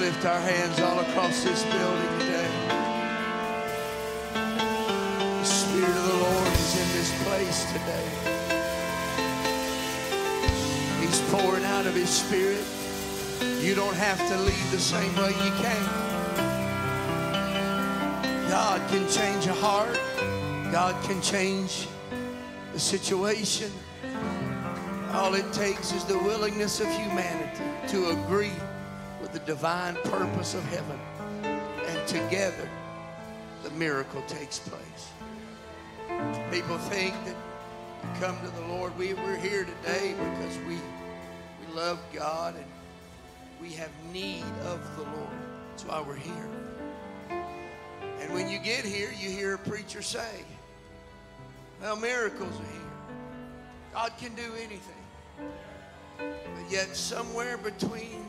Lift 0.00 0.24
our 0.24 0.40
hands 0.40 0.80
all 0.80 0.98
across 0.98 1.44
this 1.44 1.62
building 1.64 2.18
today. 2.20 2.48
The 4.32 5.44
Spirit 5.44 5.90
of 5.90 6.06
the 6.06 6.14
Lord 6.14 6.48
is 6.48 6.74
in 6.80 6.88
this 6.96 7.22
place 7.22 7.64
today. 7.70 8.08
He's 11.00 11.20
pouring 11.30 11.64
out 11.64 11.84
of 11.84 11.94
His 11.94 12.08
Spirit. 12.08 12.64
You 13.62 13.74
don't 13.74 13.94
have 13.94 14.18
to 14.26 14.38
leave 14.38 14.70
the 14.70 14.78
same 14.78 15.14
way 15.16 15.32
you 15.44 15.52
came. 15.60 15.84
God 18.48 18.80
can 18.88 19.06
change 19.10 19.48
a 19.48 19.52
heart. 19.52 20.00
God 20.72 20.96
can 21.04 21.20
change 21.20 21.88
the 22.72 22.80
situation. 22.80 23.70
All 25.12 25.34
it 25.34 25.52
takes 25.52 25.92
is 25.92 26.04
the 26.04 26.18
willingness 26.20 26.80
of 26.80 26.86
humanity 26.88 27.64
to 27.88 28.10
agree 28.10 28.54
with 29.20 29.32
the 29.32 29.38
divine 29.40 29.96
purpose 30.04 30.54
of 30.54 30.64
heaven. 30.66 30.98
And 31.42 32.08
together, 32.08 32.68
the 33.62 33.70
miracle 33.70 34.22
takes 34.22 34.58
place. 34.58 35.10
People 36.50 36.78
think 36.78 37.14
that 37.24 37.36
you 38.02 38.20
come 38.20 38.38
to 38.40 38.50
the 38.60 38.66
Lord. 38.68 38.96
We, 38.96 39.14
we're 39.14 39.36
here 39.36 39.64
today 39.64 40.14
because 40.14 40.56
we, 40.66 40.74
we 40.76 41.74
love 41.74 41.98
God 42.12 42.54
and 42.56 42.64
we 43.60 43.72
have 43.72 43.90
need 44.12 44.44
of 44.64 44.80
the 44.96 45.02
Lord. 45.02 45.30
That's 45.70 45.84
why 45.84 46.00
we're 46.00 46.16
here. 46.16 46.48
And 48.20 48.34
when 48.34 48.48
you 48.48 48.58
get 48.58 48.84
here, 48.84 49.10
you 49.18 49.30
hear 49.30 49.54
a 49.54 49.58
preacher 49.58 50.02
say, 50.02 50.44
Well, 51.80 51.96
miracles 51.96 52.50
are 52.50 52.72
here. 52.72 52.90
God 53.92 54.12
can 54.18 54.34
do 54.34 54.54
anything. 54.56 54.80
But 56.18 56.70
yet, 56.70 56.94
somewhere 56.94 57.56
between 57.56 58.24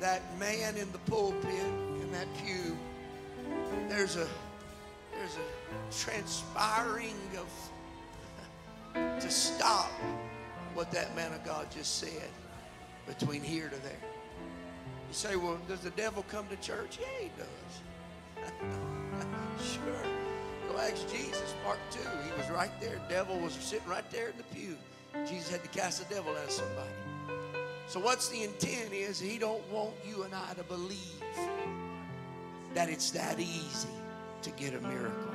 that 0.00 0.22
man 0.38 0.76
in 0.76 0.90
the 0.92 0.98
pulpit 0.98 1.44
in 1.44 2.10
that 2.12 2.26
pew, 2.44 2.76
there's 3.88 4.16
a 4.16 4.26
there's 5.12 5.36
a 5.36 5.94
transpiring 5.94 7.16
of 7.38 7.48
to 9.20 9.30
stop 9.30 9.90
what 10.74 10.90
that 10.92 11.14
man 11.16 11.32
of 11.32 11.44
God 11.44 11.66
just 11.70 11.98
said 11.98 12.30
between 13.06 13.42
here 13.42 13.68
to 13.68 13.82
there. 13.82 13.98
You 15.08 15.14
say, 15.14 15.36
well, 15.36 15.58
does 15.66 15.80
the 15.80 15.90
devil 15.90 16.24
come 16.28 16.46
to 16.48 16.56
church? 16.56 16.98
Yeah, 17.00 17.06
he 17.22 17.30
does. 17.38 17.80
sure. 19.74 20.02
Go 20.70 20.78
ask 20.78 21.08
Jesus, 21.10 21.54
Mark 21.64 21.78
2. 21.90 21.98
He 22.00 22.38
was 22.38 22.50
right 22.50 22.70
there. 22.80 23.00
Devil 23.08 23.38
was 23.38 23.54
sitting 23.54 23.88
right 23.88 24.08
there 24.10 24.28
in 24.28 24.36
the 24.36 24.44
pew. 24.54 24.76
Jesus 25.26 25.50
had 25.50 25.62
to 25.62 25.68
cast 25.70 26.06
the 26.06 26.14
devil 26.14 26.32
out 26.32 26.44
of 26.44 26.50
somebody. 26.50 26.90
So 27.88 27.98
what's 28.00 28.28
the 28.28 28.42
intent 28.42 28.92
is 28.92 29.18
he 29.18 29.38
don't 29.38 29.66
want 29.72 29.94
you 30.06 30.24
and 30.24 30.34
I 30.34 30.52
to 30.54 30.62
believe 30.62 31.22
that 32.74 32.90
it's 32.90 33.10
that 33.12 33.40
easy 33.40 33.88
to 34.42 34.50
get 34.50 34.74
a 34.74 34.80
miracle. 34.80 35.32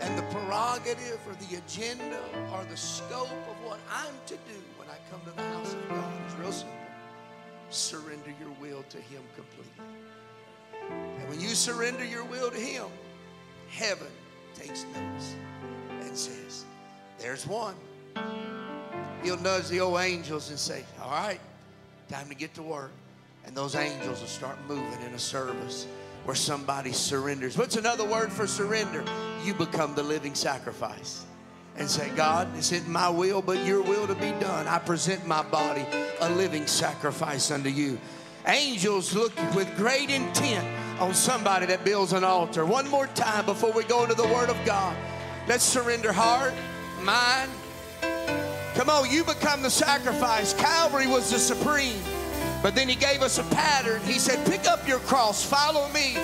And 0.00 0.16
the 0.16 0.22
prerogative 0.34 1.20
or 1.26 1.34
the 1.34 1.58
agenda 1.58 2.20
or 2.54 2.64
the 2.70 2.76
scope 2.76 3.28
of 3.28 3.66
what 3.66 3.78
I'm 3.92 4.14
to 4.28 4.34
do 4.34 4.58
when 4.78 4.88
I 4.88 4.96
come 5.10 5.20
to 5.26 5.36
the 5.36 5.42
house 5.42 5.74
of 5.74 5.88
God 5.90 6.10
is 6.26 6.34
real 6.36 6.52
simple. 6.52 6.74
Surrender 7.68 8.32
your 8.40 8.52
will 8.62 8.84
to 8.88 8.96
him 8.96 9.22
completely. 9.36 9.84
And 10.90 11.28
when 11.28 11.38
you 11.38 11.48
surrender 11.48 12.04
your 12.04 12.24
will 12.24 12.50
to 12.50 12.56
him, 12.56 12.86
heaven 13.68 14.08
takes 14.54 14.86
notice 14.94 15.34
and 16.00 16.16
says, 16.16 16.64
there's 17.18 17.46
one. 17.46 17.74
He'll 19.22 19.40
nudge 19.40 19.68
the 19.68 19.80
old 19.80 20.00
angels 20.00 20.50
and 20.50 20.58
say, 20.58 20.84
All 21.02 21.10
right, 21.10 21.40
time 22.08 22.28
to 22.28 22.34
get 22.34 22.54
to 22.54 22.62
work. 22.62 22.92
And 23.46 23.56
those 23.56 23.74
angels 23.74 24.20
will 24.20 24.28
start 24.28 24.58
moving 24.68 25.00
in 25.06 25.14
a 25.14 25.18
service 25.18 25.86
where 26.24 26.34
somebody 26.34 26.92
surrenders. 26.92 27.56
What's 27.56 27.76
another 27.76 28.04
word 28.04 28.30
for 28.30 28.46
surrender? 28.46 29.04
You 29.44 29.54
become 29.54 29.94
the 29.94 30.02
living 30.02 30.34
sacrifice. 30.34 31.24
And 31.76 31.88
say, 31.88 32.10
God, 32.10 32.48
it's 32.56 32.72
in 32.72 32.90
my 32.90 33.08
will, 33.08 33.40
but 33.40 33.64
your 33.64 33.82
will 33.82 34.06
to 34.06 34.14
be 34.14 34.32
done. 34.40 34.66
I 34.66 34.78
present 34.78 35.26
my 35.26 35.42
body 35.42 35.86
a 36.20 36.28
living 36.30 36.66
sacrifice 36.66 37.50
unto 37.50 37.70
you. 37.70 37.98
Angels 38.46 39.14
look 39.14 39.34
with 39.54 39.74
great 39.76 40.10
intent 40.10 40.66
on 41.00 41.14
somebody 41.14 41.66
that 41.66 41.84
builds 41.84 42.12
an 42.12 42.24
altar. 42.24 42.66
One 42.66 42.88
more 42.88 43.06
time 43.08 43.46
before 43.46 43.72
we 43.72 43.84
go 43.84 44.02
into 44.02 44.14
the 44.14 44.26
Word 44.26 44.50
of 44.50 44.56
God. 44.64 44.96
Let's 45.46 45.64
surrender 45.64 46.12
heart, 46.12 46.52
mind, 47.02 47.50
Come 48.78 48.90
on, 48.90 49.10
you 49.10 49.24
become 49.24 49.60
the 49.60 49.70
sacrifice. 49.70 50.54
Calvary 50.54 51.08
was 51.08 51.32
the 51.32 51.38
supreme. 51.40 52.00
But 52.62 52.76
then 52.76 52.88
he 52.88 52.94
gave 52.94 53.22
us 53.22 53.38
a 53.38 53.42
pattern. 53.42 54.00
He 54.02 54.20
said, 54.20 54.46
pick 54.46 54.68
up 54.68 54.86
your 54.86 55.00
cross, 55.00 55.44
follow 55.44 55.88
me. 55.88 56.16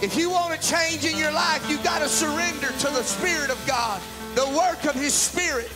If 0.00 0.16
you 0.16 0.30
want 0.30 0.54
a 0.54 0.66
change 0.66 1.04
in 1.04 1.14
your 1.18 1.30
life, 1.30 1.68
you 1.68 1.76
got 1.84 1.98
to 1.98 2.08
surrender 2.08 2.68
to 2.68 2.86
the 2.86 3.02
Spirit 3.02 3.50
of 3.50 3.62
God, 3.66 4.00
the 4.34 4.46
work 4.56 4.86
of 4.86 4.94
His 4.94 5.12
Spirit. 5.12 5.70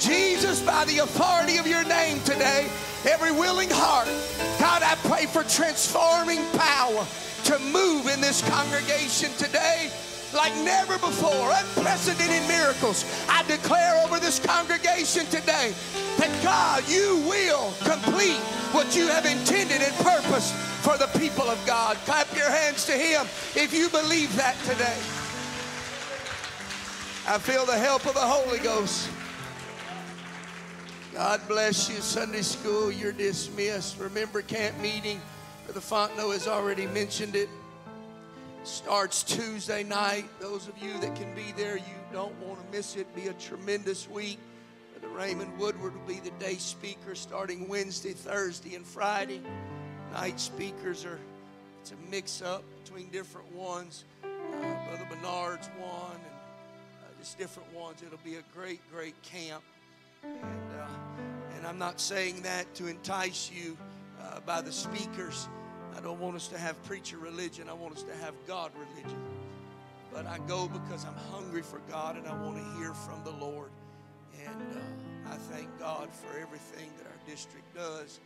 Jesus, 0.00 0.60
by 0.60 0.84
the 0.86 0.98
authority 1.04 1.58
of 1.58 1.68
your 1.68 1.84
name 1.84 2.18
today, 2.24 2.68
every 3.08 3.30
willing 3.30 3.70
heart, 3.70 4.08
God, 4.58 4.82
I 4.82 4.96
pray 5.08 5.26
for 5.26 5.44
transforming 5.44 6.44
power 6.58 7.06
to 7.44 7.58
move 7.60 8.08
in 8.08 8.20
this 8.20 8.42
congregation 8.50 9.30
today 9.38 9.92
like 10.34 10.54
never 10.64 10.98
before. 10.98 11.50
Unprecedented 11.52 12.46
miracles. 12.48 13.04
I 13.28 13.42
declare 13.44 14.04
over 14.04 14.18
this 14.18 14.38
congregation 14.38 15.26
today 15.26 15.74
that 16.18 16.30
God, 16.42 16.88
you 16.88 17.22
will 17.28 17.72
complete 17.84 18.40
what 18.72 18.94
you 18.96 19.06
have 19.08 19.26
intended 19.26 19.80
and 19.80 19.94
purposed 19.96 20.54
for 20.82 20.96
the 20.98 21.08
people 21.18 21.44
of 21.44 21.64
God. 21.66 21.96
Clap 22.04 22.34
your 22.36 22.50
hands 22.50 22.86
to 22.86 22.92
Him 22.92 23.26
if 23.54 23.72
you 23.72 23.88
believe 23.88 24.34
that 24.36 24.56
today. 24.64 24.98
I 27.26 27.38
feel 27.38 27.66
the 27.66 27.76
help 27.76 28.06
of 28.06 28.14
the 28.14 28.20
Holy 28.20 28.58
Ghost. 28.58 29.10
God 31.12 31.40
bless 31.48 31.90
you. 31.90 31.96
Sunday 31.96 32.42
school, 32.42 32.92
you're 32.92 33.12
dismissed. 33.12 33.98
Remember 33.98 34.40
camp 34.40 34.78
meeting. 34.80 35.20
The 35.66 35.80
Fontenot 35.80 36.32
has 36.32 36.48
already 36.48 36.86
mentioned 36.86 37.36
it 37.36 37.50
starts 38.68 39.22
Tuesday 39.22 39.82
night. 39.82 40.26
Those 40.40 40.68
of 40.68 40.76
you 40.78 40.92
that 41.00 41.14
can 41.16 41.34
be 41.34 41.52
there, 41.56 41.76
you 41.76 41.94
don't 42.12 42.34
want 42.40 42.60
to 42.60 42.76
miss 42.76 42.96
it. 42.96 43.12
Be 43.16 43.28
a 43.28 43.32
tremendous 43.34 44.08
week. 44.08 44.38
Brother 44.92 45.14
Raymond 45.14 45.58
Woodward 45.58 45.94
will 45.94 46.06
be 46.06 46.20
the 46.20 46.30
day 46.32 46.56
speaker 46.56 47.14
starting 47.14 47.66
Wednesday, 47.66 48.12
Thursday, 48.12 48.74
and 48.74 48.86
Friday. 48.86 49.40
Night 50.12 50.38
speakers 50.38 51.04
are, 51.04 51.18
it's 51.80 51.92
a 51.92 52.10
mix 52.10 52.42
up 52.42 52.62
between 52.84 53.08
different 53.08 53.50
ones. 53.52 54.04
Uh, 54.22 54.26
Brother 54.86 55.06
Bernard's 55.08 55.68
one, 55.78 56.12
and 56.12 56.24
uh, 57.02 57.20
just 57.20 57.38
different 57.38 57.72
ones. 57.74 58.02
It'll 58.06 58.18
be 58.18 58.36
a 58.36 58.42
great, 58.54 58.80
great 58.92 59.20
camp. 59.22 59.62
And, 60.22 60.34
uh, 60.78 61.56
and 61.56 61.66
I'm 61.66 61.78
not 61.78 62.00
saying 62.00 62.42
that 62.42 62.72
to 62.74 62.86
entice 62.86 63.50
you 63.50 63.76
uh, 64.20 64.40
by 64.40 64.60
the 64.60 64.72
speakers. 64.72 65.48
I 65.96 66.00
don't 66.00 66.20
want 66.20 66.36
us 66.36 66.48
to 66.48 66.58
have 66.58 66.82
preacher 66.84 67.18
religion. 67.18 67.68
I 67.68 67.72
want 67.72 67.96
us 67.96 68.02
to 68.04 68.14
have 68.16 68.34
God 68.46 68.70
religion. 68.74 69.18
But 70.12 70.26
I 70.26 70.38
go 70.46 70.68
because 70.68 71.04
I'm 71.04 71.16
hungry 71.32 71.62
for 71.62 71.80
God 71.90 72.16
and 72.16 72.26
I 72.26 72.34
want 72.42 72.56
to 72.56 72.78
hear 72.78 72.92
from 72.92 73.22
the 73.24 73.32
Lord. 73.32 73.70
And 74.44 74.62
uh, 74.76 75.32
I 75.32 75.36
thank 75.36 75.78
God 75.78 76.08
for 76.12 76.38
everything 76.38 76.90
that 76.98 77.06
our 77.06 77.18
district 77.26 77.74
does 77.74 78.20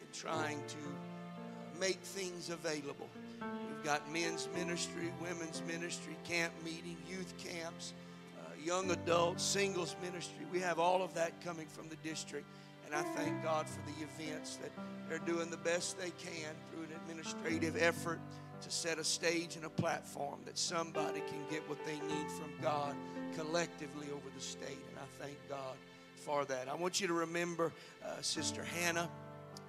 in 0.00 0.06
trying 0.12 0.58
to 0.68 0.76
uh, 0.76 1.80
make 1.80 1.98
things 2.00 2.50
available. 2.50 3.08
We've 3.40 3.84
got 3.84 4.10
men's 4.12 4.48
ministry, 4.56 5.12
women's 5.20 5.62
ministry, 5.66 6.16
camp 6.24 6.52
meeting, 6.64 6.96
youth 7.08 7.34
camps, 7.38 7.92
uh, 8.38 8.50
young 8.62 8.90
adults, 8.90 9.42
singles 9.42 9.96
ministry. 10.02 10.46
We 10.52 10.60
have 10.60 10.78
all 10.78 11.02
of 11.02 11.14
that 11.14 11.40
coming 11.42 11.66
from 11.66 11.88
the 11.88 11.96
district. 11.96 12.46
And 12.94 13.04
I 13.04 13.10
thank 13.10 13.42
God 13.42 13.66
for 13.68 13.80
the 13.86 14.04
events 14.04 14.56
that 14.56 14.70
they're 15.08 15.18
doing 15.18 15.50
the 15.50 15.56
best 15.56 15.98
they 15.98 16.10
can 16.10 16.54
through 16.70 16.84
an 16.84 16.90
administrative 17.02 17.82
effort 17.82 18.20
to 18.60 18.70
set 18.70 18.98
a 18.98 19.04
stage 19.04 19.56
and 19.56 19.64
a 19.64 19.70
platform 19.70 20.38
that 20.44 20.56
somebody 20.56 21.20
can 21.26 21.40
get 21.50 21.68
what 21.68 21.84
they 21.84 21.94
need 21.94 22.30
from 22.30 22.52
God 22.62 22.94
collectively 23.34 24.06
over 24.12 24.28
the 24.32 24.40
state. 24.40 24.78
And 24.90 24.98
I 24.98 25.24
thank 25.24 25.36
God 25.48 25.74
for 26.14 26.44
that. 26.44 26.68
I 26.68 26.74
want 26.74 27.00
you 27.00 27.08
to 27.08 27.14
remember 27.14 27.72
uh, 28.04 28.20
Sister 28.20 28.62
Hannah. 28.62 29.10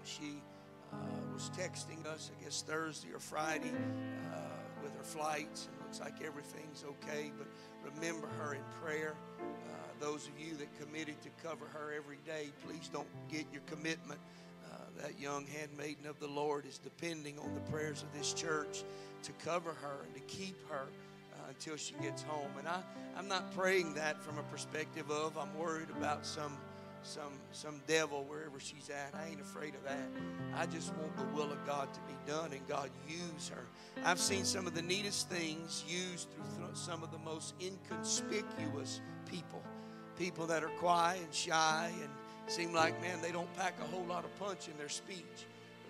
She 0.03 0.39
uh, 0.93 0.97
was 1.33 1.49
texting 1.57 2.05
us, 2.05 2.29
I 2.39 2.43
guess, 2.43 2.61
Thursday 2.61 3.09
or 3.11 3.19
Friday 3.19 3.73
uh, 4.35 4.37
with 4.83 4.95
her 4.97 5.03
flights. 5.03 5.67
And 5.67 5.81
looks 5.81 5.99
like 5.99 6.23
everything's 6.23 6.83
okay. 6.83 7.31
But 7.35 7.47
remember 7.93 8.27
her 8.39 8.53
in 8.53 8.61
prayer 8.83 9.15
those 9.99 10.27
of 10.27 10.39
you 10.39 10.55
that 10.57 10.67
committed 10.79 11.15
to 11.21 11.29
cover 11.43 11.65
her 11.73 11.93
every 11.95 12.19
day, 12.25 12.49
please 12.67 12.89
don't 12.91 13.07
get 13.31 13.45
your 13.51 13.61
commitment. 13.65 14.19
Uh, 14.65 15.01
that 15.01 15.19
young 15.19 15.45
handmaiden 15.47 16.05
of 16.05 16.19
the 16.19 16.27
Lord 16.27 16.65
is 16.65 16.77
depending 16.77 17.39
on 17.39 17.53
the 17.53 17.59
prayers 17.71 18.03
of 18.03 18.13
this 18.17 18.33
church 18.33 18.83
to 19.23 19.31
cover 19.43 19.71
her 19.71 20.03
and 20.03 20.13
to 20.13 20.21
keep 20.21 20.57
her 20.69 20.87
uh, 21.33 21.49
until 21.49 21.77
she 21.77 21.93
gets 22.01 22.23
home. 22.23 22.51
And 22.59 22.67
I, 22.67 22.81
I'm 23.17 23.27
not 23.27 23.55
praying 23.55 23.93
that 23.95 24.21
from 24.21 24.37
a 24.37 24.43
perspective 24.43 25.09
of 25.09 25.37
I'm 25.37 25.57
worried 25.57 25.89
about 25.89 26.25
some 26.25 26.57
some 27.05 27.33
some 27.51 27.81
devil 27.87 28.25
wherever 28.27 28.59
she's 28.59 28.89
at. 28.89 29.13
I 29.13 29.29
ain't 29.29 29.41
afraid 29.41 29.75
of 29.75 29.83
that. 29.83 30.09
I 30.55 30.65
just 30.65 30.93
want 30.95 31.15
the 31.17 31.23
will 31.35 31.51
of 31.51 31.65
God 31.65 31.93
to 31.93 31.99
be 32.01 32.13
done 32.25 32.51
and 32.51 32.67
God 32.67 32.89
use 33.07 33.49
her. 33.49 33.63
I've 34.03 34.19
seen 34.19 34.43
some 34.43 34.67
of 34.67 34.73
the 34.73 34.81
neatest 34.81 35.29
things 35.29 35.83
used 35.87 36.27
through 36.31 36.45
some 36.73 37.03
of 37.03 37.11
the 37.11 37.19
most 37.19 37.53
inconspicuous 37.61 39.01
people. 39.29 39.61
People 40.17 40.47
that 40.47 40.63
are 40.63 40.71
quiet 40.79 41.21
and 41.23 41.33
shy 41.33 41.91
and 42.01 42.09
seem 42.47 42.73
like, 42.73 42.99
man, 43.01 43.21
they 43.21 43.31
don't 43.31 43.53
pack 43.55 43.75
a 43.81 43.87
whole 43.87 44.05
lot 44.05 44.23
of 44.23 44.39
punch 44.39 44.67
in 44.67 44.77
their 44.77 44.89
speech. 44.89 45.45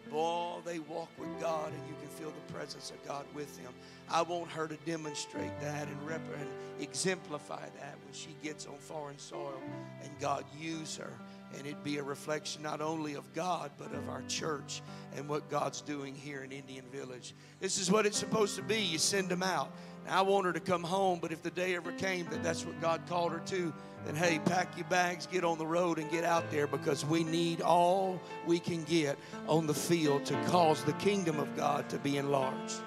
Boy, 0.10 0.58
they 0.66 0.80
walk 0.80 1.10
with 1.18 1.30
God 1.42 1.72
and 1.72 1.82
you 1.88 1.96
can 2.00 2.10
feel 2.10 2.32
the 2.32 2.54
presence 2.54 2.92
of 2.92 3.08
God 3.08 3.26
with 3.34 3.56
them. 3.62 3.74
I 4.10 4.22
want 4.22 4.50
her 4.52 4.68
to 4.68 4.78
demonstrate 4.86 5.60
that 5.62 5.88
and, 5.88 6.08
rep- 6.08 6.22
and 6.40 6.50
exemplify 6.80 7.62
that 7.80 7.98
when 8.04 8.14
she 8.14 8.36
gets 8.44 8.66
on 8.66 8.78
foreign 8.78 9.18
soil 9.18 9.62
and 10.04 10.12
God 10.20 10.46
use 10.60 10.96
her 10.98 11.12
and 11.58 11.66
it 11.66 11.84
be 11.84 11.98
a 11.98 12.04
reflection 12.04 12.62
not 12.62 12.82
only 12.82 13.16
of 13.16 13.34
God 13.34 13.72
but 13.78 13.94
of 13.94 14.10
our 14.10 14.22
church 14.28 14.82
and 15.16 15.28
what 15.28 15.50
God's 15.50 15.82
doing 15.82 16.14
here 16.14 16.44
in 16.44 16.52
Indian 16.52 16.86
Village. 16.92 17.34
This 17.60 17.80
is 17.80 17.90
what 17.92 18.06
it's 18.06 18.18
supposed 18.18 18.56
to 18.58 18.62
be. 18.62 18.80
You 18.80 18.98
send 18.98 19.30
them 19.30 19.44
out. 19.44 19.72
I 20.08 20.22
want 20.22 20.46
her 20.46 20.54
to 20.54 20.60
come 20.60 20.84
home, 20.84 21.20
but 21.20 21.32
if 21.32 21.42
the 21.42 21.52
day 21.52 21.76
ever 21.76 21.92
came 21.94 22.28
that 22.30 22.44
that's 22.44 22.66
what 22.66 22.80
God 22.80 23.02
called 23.08 23.32
her 23.32 23.42
to, 23.48 23.74
then 24.06 24.16
hey, 24.16 24.40
pack 24.46 24.78
your 24.78 24.88
bags, 24.88 25.26
get 25.26 25.44
on 25.44 25.58
the 25.58 25.66
road, 25.66 25.98
and 25.98 26.10
get 26.12 26.24
out 26.24 26.52
there 26.52 26.68
because 26.68 27.04
we 27.04 27.24
need 27.24 27.62
all 27.62 28.20
we 28.46 28.60
can 28.60 28.84
get 28.84 29.18
on 29.48 29.66
the 29.66 29.74
field 29.74 30.26
to 30.26 30.40
cause 30.46 30.84
the 30.84 30.94
kingdom 30.94 31.40
of 31.40 31.56
God 31.56 31.90
to 31.90 31.98
be 31.98 32.18
enlarged. 32.18 32.82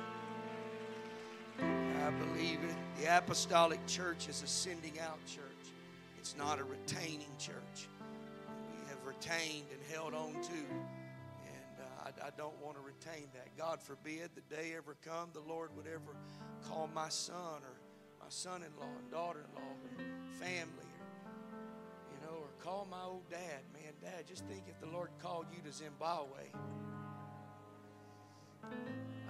I 1.60 2.10
believe 2.10 2.60
it. 2.62 2.76
The 3.00 3.16
apostolic 3.18 3.84
church 3.86 4.28
is 4.28 4.42
a 4.42 4.46
sending 4.46 4.98
out 5.00 5.18
church, 5.26 5.42
it's 6.18 6.36
not 6.36 6.60
a 6.60 6.64
retaining 6.64 7.34
church. 7.38 7.88
We 8.46 8.88
have 8.90 9.04
retained 9.04 9.66
and 9.72 9.80
held 9.92 10.14
on 10.14 10.34
to. 10.34 10.97
I, 12.24 12.30
don't 12.36 12.60
want 12.62 12.76
to 12.76 12.82
retain 12.82 13.28
that. 13.34 13.56
God 13.56 13.82
forbid 13.82 14.30
the 14.34 14.54
day 14.54 14.74
ever 14.76 14.96
come 15.04 15.30
the 15.32 15.40
Lord 15.40 15.70
would 15.76 15.86
ever 15.86 16.16
call 16.68 16.88
my 16.94 17.08
son 17.08 17.62
or 17.62 17.80
my 18.20 18.28
son 18.28 18.62
in 18.62 18.80
law 18.80 18.90
and 18.98 19.10
daughter 19.10 19.40
in 19.40 19.54
law 19.54 19.72
and 19.98 20.34
family 20.34 20.90
or, 21.00 21.32
you 22.12 22.26
know, 22.26 22.36
or 22.38 22.48
call 22.62 22.86
my 22.90 23.02
old 23.04 23.28
dad. 23.30 23.62
Man, 23.72 23.92
dad, 24.02 24.26
just 24.26 24.44
think 24.46 24.64
if 24.68 24.78
the 24.80 24.92
Lord 24.94 25.10
called 25.20 25.46
you 25.52 25.62
to 25.68 25.76
Zimbabwe. 25.76 26.44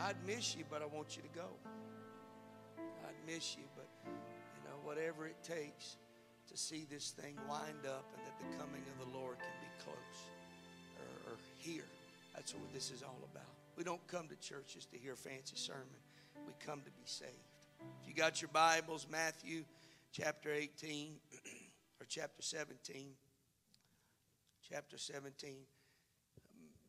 I'd 0.01 0.17
miss 0.27 0.57
you, 0.57 0.65
but 0.71 0.83
I 0.83 0.87
want 0.87 1.17
you 1.17 1.23
to 1.23 1.29
go. 1.29 1.49
I'd 2.79 3.33
miss 3.33 3.57
you, 3.57 3.65
but 3.77 3.89
you 4.05 4.63
know, 4.65 4.77
whatever 4.83 5.27
it 5.27 5.43
takes 5.43 5.97
to 6.49 6.57
see 6.57 6.87
this 6.91 7.11
thing 7.11 7.37
wind 7.49 7.87
up 7.87 8.07
and 8.17 8.27
that 8.27 8.39
the 8.39 8.57
coming 8.57 8.83
of 8.93 9.07
the 9.07 9.19
Lord 9.19 9.39
can 9.39 9.49
be 9.61 9.85
close 9.85 10.31
or, 10.99 11.33
or 11.33 11.37
here. 11.59 11.85
That's 12.39 12.55
what 12.55 12.73
this 12.73 12.93
is 12.93 13.03
all 13.03 13.19
about. 13.33 13.51
We 13.77 13.83
don't 13.83 14.07
come 14.07 14.29
to 14.29 14.37
church 14.37 14.75
just 14.75 14.93
to 14.93 14.97
hear 14.97 15.15
a 15.15 15.17
fancy 15.17 15.57
sermon. 15.57 15.89
We 16.47 16.53
come 16.65 16.83
to 16.83 16.91
be 16.93 17.03
saved. 17.05 17.33
If 18.01 18.07
you 18.07 18.15
got 18.15 18.41
your 18.41 18.49
Bibles, 18.53 19.09
Matthew 19.11 19.65
chapter 20.13 20.53
18 20.53 21.15
or 22.01 22.07
chapter 22.09 22.41
17 22.41 23.09
chapter 24.71 24.97
17. 24.99 25.57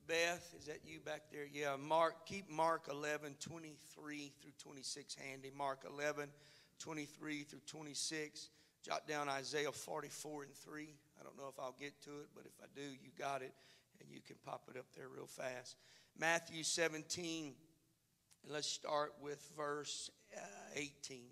Beth, 0.05 0.53
is 0.59 0.65
that 0.67 0.81
you 0.85 0.99
back 0.99 1.23
there? 1.31 1.47
Yeah, 1.51 1.77
Mark, 1.79 2.27
keep 2.27 2.47
Mark 2.47 2.83
11, 2.87 3.37
23 3.39 4.31
through 4.39 4.51
26 4.59 5.15
handy. 5.15 5.49
Mark 5.57 5.83
11, 5.89 6.29
23 6.77 7.43
through 7.43 7.59
26. 7.65 8.49
Jot 8.85 9.07
down 9.07 9.27
Isaiah 9.27 9.71
44 9.71 10.43
and 10.43 10.53
3. 10.53 10.89
I 11.19 11.23
don't 11.23 11.37
know 11.37 11.47
if 11.49 11.59
I'll 11.59 11.75
get 11.79 11.99
to 12.03 12.11
it, 12.11 12.27
but 12.35 12.45
if 12.45 12.53
I 12.61 12.67
do, 12.75 12.83
you 12.83 13.09
got 13.17 13.41
it, 13.41 13.53
and 14.01 14.11
you 14.11 14.21
can 14.25 14.35
pop 14.45 14.69
it 14.73 14.77
up 14.77 14.85
there 14.95 15.07
real 15.07 15.27
fast. 15.27 15.75
Matthew 16.17 16.63
17, 16.63 17.53
and 18.43 18.53
let's 18.53 18.67
start 18.67 19.13
with 19.21 19.39
verse 19.55 20.09
uh, 20.35 20.39
18. 20.75 21.23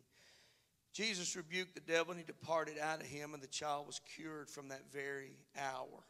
Jesus 0.94 1.36
rebuked 1.36 1.76
the 1.76 1.92
devil, 1.92 2.12
and 2.12 2.20
he 2.20 2.26
departed 2.26 2.78
out 2.80 3.02
of 3.02 3.08
him, 3.08 3.34
and 3.34 3.44
the 3.44 3.48
child 3.48 3.86
was 3.86 4.02
cured 4.16 4.50
from 4.50 4.70
that 4.70 4.92
very 4.92 5.38
hour. 5.58 6.04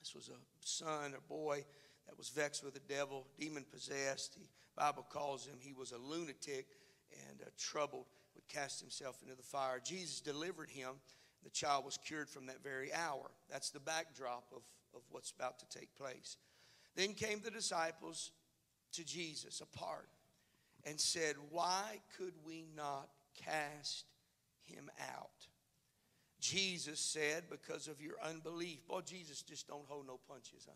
This 0.00 0.14
was 0.14 0.28
a 0.28 0.66
son, 0.66 1.14
a 1.16 1.28
boy 1.28 1.64
that 2.06 2.18
was 2.18 2.28
vexed 2.28 2.64
with 2.64 2.74
the 2.74 2.92
devil, 2.92 3.26
demon 3.38 3.64
possessed. 3.70 4.34
The 4.34 4.40
Bible 4.76 5.06
calls 5.08 5.46
him, 5.46 5.56
he 5.60 5.72
was 5.72 5.92
a 5.92 5.98
lunatic 5.98 6.66
and 7.28 7.40
uh, 7.42 7.50
troubled, 7.58 8.06
would 8.34 8.48
cast 8.48 8.80
himself 8.80 9.22
into 9.22 9.36
the 9.36 9.42
fire. 9.42 9.80
Jesus 9.84 10.20
delivered 10.20 10.70
him. 10.70 10.90
The 11.44 11.50
child 11.50 11.84
was 11.84 11.98
cured 12.04 12.28
from 12.28 12.46
that 12.46 12.62
very 12.62 12.92
hour. 12.92 13.30
That's 13.50 13.70
the 13.70 13.80
backdrop 13.80 14.44
of, 14.54 14.62
of 14.94 15.02
what's 15.10 15.30
about 15.30 15.58
to 15.60 15.78
take 15.78 15.94
place. 15.96 16.36
Then 16.96 17.14
came 17.14 17.40
the 17.40 17.50
disciples 17.50 18.32
to 18.92 19.04
Jesus 19.04 19.60
apart 19.60 20.08
and 20.84 20.98
said, 20.98 21.36
Why 21.50 22.00
could 22.16 22.34
we 22.44 22.64
not 22.76 23.08
cast 23.44 24.04
him 24.64 24.90
out? 25.14 25.46
Jesus 26.40 26.98
said, 26.98 27.44
because 27.50 27.86
of 27.86 28.00
your 28.00 28.14
unbelief. 28.24 28.86
Boy, 28.88 29.02
Jesus 29.02 29.42
just 29.42 29.68
don't 29.68 29.84
hold 29.86 30.06
no 30.06 30.18
punches, 30.26 30.66
huh? 30.66 30.72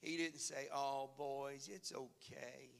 He 0.00 0.16
didn't 0.16 0.40
say, 0.40 0.68
oh, 0.74 1.10
boys, 1.18 1.68
it's 1.72 1.92
okay. 1.92 2.70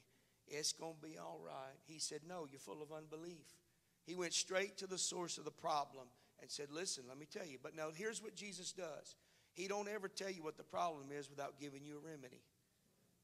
It's 0.46 0.72
going 0.72 0.94
to 0.94 1.08
be 1.08 1.18
all 1.18 1.40
right. 1.44 1.76
He 1.86 1.98
said, 1.98 2.20
no, 2.26 2.46
you're 2.50 2.58
full 2.58 2.82
of 2.82 2.92
unbelief. 2.92 3.58
He 4.06 4.14
went 4.14 4.32
straight 4.32 4.78
to 4.78 4.86
the 4.86 4.96
source 4.96 5.36
of 5.36 5.44
the 5.44 5.50
problem 5.50 6.06
and 6.40 6.50
said, 6.50 6.68
listen, 6.70 7.04
let 7.08 7.18
me 7.18 7.26
tell 7.30 7.46
you. 7.46 7.58
But 7.62 7.76
now 7.76 7.88
here's 7.94 8.22
what 8.22 8.34
Jesus 8.34 8.72
does. 8.72 9.16
He 9.54 9.68
don't 9.68 9.88
ever 9.88 10.08
tell 10.08 10.30
you 10.30 10.42
what 10.42 10.56
the 10.56 10.62
problem 10.62 11.06
is 11.16 11.28
without 11.28 11.60
giving 11.60 11.84
you 11.84 11.96
a 11.96 12.08
remedy. 12.08 12.42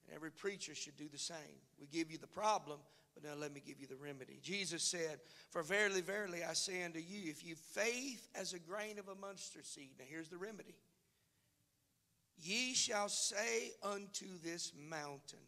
And 0.06 0.14
every 0.14 0.30
preacher 0.30 0.74
should 0.74 0.96
do 0.96 1.08
the 1.08 1.18
same. 1.18 1.36
We 1.80 1.86
give 1.86 2.10
you 2.10 2.18
the 2.18 2.26
problem, 2.26 2.78
but 3.14 3.24
now 3.24 3.34
let 3.34 3.52
me 3.52 3.62
give 3.64 3.80
you 3.80 3.86
the 3.86 3.96
remedy. 3.96 4.38
Jesus 4.42 4.82
said, 4.82 5.20
For 5.50 5.62
verily, 5.62 6.00
verily, 6.00 6.44
I 6.44 6.52
say 6.52 6.84
unto 6.84 6.98
you, 6.98 7.30
if 7.30 7.44
you 7.44 7.54
faith 7.54 8.28
as 8.34 8.52
a 8.52 8.58
grain 8.58 8.98
of 8.98 9.08
a 9.08 9.14
mustard 9.14 9.66
seed, 9.66 9.92
now 9.98 10.04
here's 10.08 10.28
the 10.28 10.36
remedy. 10.36 10.76
Ye 12.38 12.74
shall 12.74 13.08
say 13.08 13.72
unto 13.82 14.26
this 14.44 14.72
mountain, 14.76 15.38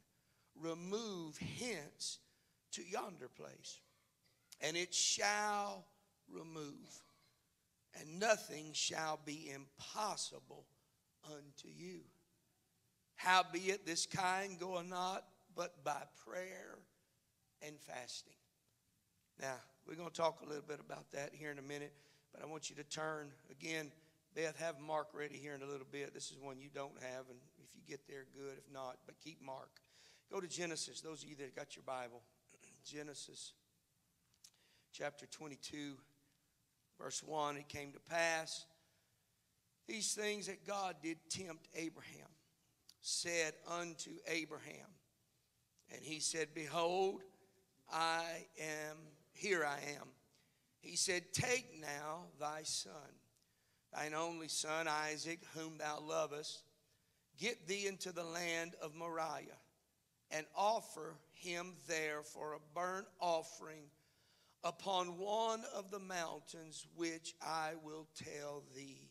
Remove 0.61 1.39
hence 1.59 2.19
to 2.73 2.83
yonder 2.83 3.29
place, 3.29 3.81
and 4.61 4.77
it 4.77 4.93
shall 4.93 5.85
remove, 6.33 7.03
and 8.01 8.19
nothing 8.19 8.71
shall 8.73 9.21
be 9.25 9.53
impossible 9.55 10.65
unto 11.27 11.69
you. 11.69 12.01
Howbeit, 13.17 13.85
this 13.85 14.07
kind 14.07 14.59
goeth 14.59 14.87
not 14.87 15.25
but 15.59 15.83
by 15.85 16.01
prayer 16.25 16.79
and 17.67 17.75
fasting. 17.81 18.33
Now, 19.41 19.57
we're 19.87 19.97
going 19.97 20.09
to 20.09 20.15
talk 20.15 20.41
a 20.41 20.49
little 20.49 20.63
bit 20.67 20.79
about 20.79 21.11
that 21.11 21.31
here 21.33 21.51
in 21.51 21.59
a 21.59 21.63
minute, 21.63 21.93
but 22.33 22.43
I 22.43 22.47
want 22.47 22.71
you 22.71 22.77
to 22.77 22.85
turn 22.85 23.31
again. 23.51 23.91
Beth, 24.37 24.57
have 24.61 24.79
Mark 24.79 25.09
ready 25.13 25.37
here 25.37 25.55
in 25.55 25.63
a 25.63 25.67
little 25.67 25.87
bit. 25.91 26.15
This 26.15 26.31
is 26.31 26.39
one 26.41 26.61
you 26.61 26.69
don't 26.73 26.97
have, 27.03 27.25
and 27.29 27.39
if 27.65 27.75
you 27.75 27.81
get 27.89 28.07
there, 28.07 28.27
good. 28.33 28.59
If 28.59 28.73
not, 28.73 28.99
but 29.05 29.17
keep 29.19 29.43
Mark. 29.43 29.71
Go 30.31 30.41
to 30.41 30.47
Genesis, 30.47 31.01
those 31.01 31.25
of 31.25 31.29
you 31.29 31.35
that 31.37 31.57
got 31.57 31.75
your 31.75 31.85
Bible. 31.85 32.23
Genesis 32.85 33.55
chapter 34.93 35.27
22, 35.27 35.95
verse 37.01 37.23
1. 37.25 37.57
It 37.57 37.69
came 37.69 37.93
to 37.93 38.01
pass, 38.01 38.65
these 39.89 40.13
things 40.13 40.47
that 40.47 40.67
God 40.67 40.97
did 41.03 41.17
tempt 41.31 41.67
Abraham 41.75 42.29
said 43.01 43.55
unto 43.67 44.11
Abraham, 44.27 44.87
and 45.93 46.03
he 46.03 46.21
said, 46.21 46.49
Behold, 46.55 47.23
I 47.91 48.23
am, 48.61 48.97
here 49.33 49.65
I 49.65 49.79
am. 49.99 50.09
He 50.81 50.95
said, 50.95 51.33
Take 51.33 51.81
now 51.81 52.27
thy 52.39 52.63
son, 52.65 52.93
thine 53.95 54.15
only 54.15 54.49
son 54.49 54.87
Isaac, 54.87 55.41
whom 55.55 55.79
thou 55.79 56.01
lovest, 56.01 56.63
get 57.39 57.67
thee 57.67 57.87
into 57.87 58.13
the 58.13 58.25
land 58.25 58.75
of 58.83 58.95
Moriah, 58.95 59.59
and 60.31 60.45
offer 60.55 61.15
him 61.33 61.75
there 61.87 62.23
for 62.23 62.55
a 62.55 62.75
burnt 62.75 63.07
offering 63.21 63.85
upon 64.65 65.17
one 65.19 65.63
of 65.75 65.91
the 65.91 66.01
mountains 66.01 66.87
which 66.95 67.35
I 67.41 67.73
will 67.83 68.07
tell 68.15 68.65
thee 68.77 69.08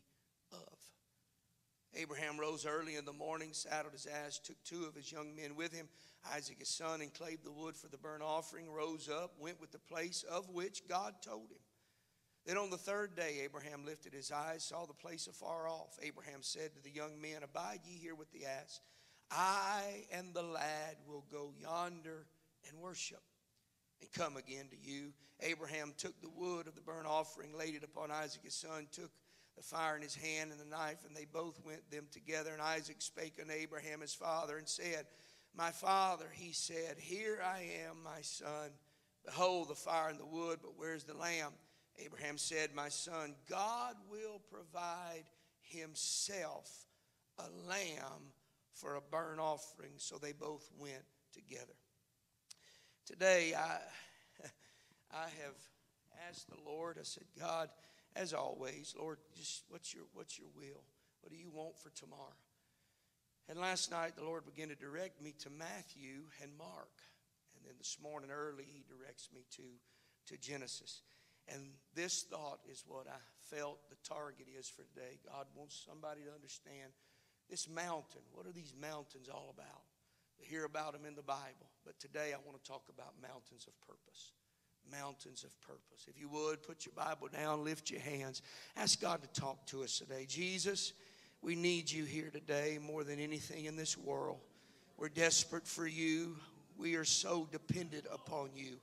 Abraham 1.96 2.40
rose 2.40 2.66
early 2.66 2.96
in 2.96 3.06
the 3.06 3.14
morning, 3.14 3.50
saddled 3.54 3.94
his 3.94 4.06
ass, 4.06 4.40
took 4.40 4.62
two 4.64 4.86
of 4.86 4.96
his 4.96 5.12
young 5.12 5.36
men 5.36 5.56
with 5.56 5.74
him, 5.74 5.88
Isaac 6.34 6.60
his 6.60 6.70
son, 6.70 7.02
and 7.02 7.14
clave 7.14 7.44
the 7.44 7.52
wood 7.52 7.76
for 7.76 7.88
the 7.88 7.98
burnt 7.98 8.24
offering, 8.24 8.72
rose 8.72 9.10
up, 9.10 9.34
went 9.40 9.60
with 9.60 9.72
the 9.72 9.80
place 9.80 10.24
of 10.30 10.50
which 10.50 10.88
God 10.88 11.16
told 11.22 11.52
him. 11.52 11.60
Then 12.46 12.58
on 12.58 12.70
the 12.70 12.78
third 12.78 13.16
day, 13.16 13.42
Abraham 13.44 13.86
lifted 13.86 14.14
his 14.14 14.32
eyes, 14.32 14.64
saw 14.64 14.86
the 14.86 14.94
place 14.94 15.28
afar 15.28 15.68
off. 15.68 15.98
Abraham 16.02 16.40
said 16.42 16.74
to 16.76 16.82
the 16.82 16.90
young 16.90 17.20
men, 17.20 17.44
Abide 17.44 17.82
ye 17.86 17.98
here 17.98 18.16
with 18.16 18.32
the 18.32 18.46
ass. 18.46 18.80
I 19.30 20.06
and 20.14 20.34
the 20.34 20.44
lad 20.44 20.96
will 21.06 21.26
go 21.30 21.52
yonder 21.60 22.26
and 22.70 22.80
worship 22.80 23.22
and 24.00 24.12
come 24.14 24.38
again 24.38 24.68
to 24.70 24.78
you. 24.78 25.12
Abraham 25.42 25.94
took 25.98 26.20
the 26.22 26.30
wood 26.30 26.68
of 26.68 26.76
the 26.76 26.82
burnt 26.82 27.06
offering, 27.08 27.58
laid 27.58 27.76
it 27.76 27.84
upon 27.84 28.12
Isaac 28.12 28.44
his 28.44 28.56
son, 28.56 28.88
took 28.92 29.12
the 29.58 29.64
fire 29.64 29.96
in 29.96 30.04
his 30.04 30.16
hand 30.16 30.52
and 30.52 30.60
the 30.60 30.70
knife, 30.70 31.04
and 31.06 31.16
they 31.16 31.26
both 31.26 31.60
went 31.66 31.90
them 31.90 32.06
together. 32.12 32.54
And 32.54 32.62
Isaac 32.62 32.98
spake 33.00 33.40
unto 33.42 33.52
Abraham 33.52 34.02
his 34.02 34.14
father 34.14 34.58
and 34.58 34.68
said, 34.70 35.06
My 35.56 35.72
father, 35.72 36.28
he 36.32 36.54
said, 36.54 36.96
Here 36.98 37.40
I 37.44 37.68
am, 37.90 37.98
my 38.04 38.22
son. 38.22 38.70
Behold, 39.26 39.70
the 39.70 39.76
fire 39.76 40.10
and 40.10 40.20
the 40.20 40.26
wood, 40.26 40.60
but 40.62 40.78
where's 40.78 41.04
the 41.04 41.18
lamb? 41.18 41.52
Abraham 41.98 42.38
said, 42.38 42.70
My 42.76 42.90
son, 42.90 43.34
God 43.50 43.96
will 44.10 44.40
provide 44.52 45.26
himself 45.62 46.86
a 47.40 47.68
lamb 47.68 48.32
for 48.74 48.96
a 48.96 49.02
burnt 49.02 49.40
offering. 49.40 49.94
So 49.98 50.18
they 50.18 50.34
both 50.34 50.70
went 50.78 51.04
together. 51.34 51.74
Today, 53.08 53.54
I, 53.58 53.80
I 55.12 55.24
have 55.24 55.56
asked 56.30 56.48
the 56.48 56.62
Lord, 56.64 56.98
I 57.00 57.04
said, 57.04 57.24
God, 57.40 57.70
as 58.18 58.34
always, 58.34 58.96
Lord, 58.98 59.20
just 59.36 59.64
what's 59.70 59.94
your, 59.94 60.04
what's 60.14 60.38
your 60.38 60.50
will? 60.56 60.84
What 61.22 61.32
do 61.32 61.38
you 61.38 61.50
want 61.50 61.78
for 61.78 61.90
tomorrow? 61.92 62.42
And 63.48 63.60
last 63.60 63.92
night, 63.92 64.16
the 64.16 64.26
Lord 64.26 64.46
began 64.46 64.70
to 64.70 64.76
direct 64.76 65.22
me 65.22 65.34
to 65.40 65.50
Matthew 65.50 66.28
and 66.42 66.52
Mark. 66.58 66.92
And 67.56 67.64
then 67.66 67.76
this 67.78 67.98
morning 68.02 68.30
early, 68.32 68.66
He 68.66 68.84
directs 68.90 69.30
me 69.34 69.46
to, 69.56 70.34
to 70.34 70.42
Genesis. 70.42 71.02
And 71.48 71.72
this 71.96 72.24
thought 72.24 72.60
is 72.70 72.84
what 72.86 73.08
I 73.08 73.20
felt 73.56 73.80
the 73.90 73.96
target 74.04 74.48
is 74.60 74.68
for 74.68 74.84
today. 74.84 75.20
God 75.32 75.46
wants 75.56 75.86
somebody 75.88 76.22
to 76.28 76.36
understand 76.36 76.92
this 77.50 77.70
mountain. 77.70 78.22
What 78.34 78.46
are 78.46 78.52
these 78.52 78.74
mountains 78.80 79.30
all 79.30 79.54
about? 79.56 79.88
We 80.40 80.46
hear 80.46 80.66
about 80.66 80.92
them 80.92 81.06
in 81.08 81.16
the 81.16 81.24
Bible. 81.24 81.72
But 81.86 82.00
today 82.00 82.34
I 82.36 82.44
want 82.46 82.62
to 82.62 82.70
talk 82.70 82.84
about 82.90 83.16
mountains 83.22 83.66
of 83.66 83.80
purpose 83.88 84.34
mountains 84.92 85.44
of 85.44 85.62
purpose. 85.62 86.08
If 86.08 86.20
you 86.20 86.30
would, 86.30 86.64
put 86.64 86.86
your 86.86 86.94
Bible 86.96 87.28
down, 87.28 87.64
lift 87.64 87.90
your 87.90 88.02
hands. 88.02 88.42
Ask 88.76 89.02
God 89.02 89.22
to 89.22 89.40
talk 89.40 89.66
to 89.68 89.84
us 89.84 90.00
today. 90.00 90.26
Jesus, 90.28 90.94
we 91.42 91.56
need 91.56 91.90
you 91.92 92.06
here 92.06 92.30
today 92.32 92.80
more 92.82 93.04
than 93.04 93.20
anything 93.20 93.66
in 93.66 93.76
this 93.76 93.98
world. 93.98 94.40
We're 94.98 95.10
desperate 95.10 95.68
for 95.68 95.88
you. 95.88 96.38
We 96.78 96.96
are 96.96 97.06
so 97.06 97.48
dependent 97.52 98.06
upon 98.12 98.50
you. 98.56 98.78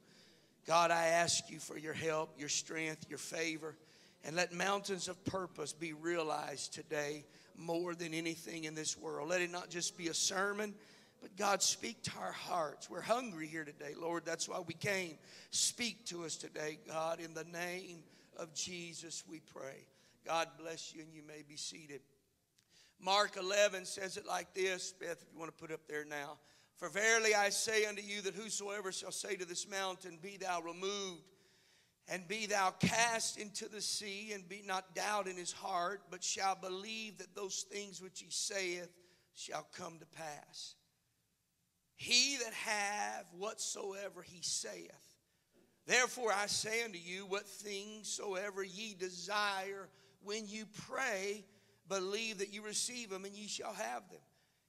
God, 0.66 0.90
I 0.90 1.06
ask 1.06 1.50
you 1.50 1.58
for 1.58 1.76
your 1.76 1.92
help, 1.92 2.30
your 2.38 2.48
strength, 2.48 3.06
your 3.08 3.18
favor, 3.18 3.76
and 4.24 4.34
let 4.34 4.52
mountains 4.52 5.08
of 5.08 5.22
purpose 5.24 5.72
be 5.72 5.92
realized 5.92 6.72
today 6.72 7.24
more 7.56 7.94
than 7.94 8.14
anything 8.14 8.64
in 8.64 8.74
this 8.74 8.96
world. 8.96 9.28
Let 9.28 9.42
it 9.42 9.50
not 9.50 9.68
just 9.68 9.96
be 9.96 10.08
a 10.08 10.14
sermon 10.14 10.74
but 11.24 11.38
God, 11.38 11.62
speak 11.62 12.02
to 12.02 12.10
our 12.20 12.32
hearts. 12.32 12.90
We're 12.90 13.00
hungry 13.00 13.46
here 13.46 13.64
today, 13.64 13.94
Lord. 13.98 14.26
That's 14.26 14.46
why 14.46 14.60
we 14.60 14.74
came. 14.74 15.16
Speak 15.48 16.04
to 16.08 16.26
us 16.26 16.36
today, 16.36 16.78
God. 16.86 17.18
In 17.18 17.32
the 17.32 17.44
name 17.44 18.00
of 18.36 18.52
Jesus, 18.52 19.24
we 19.26 19.40
pray. 19.40 19.86
God 20.26 20.48
bless 20.60 20.94
you, 20.94 21.00
and 21.00 21.14
you 21.14 21.22
may 21.26 21.42
be 21.48 21.56
seated. 21.56 22.02
Mark 23.00 23.38
11 23.38 23.86
says 23.86 24.18
it 24.18 24.26
like 24.26 24.52
this. 24.52 24.92
Beth, 25.00 25.12
if 25.12 25.32
you 25.32 25.38
want 25.38 25.50
to 25.50 25.56
put 25.56 25.72
up 25.72 25.80
there 25.88 26.04
now. 26.04 26.36
For 26.76 26.90
verily 26.90 27.34
I 27.34 27.48
say 27.48 27.86
unto 27.86 28.02
you 28.02 28.20
that 28.20 28.34
whosoever 28.34 28.92
shall 28.92 29.10
say 29.10 29.34
to 29.34 29.46
this 29.46 29.66
mountain, 29.66 30.18
Be 30.20 30.36
thou 30.36 30.60
removed, 30.60 31.22
and 32.06 32.28
be 32.28 32.44
thou 32.44 32.72
cast 32.80 33.38
into 33.38 33.66
the 33.70 33.80
sea, 33.80 34.32
and 34.34 34.46
be 34.46 34.62
not 34.62 34.94
doubt 34.94 35.26
in 35.26 35.38
his 35.38 35.52
heart, 35.52 36.02
but 36.10 36.22
shall 36.22 36.54
believe 36.54 37.16
that 37.16 37.34
those 37.34 37.62
things 37.62 38.02
which 38.02 38.20
he 38.20 38.26
saith 38.28 38.92
shall 39.32 39.66
come 39.74 39.98
to 40.00 40.06
pass. 40.18 40.74
He 41.96 42.36
that 42.38 42.52
have 42.52 43.26
whatsoever 43.38 44.22
he 44.22 44.42
saith. 44.42 44.90
Therefore 45.86 46.32
I 46.32 46.46
say 46.46 46.82
unto 46.82 46.98
you, 46.98 47.26
what 47.26 47.46
things 47.46 48.08
soever 48.08 48.62
ye 48.62 48.94
desire 48.94 49.88
when 50.22 50.48
you 50.48 50.64
pray, 50.88 51.44
believe 51.88 52.38
that 52.38 52.52
you 52.52 52.62
receive 52.62 53.10
them 53.10 53.24
and 53.24 53.34
ye 53.34 53.46
shall 53.46 53.74
have 53.74 54.08
them. 54.10 54.20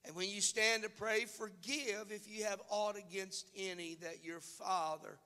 And 0.06 0.16
when 0.16 0.30
you 0.30 0.42
stand 0.42 0.84
to 0.84 0.90
pray, 0.90 1.26
forgive 1.26 2.12
if 2.12 2.28
you 2.28 2.44
have 2.44 2.62
aught 2.70 2.98
against 2.98 3.50
any, 3.58 3.96
that 4.02 4.24
your 4.24 4.40
Father 4.40 5.18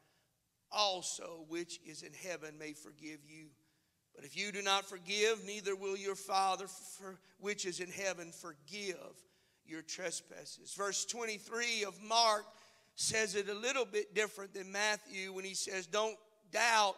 also, 0.72 1.46
which 1.50 1.80
is 1.86 2.04
in 2.04 2.14
heaven, 2.14 2.58
may 2.58 2.74
forgive 2.74 3.20
you. 3.28 3.48
But 4.16 4.24
if 4.24 4.38
you 4.38 4.52
do 4.52 4.62
not 4.62 4.86
forgive, 4.86 5.44
neither 5.46 5.76
will 5.76 5.98
your 5.98 6.16
Father, 6.16 6.68
which 7.40 7.66
is 7.66 7.80
in 7.80 7.90
heaven, 7.90 8.32
forgive 8.32 8.96
your 9.70 9.82
trespasses. 9.82 10.74
Verse 10.76 11.06
23 11.06 11.84
of 11.84 12.02
Mark 12.02 12.46
says 12.96 13.36
it 13.36 13.48
a 13.50 13.54
little 13.54 13.86
bit 13.86 14.14
different 14.14 14.54
than 14.54 14.72
Matthew 14.72 15.32
when 15.32 15.46
he 15.46 15.54
says, 15.54 15.88
Don't 15.88 16.18
doubt, 16.52 16.96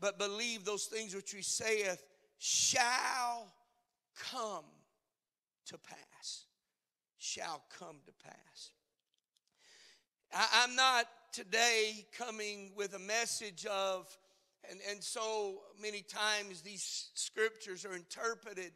but 0.00 0.18
believe 0.18 0.64
those 0.64 0.86
things 0.86 1.14
which 1.14 1.32
he 1.32 1.42
saith 1.42 2.02
shall 2.38 3.52
come 4.30 4.64
to 5.66 5.78
pass. 5.78 6.44
Shall 7.18 7.62
come 7.78 7.96
to 8.06 8.12
pass. 8.24 8.70
I, 10.34 10.64
am 10.64 10.74
not 10.74 11.06
today 11.32 12.06
coming 12.16 12.72
with 12.74 12.94
a 12.94 12.98
message 12.98 13.66
of, 13.66 14.06
and, 14.70 14.80
and 14.90 15.02
so 15.02 15.60
many 15.80 16.02
times 16.02 16.62
these 16.62 17.10
scriptures 17.14 17.84
are 17.84 17.94
interpreted 17.94 18.72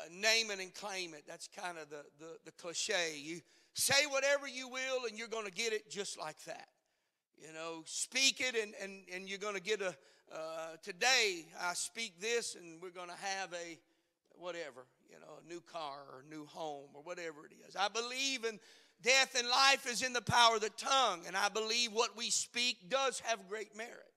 uh, 0.00 0.08
name 0.12 0.50
it 0.50 0.60
and 0.60 0.74
claim 0.74 1.14
it. 1.14 1.24
That's 1.26 1.48
kind 1.48 1.78
of 1.78 1.90
the, 1.90 2.04
the, 2.18 2.38
the 2.44 2.52
cliche. 2.52 3.14
You 3.16 3.40
say 3.74 4.06
whatever 4.08 4.48
you 4.48 4.68
will, 4.68 5.06
and 5.08 5.18
you're 5.18 5.28
going 5.28 5.46
to 5.46 5.52
get 5.52 5.72
it 5.72 5.90
just 5.90 6.18
like 6.18 6.42
that. 6.44 6.68
You 7.40 7.52
know, 7.52 7.82
speak 7.86 8.40
it, 8.40 8.54
and, 8.60 8.74
and, 8.82 9.04
and 9.12 9.28
you're 9.28 9.38
going 9.38 9.54
to 9.54 9.62
get 9.62 9.80
a. 9.80 9.94
Uh, 10.32 10.76
today, 10.82 11.44
I 11.60 11.74
speak 11.74 12.20
this, 12.20 12.54
and 12.54 12.80
we're 12.80 12.90
going 12.90 13.08
to 13.08 13.16
have 13.16 13.52
a 13.52 13.78
whatever, 14.38 14.86
you 15.08 15.18
know, 15.18 15.38
a 15.44 15.48
new 15.48 15.60
car 15.60 15.98
or 16.12 16.24
a 16.26 16.34
new 16.34 16.46
home 16.46 16.88
or 16.94 17.02
whatever 17.02 17.46
it 17.46 17.52
is. 17.68 17.74
I 17.76 17.88
believe 17.88 18.44
in 18.44 18.60
death 19.02 19.34
and 19.36 19.48
life 19.48 19.90
is 19.90 20.02
in 20.02 20.12
the 20.12 20.20
power 20.20 20.56
of 20.56 20.60
the 20.60 20.70
tongue, 20.70 21.22
and 21.26 21.36
I 21.36 21.48
believe 21.48 21.92
what 21.92 22.16
we 22.16 22.30
speak 22.30 22.88
does 22.88 23.20
have 23.20 23.48
great 23.48 23.76
merit. 23.76 24.09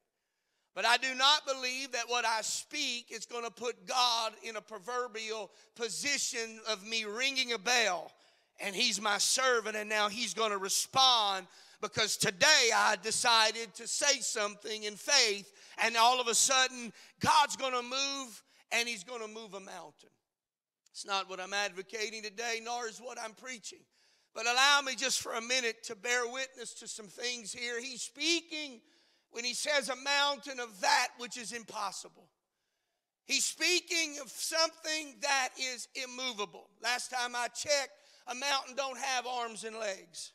But 0.75 0.86
I 0.86 0.98
do 0.98 1.13
not 1.13 1.46
believe 1.46 1.92
that 1.92 2.10
what 2.10 2.25
I 2.25 2.42
speak 2.42 3.08
is 3.12 3.25
going 3.25 3.44
to 3.44 3.51
put 3.51 3.86
God 3.86 4.34
in 4.44 4.56
a 4.56 4.62
proverbial 4.62 5.51
position 5.75 6.60
of 6.68 6.86
me 6.86 7.06
ringing 7.06 7.53
a 7.53 7.60
bell 7.60 8.12
and 8.60 8.75
he's 8.75 9.01
my 9.01 9.18
servant 9.18 9.75
and 9.75 9.89
now 9.89 10.10
he's 10.10 10.34
going 10.34 10.51
to 10.51 10.58
respond 10.58 11.48
because 11.82 12.18
today 12.18 12.72
I 12.74 12.96
decided 13.01 13.74
to 13.75 13.88
say 13.88 14.20
something 14.20 14.84
in 14.84 14.96
faith 14.96 15.51
and 15.84 15.96
all 15.98 16.20
of 16.20 16.27
a 16.27 16.36
sudden 16.36 16.92
God's 17.20 17.56
going 17.56 17.74
to 17.74 17.84
move 17.84 18.44
and 18.72 18.88
he's 18.88 19.03
going 19.03 19.22
to 19.22 19.27
move 19.27 19.53
a 19.53 19.60
mountain. 19.60 20.10
It's 20.92 21.06
not 21.06 21.30
what 21.30 21.39
I'm 21.39 21.53
advocating 21.53 22.24
today, 22.24 22.62
nor 22.63 22.88
is 22.88 23.00
what 23.00 23.18
I'm 23.20 23.34
preaching. 23.34 23.80
But 24.34 24.46
allow 24.48 24.82
me 24.82 24.96
just 24.96 25.22
for 25.22 25.34
a 25.34 25.42
minute 25.42 25.84
to 25.84 25.96
bear 25.96 26.27
witness 26.27 26.74
to 26.75 26.88
some 26.88 27.08
things 27.08 27.51
here. 27.51 27.80
He's 27.82 28.01
speaking 28.01 28.82
when 29.34 29.44
he 29.44 29.54
says 29.54 29.90
a 29.90 29.96
mountain 29.96 30.60
of 30.60 30.80
that 30.82 31.10
which 31.18 31.38
is 31.38 31.52
impossible. 31.52 32.30
He's 33.25 33.46
speaking 33.46 34.18
of 34.22 34.30
something 34.30 35.16
that 35.22 35.50
is 35.60 35.88
immovable. 35.96 36.70
Last 36.82 37.12
time 37.12 37.36
I 37.36 37.48
checked, 37.48 37.92
a 38.28 38.36
mountain 38.36 38.75
don't 38.75 38.98
have 38.98 39.25
arms 39.25 39.63
and 39.63 39.78
legs. 39.78 40.32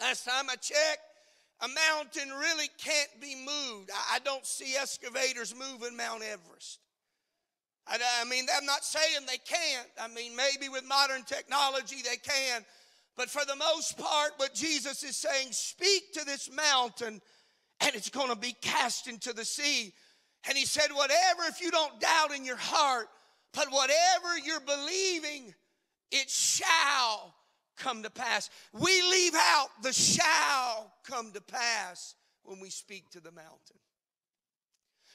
Last 0.00 0.24
time 0.24 0.48
I 0.48 0.56
checked, 0.56 1.02
a 1.60 1.68
mountain 1.68 2.30
really 2.38 2.68
can't 2.78 3.20
be 3.20 3.34
moved. 3.34 3.90
I, 4.12 4.18
don't 4.20 4.46
see 4.46 4.76
excavators 4.80 5.54
moving 5.54 5.96
Mount 5.96 6.22
Everest. 6.22 6.78
I, 7.86 7.98
I 8.20 8.24
mean, 8.24 8.46
I'm 8.56 8.64
not 8.64 8.84
saying 8.84 9.26
they 9.26 9.38
can't. 9.38 9.88
I 10.00 10.08
mean, 10.08 10.34
maybe 10.36 10.70
with 10.70 10.84
modern 10.86 11.22
technology 11.24 11.96
they 12.02 12.16
can. 12.16 12.64
But 13.16 13.28
for 13.28 13.44
the 13.44 13.56
most 13.56 13.98
part, 13.98 14.32
what 14.36 14.54
Jesus 14.54 15.02
is 15.02 15.16
saying, 15.16 15.48
speak 15.50 16.12
to 16.14 16.24
this 16.24 16.50
mountain 16.50 17.20
and 17.80 17.94
it's 17.94 18.10
going 18.10 18.28
to 18.28 18.36
be 18.36 18.54
cast 18.60 19.06
into 19.06 19.32
the 19.32 19.44
sea. 19.44 19.92
And 20.48 20.56
he 20.56 20.64
said, 20.64 20.88
Whatever, 20.92 21.42
if 21.48 21.60
you 21.60 21.70
don't 21.70 22.00
doubt 22.00 22.34
in 22.34 22.44
your 22.44 22.56
heart, 22.56 23.08
but 23.52 23.68
whatever 23.70 24.38
you're 24.44 24.60
believing, 24.60 25.54
it 26.10 26.30
shall 26.30 27.34
come 27.76 28.02
to 28.02 28.10
pass. 28.10 28.50
We 28.72 29.02
leave 29.02 29.34
out 29.34 29.68
the 29.82 29.92
shall 29.92 30.92
come 31.04 31.32
to 31.32 31.40
pass 31.40 32.14
when 32.44 32.60
we 32.60 32.70
speak 32.70 33.10
to 33.10 33.20
the 33.20 33.32
mountain. 33.32 33.76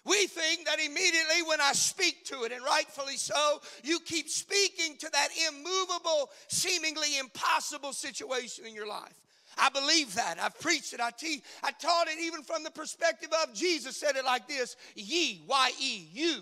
We 0.05 0.27
think 0.27 0.67
that 0.67 0.79
immediately 0.79 1.41
when 1.47 1.59
I 1.59 1.73
speak 1.73 2.25
to 2.25 2.43
it, 2.43 2.51
and 2.51 2.63
rightfully 2.63 3.17
so, 3.17 3.59
you 3.83 3.99
keep 3.99 4.29
speaking 4.29 4.97
to 4.99 5.09
that 5.11 5.29
immovable, 5.49 6.29
seemingly 6.47 7.17
impossible 7.17 7.91
situation 7.91 8.67
in 8.67 8.75
your 8.75 8.87
life. 8.87 9.24
I 9.57 9.69
believe 9.69 10.15
that. 10.15 10.37
I've 10.41 10.59
preached 10.59 10.93
it. 10.93 10.99
I, 10.99 11.11
te- 11.11 11.43
I 11.63 11.71
taught 11.71 12.07
it 12.07 12.19
even 12.21 12.43
from 12.43 12.63
the 12.63 12.71
perspective 12.71 13.29
of 13.43 13.53
Jesus 13.53 13.97
said 13.97 14.15
it 14.15 14.25
like 14.25 14.47
this 14.47 14.75
Ye, 14.95 15.43
Y 15.47 15.71
E, 15.79 16.07
you, 16.11 16.41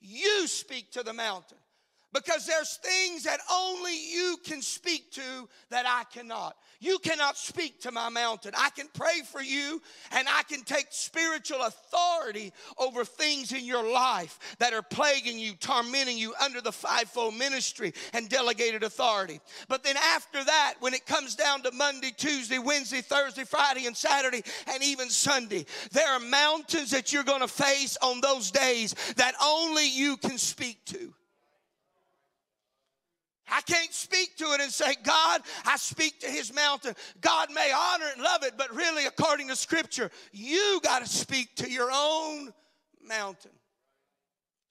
you 0.00 0.46
speak 0.46 0.90
to 0.92 1.02
the 1.02 1.12
mountain. 1.12 1.58
Because 2.12 2.44
there's 2.44 2.76
things 2.82 3.22
that 3.22 3.38
only 3.52 3.96
you 3.96 4.36
can 4.44 4.62
speak 4.62 5.12
to 5.12 5.48
that 5.70 5.86
I 5.86 6.04
cannot. 6.12 6.56
You 6.80 6.98
cannot 6.98 7.36
speak 7.36 7.82
to 7.82 7.92
my 7.92 8.08
mountain. 8.08 8.52
I 8.56 8.70
can 8.70 8.88
pray 8.94 9.20
for 9.30 9.42
you 9.42 9.80
and 10.12 10.26
I 10.28 10.42
can 10.44 10.62
take 10.62 10.86
spiritual 10.90 11.60
authority 11.60 12.52
over 12.78 13.04
things 13.04 13.52
in 13.52 13.64
your 13.64 13.88
life 13.88 14.56
that 14.58 14.72
are 14.72 14.82
plaguing 14.82 15.38
you, 15.38 15.52
tormenting 15.54 16.16
you 16.16 16.34
under 16.42 16.60
the 16.60 16.72
fivefold 16.72 17.36
ministry 17.36 17.92
and 18.12 18.28
delegated 18.28 18.82
authority. 18.82 19.40
But 19.68 19.84
then 19.84 19.96
after 19.96 20.42
that, 20.42 20.74
when 20.80 20.94
it 20.94 21.06
comes 21.06 21.36
down 21.36 21.62
to 21.62 21.72
Monday, 21.72 22.12
Tuesday, 22.16 22.58
Wednesday, 22.58 23.02
Thursday, 23.02 23.44
Friday, 23.44 23.86
and 23.86 23.96
Saturday, 23.96 24.42
and 24.66 24.82
even 24.82 25.10
Sunday, 25.10 25.66
there 25.92 26.08
are 26.08 26.18
mountains 26.18 26.90
that 26.90 27.12
you're 27.12 27.24
going 27.24 27.42
to 27.42 27.48
face 27.48 27.98
on 28.02 28.20
those 28.20 28.50
days 28.50 28.94
that 29.16 29.34
only 29.40 29.88
you 29.88 30.16
can 30.16 30.38
speak 30.38 30.84
to. 30.86 31.12
I 33.50 33.60
can't 33.62 33.92
speak 33.92 34.36
to 34.38 34.44
it 34.52 34.60
and 34.60 34.70
say, 34.70 34.94
God, 35.02 35.42
I 35.64 35.76
speak 35.76 36.20
to 36.20 36.26
his 36.26 36.54
mountain. 36.54 36.94
God 37.20 37.52
may 37.52 37.72
honor 37.72 38.06
and 38.12 38.22
love 38.22 38.42
it, 38.42 38.54
but 38.56 38.74
really, 38.74 39.06
according 39.06 39.48
to 39.48 39.56
scripture, 39.56 40.10
you 40.32 40.80
got 40.82 41.02
to 41.02 41.08
speak 41.08 41.56
to 41.56 41.70
your 41.70 41.90
own 41.92 42.52
mountain. 43.06 43.50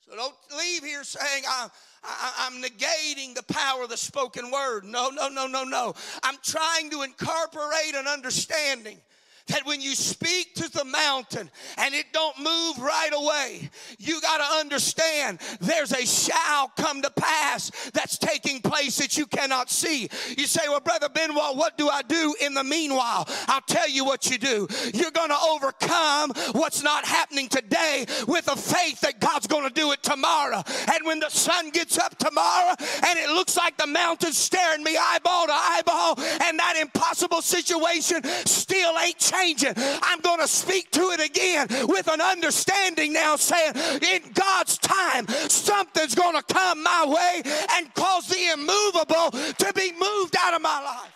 So 0.10 0.16
don't 0.16 0.34
leave 0.58 0.84
here 0.84 1.04
saying, 1.04 1.44
I'm, 1.48 1.70
I, 2.04 2.48
am 2.48 2.62
negating 2.62 3.36
the 3.36 3.44
power 3.44 3.84
of 3.84 3.90
the 3.90 3.98
spoken 3.98 4.50
word. 4.50 4.84
No, 4.84 5.10
no, 5.10 5.28
no, 5.28 5.46
no, 5.46 5.64
no. 5.64 5.94
I'm 6.24 6.38
trying 6.42 6.90
to 6.92 7.04
incorporate 7.04 7.94
an 7.94 8.08
understanding 8.08 9.00
that 9.50 9.66
when 9.66 9.82
you 9.82 9.96
speak 9.96 10.56
to 10.56 10.72
the 10.72 10.86
mountain 10.86 11.50
and 11.78 11.94
it 11.94 12.06
don't 12.14 12.38
move 12.38 12.80
right 12.80 13.10
away, 13.12 13.70
you 13.98 14.22
got 14.22 14.38
to 14.38 14.60
understand 14.60 15.40
there's 15.60 15.92
a 15.92 16.06
shall 16.06 16.70
come 16.78 17.02
to 17.02 17.10
pass 17.10 17.72
that's 17.94 18.18
taking 18.18 18.62
place 18.62 18.98
that 18.98 19.18
you 19.18 19.26
cannot 19.26 19.70
see. 19.70 20.08
You 20.38 20.46
say, 20.46 20.62
Well, 20.68 20.80
Brother 20.80 21.10
Benoit, 21.10 21.56
what 21.56 21.78
do 21.78 21.90
I 21.90 22.04
do 22.04 22.36
in 22.42 22.54
the 22.54 22.64
meanwhile? 22.64 23.28
I'll 23.48 23.62
tell 23.62 23.90
you 23.90 24.06
what 24.06 24.30
you 24.30 24.38
do. 24.38 24.68
You're 24.94 25.12
going 25.12 25.30
to 25.30 25.38
overcome 25.52 26.32
what's 26.52 26.84
not 26.84 27.06
happening 27.06 27.50
today 27.50 28.06
with 28.28 28.48
a 28.48 28.56
faith 28.56 29.02
that 29.02 29.20
God's 29.20 29.48
going 29.48 29.68
to 29.68 29.74
do 29.74 29.92
it 29.92 30.04
tomorrow. 30.04 30.64
And 30.94 31.06
when 31.06 31.20
the 31.20 31.30
sun 31.30 31.72
gets 31.72 31.98
up 31.98 32.18
tomorrow 32.18 32.76
and 33.08 33.20
it 33.20 33.30
looks 33.30 33.58
like 33.58 33.78
the 33.78 33.88
mountain's 33.88 34.38
staring 34.38 34.84
me 34.84 34.96
eyeball 34.96 35.48
to 35.48 35.54
eyeball 35.54 36.20
and 36.44 36.60
that 36.60 36.78
impossible 36.80 37.42
situation 37.42 38.24
still 38.46 38.98
ain't 39.00 39.18
changed 39.18 39.39
changing. 39.40 39.74
I'm 39.78 40.20
going 40.22 40.40
to 40.40 40.48
speak 40.48 40.92
to 40.92 41.02
it 41.12 41.20
again 41.20 41.68
with 41.88 42.08
an 42.08 42.22
understanding 42.22 43.14
now, 43.14 43.36
saying, 43.36 43.74
in 43.76 44.32
God's 44.34 44.78
time, 44.78 45.28
something's 45.28 46.16
going 46.16 46.36
to 46.36 46.54
come 46.54 46.84
my 46.84 47.06
way 47.08 47.42
and 47.74 47.94
cause 47.94 48.28
the 48.28 48.52
immovable 48.54 49.32
to 49.32 49.74
be 49.76 49.92
moved 49.94 50.36
out 50.40 50.54
of 50.54 50.62
my 50.62 50.82
life. 50.84 51.14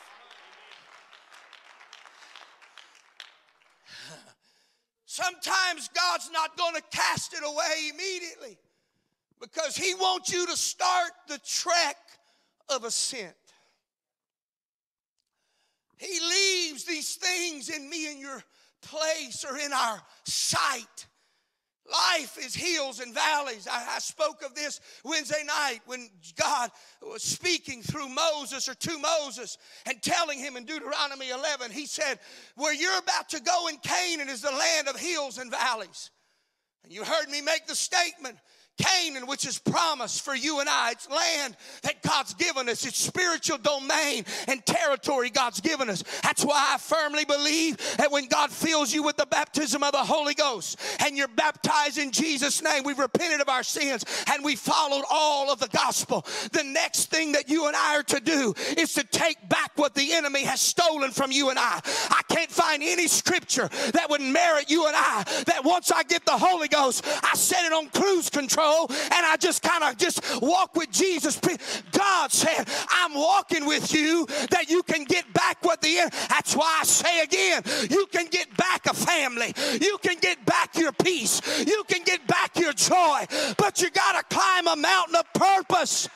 Sometimes 5.06 5.90
God's 5.94 6.32
not 6.32 6.58
going 6.58 6.74
to 6.74 6.82
cast 6.92 7.34
it 7.34 7.44
away 7.46 7.92
immediately 7.94 8.58
because 9.40 9.78
He 9.78 9.94
wants 9.94 10.34
you 10.34 10.48
to 10.48 10.58
start 10.58 11.12
the 11.28 11.40
trek 11.46 11.98
of 12.70 12.84
ascent. 12.84 13.36
He 15.98 16.20
leaves 16.20 16.86
these 16.86 17.16
things 17.16 17.70
in 17.70 17.90
me 17.90 18.12
in 18.12 18.20
your 18.20 18.44
place 18.82 19.46
or 19.50 19.58
in 19.58 19.72
our 19.72 20.02
sight. 20.26 21.08
Life 21.92 22.38
is 22.44 22.56
hills 22.56 23.02
and 23.02 23.14
valleys. 23.14 23.68
I, 23.70 23.96
I, 23.96 24.00
spoke 24.00 24.42
of 24.42 24.56
this 24.56 24.80
Wednesday 25.04 25.44
night 25.46 25.80
when 25.86 26.10
God 26.42 26.72
was 27.02 27.24
speaking 27.24 27.82
through 27.82 28.08
Moses 28.08 28.70
or 28.70 28.74
to 28.74 28.98
Moses 28.98 29.58
and 29.86 30.02
telling 30.02 30.40
him 30.40 30.56
in 30.56 30.64
Deuteronomy 30.64 31.30
11, 31.30 31.72
he 31.72 31.86
said, 31.86 32.20
Where 32.56 32.74
you're 32.74 33.00
about 33.00 33.28
to 33.30 33.42
go 33.42 33.68
in 33.68 33.78
Canaan 33.78 34.30
is 34.30 34.42
the 34.42 34.52
land 34.52 34.88
of 34.88 34.96
hills 34.96 35.38
and 35.38 35.52
valleys. 35.52 36.10
And 36.86 36.94
you 36.94 37.04
heard 37.04 37.30
me 37.30 37.42
make 37.42 37.68
the 37.68 37.76
statement 37.76 38.38
Canaan, 38.78 39.28
which 39.28 39.46
is 39.46 39.60
promised 39.60 40.24
for 40.26 40.34
you 40.36 40.60
and 40.60 40.68
I. 40.68 40.92
It's 40.92 41.10
land 41.10 41.56
that 41.84 42.02
God's 42.02 42.34
given 42.34 42.68
us. 42.70 42.86
It's 42.86 42.98
spiritual 42.98 43.60
domain 43.60 44.26
and 44.48 44.66
territory 44.66 45.30
God's 45.30 45.62
given 45.62 45.90
us. 45.90 46.04
That's 46.24 46.44
why 46.44 46.74
I 46.74 46.78
firmly 46.80 47.24
believe 47.24 47.78
that 47.98 48.12
when 48.12 48.28
God 48.28 48.50
fills 48.50 48.94
you 48.94 49.04
with 49.04 49.18
the 49.18 49.28
baptism 49.28 49.84
of 49.84 49.92
the 49.92 50.00
Holy 50.00 50.34
Ghost 50.34 50.80
and 51.00 51.16
you're 51.16 51.28
baptized 51.28 52.00
in 52.00 52.12
Jesus' 52.12 52.64
name, 52.64 52.84
we've 52.84 52.98
repented 52.98 53.42
of 53.42 53.50
our 53.50 53.64
sins 53.64 54.04
and 54.32 54.44
we 54.44 54.56
followed 54.56 55.04
all 55.12 55.52
of 55.52 55.60
the 55.60 55.70
gospel. 55.70 56.26
The 56.52 56.64
next 56.64 57.12
thing 57.12 57.34
that 57.34 57.50
you 57.50 57.68
and 57.68 57.76
I 57.76 57.98
are 57.98 58.04
to 58.04 58.20
do 58.20 58.56
is 58.76 58.94
to 58.94 59.04
take 59.04 59.38
back 59.50 59.72
what 59.76 59.94
the 59.94 60.14
enemy 60.14 60.44
has 60.46 60.62
stolen 60.62 61.12
from 61.12 61.32
you 61.32 61.52
and 61.52 61.60
I. 61.60 61.80
I 62.10 62.22
can't 62.28 62.52
find 62.52 62.82
any 62.82 63.08
scripture 63.08 63.70
that 63.94 64.10
would 64.10 64.22
merit 64.22 64.70
you 64.70 64.88
and 64.88 64.96
I 64.96 65.24
that 65.46 65.64
once 65.64 65.92
I 65.92 66.04
get 66.04 66.26
the 66.26 66.38
Holy 66.38 66.68
Ghost, 66.68 67.06
I 67.24 67.36
set 67.36 67.66
it 67.66 67.72
on 67.74 67.90
cruise 67.90 68.32
control 68.32 68.63
control 68.64 68.88
and 68.90 69.26
I 69.26 69.36
just 69.40 69.62
kind 69.62 69.84
of 69.84 69.98
just 69.98 70.42
walk 70.42 70.76
with 70.76 70.92
Jesus. 70.92 71.40
God 71.92 72.32
said, 72.32 72.68
I'm 72.90 73.14
walking 73.14 73.66
with 73.66 73.94
you 73.94 74.26
that 74.50 74.70
you 74.70 74.84
can 74.84 75.04
get 75.04 75.32
back 75.34 75.64
what 75.64 75.82
the 75.82 76.10
that's 76.30 76.56
why 76.56 76.80
I 76.82 76.84
say 76.84 77.22
again, 77.22 77.64
you 77.90 78.06
can 78.08 78.28
get 78.28 78.56
back 78.58 78.86
a 78.88 78.94
family, 78.94 79.54
you 79.80 79.98
can 80.02 80.18
get 80.20 80.44
back 80.46 80.76
your 80.78 80.92
peace, 80.92 81.42
you 81.66 81.84
can 81.88 82.04
get 82.04 82.26
back 82.28 82.58
your 82.58 82.74
joy, 82.74 83.26
but 83.58 83.82
you 83.82 83.90
got 83.92 84.18
to 84.18 84.36
climb 84.36 84.68
a 84.68 84.76
mountain 84.76 85.16
of 85.16 85.32
purpose. 85.34 86.10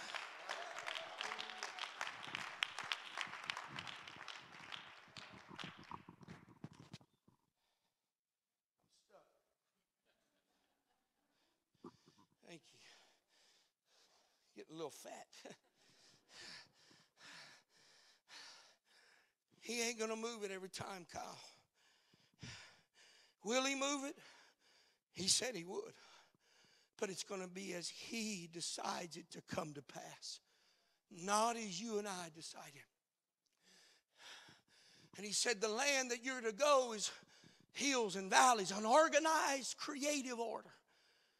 Little 14.88 15.12
fat. 15.12 15.28
he 19.62 19.82
ain't 19.82 19.97
going 19.97 20.10
to 20.10 20.15
move 20.15 20.43
it 20.43 20.52
every 20.54 20.69
time, 20.69 21.06
Kyle. 21.12 21.39
Will 23.43 23.65
he 23.65 23.76
move 23.76 24.06
it? 24.06 24.15
He 25.13 25.28
said 25.28 25.56
he 25.56 25.63
would. 25.63 25.93
But 27.00 27.10
it's 27.10 27.23
going 27.23 27.41
to 27.41 27.47
be 27.47 27.73
as 27.73 27.89
he 27.89 28.50
decides 28.52 29.17
it 29.17 29.30
to 29.32 29.41
come 29.56 29.73
to 29.73 29.82
pass, 29.82 30.39
not 31.23 31.56
as 31.56 31.80
you 31.80 32.00
and 32.00 32.08
I 32.08 32.30
decide 32.36 32.71
it. 32.73 32.82
And 35.17 35.26
he 35.26 35.32
said, 35.32 35.62
The 35.62 35.69
land 35.69 36.12
that 36.12 36.23
you're 36.23 36.41
to 36.41 36.52
go 36.52 36.93
is 36.93 37.12
hills 37.73 38.15
and 38.15 38.30
valleys, 38.30 38.71
an 38.71 38.86
organized, 38.86 39.78
creative 39.78 40.39
order. 40.39 40.69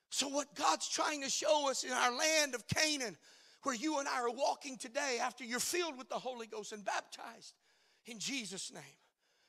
So, 0.10 0.27
what 0.27 0.53
God's 0.55 0.88
trying 0.88 1.21
to 1.23 1.29
show 1.29 1.69
us 1.69 1.83
in 1.83 1.91
our 1.91 2.15
land 2.15 2.55
of 2.55 2.67
Canaan, 2.67 3.17
where 3.63 3.76
you 3.76 4.00
and 4.00 4.08
I 4.08 4.22
are 4.22 4.32
walking 4.32 4.78
today 4.78 5.17
after 5.22 5.43
you're 5.43 5.60
filled 5.60 5.98
with 5.98 6.10
the 6.10 6.15
Holy 6.15 6.48
Ghost 6.48 6.72
and 6.72 6.84
baptized 6.84 7.54
in 8.06 8.20
Jesus' 8.20 8.72
name, 8.74 8.84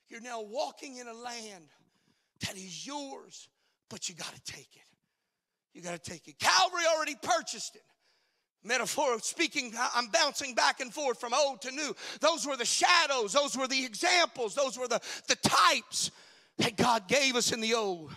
you're 0.08 0.20
now 0.20 0.42
walking 0.42 0.96
in 0.96 1.06
a 1.06 1.14
land 1.14 1.64
that 2.40 2.56
is 2.56 2.86
yours, 2.86 3.48
but 3.88 4.08
you 4.08 4.14
got 4.14 4.34
to 4.34 4.52
take 4.52 4.68
it. 4.74 4.82
You 5.72 5.82
got 5.82 6.02
to 6.02 6.10
take 6.10 6.26
it. 6.28 6.38
Calvary 6.38 6.82
already 6.94 7.16
purchased 7.22 7.76
it. 7.76 7.82
Metaphor 8.64 9.14
of 9.14 9.22
speaking, 9.22 9.72
I'm 9.94 10.08
bouncing 10.08 10.54
back 10.54 10.80
and 10.80 10.92
forth 10.92 11.20
from 11.20 11.32
old 11.32 11.62
to 11.62 11.70
new. 11.70 11.94
Those 12.20 12.46
were 12.46 12.56
the 12.56 12.64
shadows, 12.64 13.32
those 13.32 13.56
were 13.56 13.68
the 13.68 13.84
examples, 13.84 14.54
those 14.54 14.76
were 14.76 14.88
the, 14.88 15.00
the 15.28 15.36
types 15.36 16.10
that 16.58 16.76
God 16.76 17.06
gave 17.06 17.36
us 17.36 17.52
in 17.52 17.60
the 17.60 17.74
old. 17.74 18.10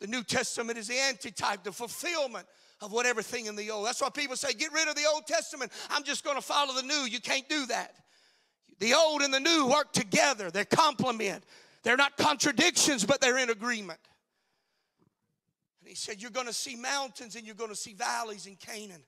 The 0.00 0.08
New 0.08 0.24
Testament 0.24 0.78
is 0.78 0.88
the 0.88 0.98
antitype, 0.98 1.62
the 1.62 1.72
fulfillment 1.72 2.46
of 2.80 2.92
what 2.92 3.06
everything 3.06 3.46
in 3.46 3.56
the 3.56 3.70
old. 3.70 3.86
That's 3.86 4.00
why 4.00 4.10
people 4.10 4.36
say, 4.36 4.52
get 4.52 4.72
rid 4.72 4.88
of 4.88 4.94
the 4.94 5.06
Old 5.12 5.26
Testament. 5.26 5.72
I'm 5.90 6.04
just 6.04 6.24
going 6.24 6.36
to 6.36 6.42
follow 6.42 6.74
the 6.74 6.82
new. 6.82 7.06
You 7.08 7.20
can't 7.20 7.48
do 7.48 7.66
that. 7.66 7.94
The 8.78 8.92
old 8.92 9.22
and 9.22 9.32
the 9.32 9.40
new 9.40 9.66
work 9.66 9.92
together, 9.92 10.50
they 10.50 10.64
complement. 10.64 11.44
They're 11.82 11.96
not 11.96 12.16
contradictions, 12.16 13.04
but 13.04 13.20
they're 13.20 13.38
in 13.38 13.48
agreement. 13.48 14.00
And 15.80 15.88
he 15.88 15.94
said, 15.94 16.20
You're 16.20 16.30
going 16.30 16.46
to 16.46 16.52
see 16.52 16.76
mountains 16.76 17.36
and 17.36 17.46
you're 17.46 17.54
going 17.54 17.70
to 17.70 17.76
see 17.76 17.94
valleys 17.94 18.46
in 18.46 18.56
Canaan. 18.56 19.02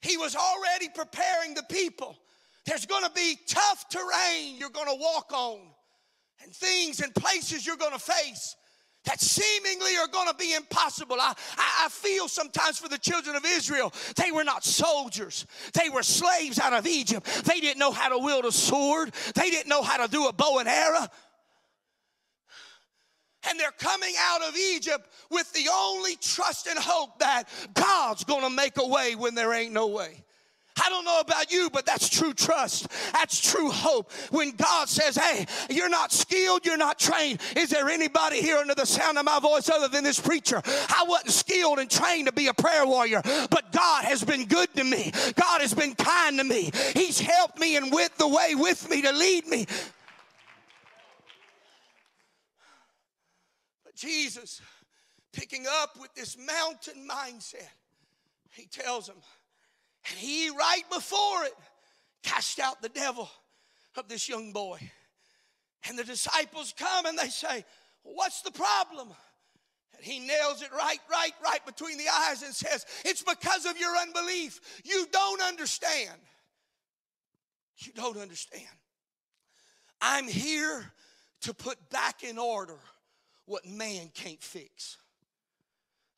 He 0.00 0.16
was 0.16 0.34
already 0.34 0.88
preparing 0.88 1.54
the 1.54 1.64
people. 1.64 2.16
There's 2.64 2.86
going 2.86 3.04
to 3.04 3.10
be 3.10 3.36
tough 3.46 3.86
terrain 3.90 4.56
you're 4.56 4.70
going 4.70 4.86
to 4.86 4.98
walk 4.98 5.32
on, 5.32 5.60
and 6.42 6.52
things 6.52 7.00
and 7.00 7.14
places 7.14 7.66
you're 7.66 7.76
going 7.76 7.92
to 7.92 7.98
face 7.98 8.56
that 9.04 9.20
seemingly 9.20 9.96
are 9.96 10.06
going 10.06 10.28
to 10.28 10.34
be 10.34 10.54
impossible. 10.54 11.16
I, 11.20 11.34
I, 11.58 11.88
feel 11.88 12.28
sometimes 12.28 12.78
for 12.78 12.88
the 12.88 12.98
children 12.98 13.34
of 13.34 13.44
Israel, 13.44 13.92
they 14.16 14.30
were 14.30 14.44
not 14.44 14.64
soldiers. 14.64 15.46
They 15.72 15.88
were 15.88 16.02
slaves 16.02 16.58
out 16.58 16.72
of 16.72 16.86
Egypt. 16.86 17.26
They 17.44 17.60
didn't 17.60 17.78
know 17.78 17.90
how 17.90 18.10
to 18.10 18.18
wield 18.18 18.44
a 18.44 18.52
sword, 18.52 19.12
they 19.34 19.50
didn't 19.50 19.68
know 19.68 19.82
how 19.82 20.04
to 20.04 20.10
do 20.10 20.26
a 20.26 20.32
bow 20.32 20.58
and 20.58 20.68
arrow. 20.68 21.06
And 23.50 23.58
they're 23.58 23.72
coming 23.72 24.14
out 24.20 24.42
of 24.42 24.56
Egypt 24.56 25.12
with 25.30 25.52
the 25.52 25.68
only 25.74 26.14
trust 26.16 26.68
and 26.68 26.78
hope 26.78 27.18
that 27.18 27.48
God's 27.74 28.22
gonna 28.22 28.50
make 28.50 28.78
a 28.78 28.86
way 28.86 29.16
when 29.16 29.34
there 29.34 29.52
ain't 29.52 29.72
no 29.72 29.88
way. 29.88 30.22
I 30.80 30.88
don't 30.88 31.04
know 31.04 31.20
about 31.20 31.52
you, 31.52 31.68
but 31.70 31.84
that's 31.84 32.08
true 32.08 32.32
trust. 32.32 32.88
That's 33.12 33.38
true 33.40 33.70
hope. 33.70 34.10
When 34.30 34.52
God 34.52 34.88
says, 34.88 35.16
Hey, 35.16 35.46
you're 35.68 35.90
not 35.90 36.12
skilled, 36.12 36.64
you're 36.64 36.78
not 36.78 36.98
trained. 36.98 37.40
Is 37.56 37.68
there 37.68 37.88
anybody 37.88 38.40
here 38.40 38.56
under 38.56 38.74
the 38.74 38.86
sound 38.86 39.18
of 39.18 39.24
my 39.24 39.38
voice 39.38 39.68
other 39.68 39.88
than 39.88 40.02
this 40.02 40.18
preacher? 40.18 40.62
I 40.64 41.04
wasn't 41.06 41.32
skilled 41.32 41.78
and 41.78 41.90
trained 41.90 42.26
to 42.26 42.32
be 42.32 42.46
a 42.46 42.54
prayer 42.54 42.86
warrior, 42.86 43.20
but 43.50 43.70
God 43.72 44.04
has 44.04 44.24
been 44.24 44.46
good 44.46 44.74
to 44.76 44.84
me. 44.84 45.12
God 45.34 45.60
has 45.60 45.74
been 45.74 45.94
kind 45.94 46.38
to 46.38 46.44
me. 46.44 46.70
He's 46.94 47.20
helped 47.20 47.58
me 47.58 47.76
and 47.76 47.92
went 47.92 48.16
the 48.16 48.28
way 48.28 48.54
with 48.54 48.88
me 48.88 49.02
to 49.02 49.12
lead 49.12 49.46
me. 49.46 49.66
But 53.84 53.94
Jesus, 53.94 54.62
picking 55.32 55.66
up 55.82 56.00
with 56.00 56.14
this 56.14 56.38
mountain 56.38 57.06
mindset, 57.06 57.68
he 58.50 58.66
tells 58.66 59.06
them, 59.06 59.16
and 60.08 60.18
he, 60.18 60.50
right 60.50 60.82
before 60.92 61.44
it, 61.44 61.52
cast 62.22 62.58
out 62.58 62.82
the 62.82 62.88
devil 62.88 63.28
of 63.96 64.08
this 64.08 64.28
young 64.28 64.52
boy. 64.52 64.78
And 65.88 65.98
the 65.98 66.04
disciples 66.04 66.74
come 66.76 67.06
and 67.06 67.18
they 67.18 67.28
say, 67.28 67.64
What's 68.02 68.42
the 68.42 68.50
problem? 68.50 69.08
And 69.96 70.04
he 70.04 70.18
nails 70.18 70.62
it 70.62 70.72
right, 70.72 70.98
right, 71.10 71.32
right 71.44 71.64
between 71.64 71.98
the 71.98 72.08
eyes 72.08 72.42
and 72.42 72.52
says, 72.54 72.84
It's 73.04 73.22
because 73.22 73.64
of 73.66 73.78
your 73.78 73.96
unbelief. 73.96 74.60
You 74.84 75.06
don't 75.12 75.42
understand. 75.42 76.18
You 77.78 77.92
don't 77.94 78.16
understand. 78.16 78.66
I'm 80.00 80.26
here 80.26 80.84
to 81.42 81.54
put 81.54 81.90
back 81.90 82.24
in 82.24 82.38
order 82.38 82.78
what 83.46 83.66
man 83.66 84.10
can't 84.14 84.42
fix. 84.42 84.98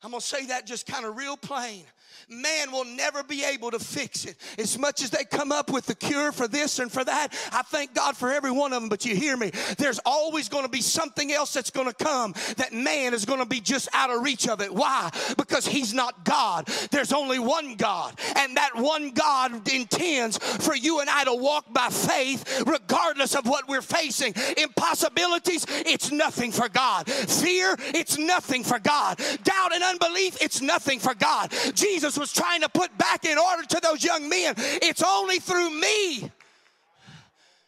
I'm 0.05 0.11
gonna 0.11 0.21
say 0.21 0.45
that 0.45 0.67
just 0.67 0.85
kind 0.85 1.03
of 1.03 1.17
real 1.17 1.35
plain. 1.35 1.83
Man 2.29 2.71
will 2.71 2.85
never 2.85 3.23
be 3.23 3.43
able 3.43 3.71
to 3.71 3.79
fix 3.79 4.25
it. 4.25 4.35
As 4.59 4.77
much 4.77 5.03
as 5.03 5.09
they 5.09 5.23
come 5.23 5.51
up 5.51 5.71
with 5.71 5.87
the 5.87 5.95
cure 5.95 6.31
for 6.31 6.47
this 6.47 6.77
and 6.79 6.91
for 6.91 7.03
that, 7.03 7.29
I 7.51 7.63
thank 7.63 7.93
God 7.93 8.15
for 8.15 8.31
every 8.31 8.51
one 8.51 8.71
of 8.71 8.81
them, 8.81 8.89
but 8.89 9.05
you 9.05 9.15
hear 9.15 9.35
me. 9.35 9.51
There's 9.77 9.99
always 10.05 10.47
gonna 10.47 10.69
be 10.69 10.81
something 10.81 11.31
else 11.31 11.53
that's 11.53 11.71
gonna 11.71 11.93
come 11.93 12.33
that 12.57 12.71
man 12.71 13.15
is 13.15 13.25
gonna 13.25 13.47
be 13.47 13.59
just 13.59 13.89
out 13.93 14.11
of 14.11 14.21
reach 14.21 14.47
of 14.47 14.61
it. 14.61 14.73
Why? 14.73 15.09
Because 15.37 15.65
he's 15.65 15.93
not 15.93 16.23
God. 16.23 16.67
There's 16.91 17.11
only 17.11 17.39
one 17.39 17.75
God, 17.75 18.19
and 18.35 18.57
that 18.57 18.75
one 18.75 19.09
God 19.09 19.67
intends 19.71 20.37
for 20.37 20.75
you 20.75 20.99
and 20.99 21.09
I 21.09 21.23
to 21.23 21.33
walk 21.33 21.73
by 21.73 21.89
faith 21.89 22.63
regardless 22.67 23.35
of 23.35 23.47
what 23.47 23.67
we're 23.67 23.81
facing. 23.81 24.35
Impossibilities, 24.57 25.65
it's 25.69 26.11
nothing 26.11 26.51
for 26.51 26.69
God. 26.69 27.09
Fear, 27.09 27.75
it's 27.79 28.19
nothing 28.19 28.63
for 28.63 28.77
God. 28.77 29.19
Doubt 29.43 29.73
and 29.73 29.83
unbelief, 29.95 30.37
it's 30.41 30.61
nothing 30.61 30.99
for 30.99 31.13
God. 31.13 31.53
Jesus 31.73 32.17
was 32.17 32.31
trying 32.31 32.61
to 32.61 32.69
put 32.69 32.95
back 32.97 33.25
in 33.25 33.37
order 33.37 33.63
to 33.63 33.79
those 33.81 34.03
young 34.03 34.29
men, 34.29 34.55
it's 34.57 35.03
only 35.03 35.39
through 35.39 35.69
me. 35.69 36.31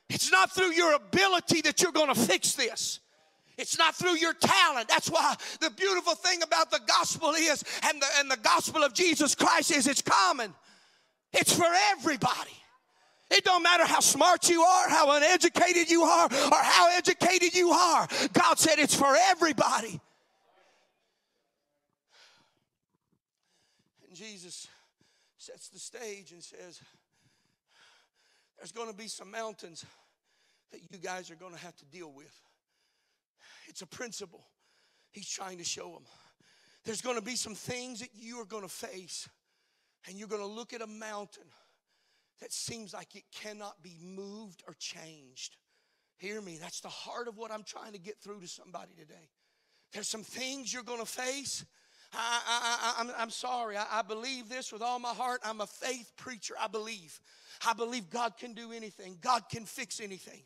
It's 0.09 0.31
not 0.31 0.51
through 0.51 0.73
your 0.73 0.93
ability 0.93 1.61
that 1.61 1.81
you're 1.81 1.91
going 1.91 2.13
to 2.13 2.19
fix 2.19 2.53
this. 2.53 2.99
It's 3.57 3.77
not 3.77 3.95
through 3.95 4.17
your 4.17 4.33
talent. 4.33 4.87
That's 4.87 5.09
why 5.09 5.35
the 5.59 5.71
beautiful 5.71 6.13
thing 6.13 6.43
about 6.43 6.69
the 6.71 6.79
gospel 6.87 7.31
is, 7.31 7.63
and 7.83 8.01
the, 8.01 8.05
and 8.19 8.29
the 8.29 8.37
gospel 8.37 8.83
of 8.83 8.93
Jesus 8.93 9.35
Christ 9.35 9.71
is, 9.71 9.87
it's 9.87 10.01
common. 10.01 10.53
It's 11.33 11.53
for 11.53 11.67
everybody. 11.91 12.51
It 13.29 13.43
don't 13.43 13.63
matter 13.63 13.85
how 13.85 13.99
smart 13.99 14.49
you 14.49 14.61
are, 14.61 14.89
how 14.89 15.11
uneducated 15.11 15.89
you 15.89 16.03
are, 16.03 16.25
or 16.25 16.57
how 16.61 16.95
educated 16.95 17.53
you 17.53 17.71
are. 17.71 18.07
God 18.31 18.57
said 18.57 18.79
it's 18.79 18.95
for 18.95 19.13
everybody. 19.29 19.99
Jesus 24.17 24.67
sets 25.37 25.69
the 25.69 25.77
stage 25.77 26.31
and 26.31 26.43
says, 26.43 26.81
There's 28.57 28.71
going 28.71 28.89
to 28.89 28.97
be 28.97 29.07
some 29.07 29.29
mountains 29.29 29.85
that 30.71 30.81
you 30.91 30.97
guys 30.97 31.29
are 31.29 31.35
going 31.35 31.53
to 31.53 31.59
have 31.59 31.75
to 31.77 31.85
deal 31.85 32.11
with. 32.11 32.33
It's 33.67 33.81
a 33.81 33.87
principle 33.87 34.43
he's 35.11 35.29
trying 35.29 35.59
to 35.59 35.63
show 35.63 35.91
them. 35.91 36.03
There's 36.83 37.01
going 37.01 37.17
to 37.17 37.21
be 37.21 37.35
some 37.35 37.53
things 37.53 37.99
that 37.99 38.09
you 38.15 38.39
are 38.41 38.45
going 38.45 38.63
to 38.63 38.69
face, 38.69 39.29
and 40.07 40.17
you're 40.17 40.27
going 40.27 40.41
to 40.41 40.47
look 40.47 40.73
at 40.73 40.81
a 40.81 40.87
mountain 40.87 41.47
that 42.41 42.51
seems 42.51 42.93
like 42.93 43.15
it 43.15 43.23
cannot 43.31 43.81
be 43.83 43.97
moved 44.01 44.63
or 44.67 44.73
changed. 44.79 45.57
Hear 46.17 46.41
me, 46.41 46.57
that's 46.59 46.81
the 46.81 46.89
heart 46.89 47.27
of 47.27 47.37
what 47.37 47.51
I'm 47.51 47.63
trying 47.63 47.93
to 47.93 47.99
get 47.99 48.19
through 48.19 48.41
to 48.41 48.47
somebody 48.47 48.93
today. 48.97 49.29
There's 49.93 50.07
some 50.07 50.23
things 50.23 50.73
you're 50.73 50.83
going 50.83 50.99
to 50.99 51.05
face 51.05 51.65
I, 52.13 52.41
I, 52.47 52.93
I, 52.97 53.01
am 53.01 53.11
I'm 53.17 53.29
sorry. 53.29 53.77
I, 53.77 53.85
I 53.91 54.01
believe 54.01 54.49
this 54.49 54.71
with 54.71 54.81
all 54.81 54.99
my 54.99 55.13
heart. 55.13 55.41
I'm 55.43 55.61
a 55.61 55.67
faith 55.67 56.11
preacher. 56.17 56.55
I 56.59 56.67
believe. 56.67 57.19
I 57.65 57.73
believe 57.73 58.09
God 58.09 58.37
can 58.37 58.53
do 58.53 58.71
anything, 58.71 59.17
God 59.21 59.43
can 59.49 59.65
fix 59.65 59.99
anything. 59.99 60.41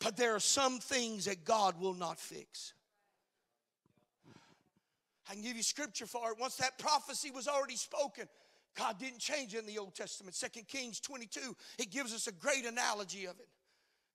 But 0.00 0.16
there 0.16 0.34
are 0.34 0.40
some 0.40 0.80
things 0.80 1.24
that 1.24 1.44
God 1.44 1.80
will 1.80 1.94
not 1.94 2.18
fix. 2.18 2.74
I 5.30 5.32
can 5.32 5.42
give 5.42 5.56
you 5.56 5.62
scripture 5.62 6.06
for 6.06 6.32
it. 6.32 6.38
Once 6.38 6.56
that 6.56 6.78
prophecy 6.78 7.30
was 7.30 7.48
already 7.48 7.76
spoken, 7.76 8.28
God 8.76 8.98
didn't 8.98 9.20
change 9.20 9.54
it 9.54 9.60
in 9.60 9.66
the 9.66 9.78
Old 9.78 9.94
Testament. 9.94 10.34
Second 10.34 10.68
Kings 10.68 11.00
22, 11.00 11.56
it 11.78 11.90
gives 11.90 12.12
us 12.12 12.26
a 12.26 12.32
great 12.32 12.66
analogy 12.66 13.24
of 13.24 13.38
it. 13.38 13.48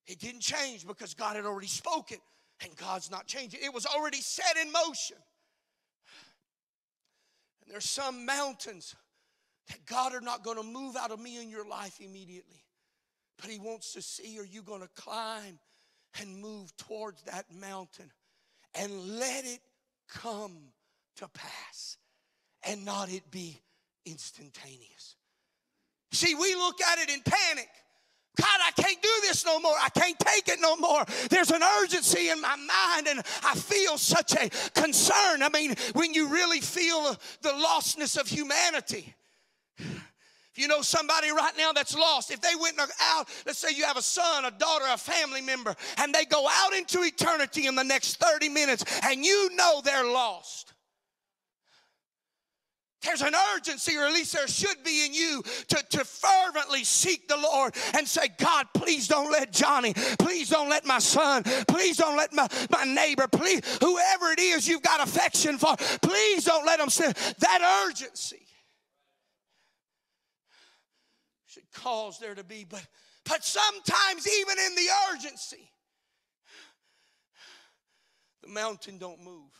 It 0.05 0.19
didn't 0.19 0.41
change 0.41 0.85
because 0.85 1.13
God 1.13 1.35
had 1.35 1.45
already 1.45 1.67
spoken, 1.67 2.17
and 2.63 2.75
God's 2.75 3.09
not 3.09 3.25
changing. 3.25 3.61
It 3.63 3.73
was 3.73 3.85
already 3.85 4.21
set 4.21 4.57
in 4.61 4.71
motion. 4.71 5.17
There's 7.69 7.89
some 7.89 8.25
mountains 8.25 8.95
that 9.67 9.85
God 9.85 10.13
are 10.13 10.21
not 10.21 10.43
going 10.43 10.57
to 10.57 10.63
move 10.63 10.95
out 10.95 11.11
of 11.11 11.19
me 11.19 11.41
in 11.41 11.49
your 11.49 11.67
life 11.67 11.99
immediately. 11.99 12.63
But 13.39 13.49
He 13.49 13.59
wants 13.59 13.93
to 13.93 14.01
see 14.01 14.39
are 14.39 14.45
you 14.45 14.61
going 14.63 14.81
to 14.81 14.89
climb 14.95 15.59
and 16.19 16.41
move 16.41 16.75
towards 16.77 17.21
that 17.23 17.45
mountain 17.53 18.11
and 18.73 19.19
let 19.19 19.45
it 19.45 19.59
come 20.09 20.57
to 21.17 21.27
pass 21.29 21.97
and 22.63 22.83
not 22.83 23.11
it 23.11 23.29
be 23.31 23.61
instantaneous. 24.05 25.15
See, 26.11 26.33
we 26.35 26.55
look 26.55 26.81
at 26.81 26.99
it 26.99 27.09
in 27.09 27.21
panic. 27.21 27.69
God, 28.37 28.59
I 28.65 28.71
can't 28.71 29.01
do 29.01 29.09
this 29.21 29.45
no 29.45 29.59
more. 29.59 29.75
I 29.81 29.89
can't 29.89 30.17
take 30.19 30.47
it 30.47 30.59
no 30.61 30.77
more. 30.77 31.03
There's 31.29 31.51
an 31.51 31.61
urgency 31.81 32.29
in 32.29 32.39
my 32.39 32.55
mind, 32.55 33.07
and 33.07 33.19
I 33.43 33.55
feel 33.55 33.97
such 33.97 34.33
a 34.33 34.49
concern. 34.79 35.43
I 35.43 35.49
mean, 35.49 35.75
when 35.93 36.13
you 36.13 36.29
really 36.29 36.61
feel 36.61 37.17
the 37.41 37.49
lostness 37.49 38.19
of 38.19 38.27
humanity. 38.27 39.13
If 39.77 40.57
you 40.57 40.67
know 40.67 40.81
somebody 40.81 41.31
right 41.31 41.53
now 41.57 41.73
that's 41.73 41.95
lost, 41.95 42.31
if 42.31 42.41
they 42.41 42.55
went 42.59 42.79
out, 42.79 43.29
let's 43.45 43.59
say 43.59 43.69
you 43.75 43.85
have 43.85 43.97
a 43.97 44.01
son, 44.01 44.45
a 44.45 44.51
daughter, 44.51 44.85
a 44.89 44.97
family 44.97 45.41
member, 45.41 45.75
and 45.97 46.13
they 46.13 46.25
go 46.25 46.47
out 46.49 46.73
into 46.73 47.03
eternity 47.03 47.67
in 47.67 47.75
the 47.75 47.83
next 47.83 48.17
30 48.17 48.49
minutes, 48.49 48.83
and 49.03 49.23
you 49.23 49.55
know 49.55 49.81
they're 49.83 50.05
lost. 50.05 50.73
There's 53.01 53.21
an 53.21 53.33
urgency, 53.55 53.95
or 53.95 54.05
at 54.05 54.13
least 54.13 54.33
there 54.33 54.47
should 54.47 54.83
be 54.83 55.05
in 55.05 55.13
you, 55.13 55.41
to, 55.69 55.83
to 55.91 56.03
fervently 56.03 56.83
seek 56.83 57.29
the 57.29 57.37
Lord 57.37 57.73
and 57.93 58.05
say, 58.05 58.27
God, 58.37 58.67
please 58.73 59.07
don't 59.07 59.31
let 59.31 59.53
Johnny, 59.53 59.93
please 59.93 60.49
don't 60.49 60.69
let 60.69 60.85
my 60.85 60.99
son, 60.99 61.43
please 61.67 61.97
don't 61.97 62.17
let 62.17 62.33
my, 62.33 62.47
my 62.69 62.83
neighbor, 62.83 63.27
please, 63.27 63.61
whoever 63.79 64.31
it 64.31 64.39
is 64.39 64.67
you've 64.67 64.81
got 64.81 65.01
affection 65.01 65.57
for, 65.57 65.77
please 66.01 66.43
don't 66.43 66.65
let 66.65 66.79
them 66.79 66.89
sin. 66.89 67.13
That 67.39 67.85
urgency 67.87 68.45
should 71.47 71.71
cause 71.73 72.19
there 72.19 72.35
to 72.35 72.43
be, 72.43 72.65
but, 72.69 72.85
but 73.23 73.45
sometimes 73.45 74.27
even 74.27 74.57
in 74.59 74.75
the 74.75 74.87
urgency, 75.13 75.71
the 78.41 78.49
mountain 78.49 78.97
don't 78.97 79.23
move. 79.23 79.51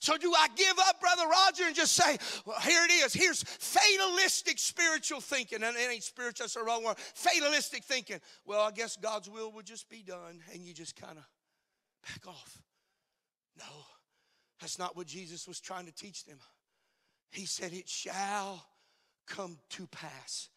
So, 0.00 0.16
do 0.16 0.32
I 0.34 0.48
give 0.56 0.78
up, 0.88 0.98
Brother 0.98 1.28
Roger, 1.28 1.64
and 1.66 1.76
just 1.76 1.92
say, 1.92 2.16
well, 2.46 2.58
here 2.60 2.82
it 2.84 2.90
is? 2.90 3.12
Here's 3.12 3.42
fatalistic 3.42 4.58
spiritual 4.58 5.20
thinking. 5.20 5.62
And 5.62 5.76
it 5.76 5.90
ain't 5.90 6.02
spiritual, 6.02 6.44
that's 6.44 6.54
the 6.54 6.62
wrong 6.62 6.82
word. 6.82 6.98
Fatalistic 6.98 7.84
thinking. 7.84 8.18
Well, 8.46 8.62
I 8.62 8.70
guess 8.70 8.96
God's 8.96 9.28
will 9.28 9.52
would 9.52 9.66
just 9.66 9.90
be 9.90 10.02
done, 10.02 10.40
and 10.54 10.64
you 10.64 10.72
just 10.72 10.96
kind 10.96 11.18
of 11.18 11.24
back 12.02 12.26
off. 12.26 12.62
No, 13.58 13.66
that's 14.58 14.78
not 14.78 14.96
what 14.96 15.06
Jesus 15.06 15.46
was 15.46 15.60
trying 15.60 15.84
to 15.84 15.92
teach 15.92 16.24
them. 16.24 16.38
He 17.30 17.44
said, 17.44 17.74
It 17.74 17.88
shall 17.88 18.64
come 19.26 19.58
to 19.70 19.86
pass 19.88 20.48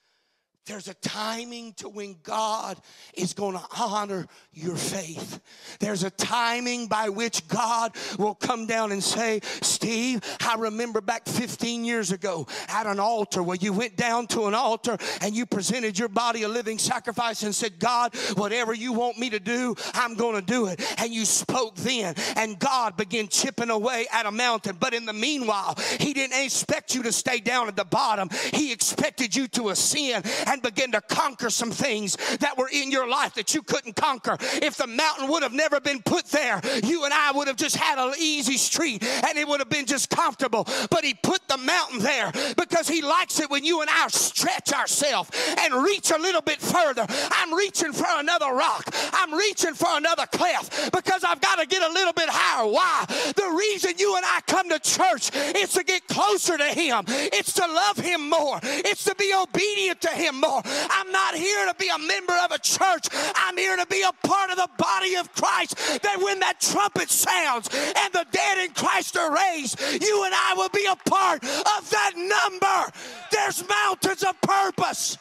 There's 0.66 0.88
a 0.88 0.94
timing 0.94 1.74
to 1.74 1.90
when 1.90 2.16
God 2.24 2.80
is 3.14 3.34
going 3.34 3.58
to 3.58 3.64
honor 3.78 4.28
your 4.54 4.78
faith. 4.78 5.42
There's 5.80 6.04
a 6.04 6.10
timing 6.10 6.88
by 6.88 7.10
which 7.10 7.50
God 7.50 7.92
will 8.18 8.36
come 8.36 8.66
down 8.66 8.94
and 8.94 9.04
say, 9.04 9.42
Steve, 9.62 10.22
I 10.40 10.56
remember 10.56 11.02
back 11.02 11.28
15 11.28 11.84
years 11.84 12.14
ago 12.14 12.48
at 12.70 12.88
an 12.88 12.98
altar 12.98 13.44
where 13.44 13.58
you 13.58 13.74
went 13.74 13.98
down 13.98 14.26
to 14.28 14.46
an 14.46 14.54
altar 14.54 14.98
and 15.20 15.36
you 15.36 15.46
presented 15.46 16.00
your 16.00 16.08
body 16.08 16.44
a 16.44 16.48
living 16.48 16.78
sacrifice 16.78 17.44
and 17.44 17.54
said, 17.54 17.78
God, 17.78 18.16
whatever 18.36 18.74
you 18.74 18.94
want 18.94 19.18
me 19.18 19.32
to 19.32 19.42
do, 19.42 19.76
I'm 19.94 20.16
going 20.16 20.36
to 20.36 20.46
do 20.46 20.68
it. 20.68 20.82
And 20.98 21.14
you 21.14 21.26
spoke 21.26 21.76
then, 21.76 22.16
and 22.38 22.58
God 22.58 22.96
began 22.96 23.28
chipping 23.28 23.70
away 23.70 24.08
at 24.14 24.26
a 24.26 24.32
mountain. 24.32 24.78
But 24.80 24.94
in 24.94 25.06
the 25.06 25.14
meanwhile, 25.14 25.76
He 26.00 26.14
didn't 26.14 26.42
expect 26.42 26.96
you 26.96 27.04
to 27.04 27.12
stay 27.12 27.42
down 27.42 27.68
at 27.68 27.76
the 27.76 27.84
bottom, 27.84 28.30
He 28.54 28.72
expected 28.72 29.36
you 29.36 29.50
to 29.50 29.68
ascend 29.70 30.26
and 30.54 30.62
begin 30.62 30.92
to 30.92 31.02
conquer 31.02 31.50
some 31.50 31.72
things 31.72 32.16
that 32.38 32.58
were 32.58 32.70
in 32.72 32.92
your 32.92 33.10
life 33.10 33.34
that 33.34 33.54
you 33.54 33.62
couldn't 33.64 33.96
conquer. 33.96 34.38
If 34.62 34.78
the 34.78 34.88
mountain 34.88 35.28
would 35.30 35.44
have 35.44 35.52
never 35.54 35.80
been 35.80 36.02
put 36.02 36.26
there, 36.28 36.62
you 36.84 37.06
and 37.06 37.14
I 37.14 37.32
would 37.32 37.48
have 37.48 37.58
just 37.58 37.76
had 37.76 37.98
an 37.98 38.14
easy 38.20 38.58
street 38.58 39.04
and 39.04 39.38
it 39.38 39.48
would 39.48 39.60
have 39.60 39.70
been 39.70 39.88
just 39.88 40.10
comfortable. 40.10 40.68
But 40.90 41.04
He 41.04 41.16
put 41.16 41.48
the 41.48 41.58
mountain 41.58 42.00
there 42.00 42.32
because 42.56 42.88
He 42.88 43.02
likes 43.02 43.40
it 43.40 43.50
when 43.50 43.64
you 43.64 43.82
and 43.82 43.90
I 43.90 44.08
stretch 44.10 44.74
ourselves 44.74 45.32
and 45.60 45.74
reach 45.74 46.12
a 46.12 46.18
little 46.18 46.42
bit 46.42 46.62
further. 46.62 47.06
I'm 47.32 47.54
reaching 47.54 47.92
for 47.92 48.06
another 48.08 48.54
rock, 48.54 48.88
I'm 49.12 49.34
reaching 49.34 49.74
for 49.74 49.90
another 49.90 50.28
cleft 50.28 50.94
because 50.94 51.24
I've 51.24 51.42
got 51.42 51.60
to 51.60 51.66
get 51.66 51.82
a 51.82 51.92
little 51.92 52.14
bit 52.14 52.30
higher. 52.30 52.68
Why? 52.68 53.06
The 53.08 53.56
reason 53.58 53.94
you 53.98 54.16
and 54.16 54.26
I 54.26 54.42
come 54.46 54.70
to 54.70 54.80
church 54.80 55.32
is 55.56 55.74
to 55.74 55.84
get 55.84 56.08
closer 56.08 56.58
to 56.58 56.66
Him, 56.66 57.06
it's 57.08 57.54
to 57.54 57.66
love 57.66 57.98
Him 57.98 58.30
more, 58.30 58.60
it's 58.64 59.04
to 59.06 59.16
be 59.16 59.34
obedient 59.34 60.02
to 60.02 60.10
Him 60.10 60.43
more. 60.44 60.62
I'm 60.66 61.12
not 61.12 61.36
here 61.36 61.66
to 61.68 61.76
be 61.76 61.90
a 61.90 61.98
member 61.98 62.34
of 62.44 62.52
a 62.52 62.60
church. 62.60 63.08
I'm 63.36 63.58
here 63.58 63.78
to 63.78 63.86
be 63.88 64.02
a 64.02 64.28
part 64.28 64.52
of 64.52 64.58
the 64.58 64.70
body 64.78 65.16
of 65.16 65.32
Christ. 65.34 65.76
That 66.04 66.20
when 66.22 66.40
that 66.40 66.60
trumpet 66.60 67.10
sounds 67.10 67.70
and 67.74 68.14
the 68.14 68.26
dead 68.32 68.58
in 68.60 68.72
Christ 68.74 69.18
are 69.18 69.34
raised, 69.34 69.80
you 70.02 70.24
and 70.26 70.34
I 70.34 70.54
will 70.56 70.70
be 70.70 70.86
a 70.86 70.96
part 71.10 71.44
of 71.44 71.90
that 71.90 72.14
number. 72.16 72.92
There's 73.32 73.68
mountains 73.68 74.24
of 74.24 74.40
purpose. 74.42 75.18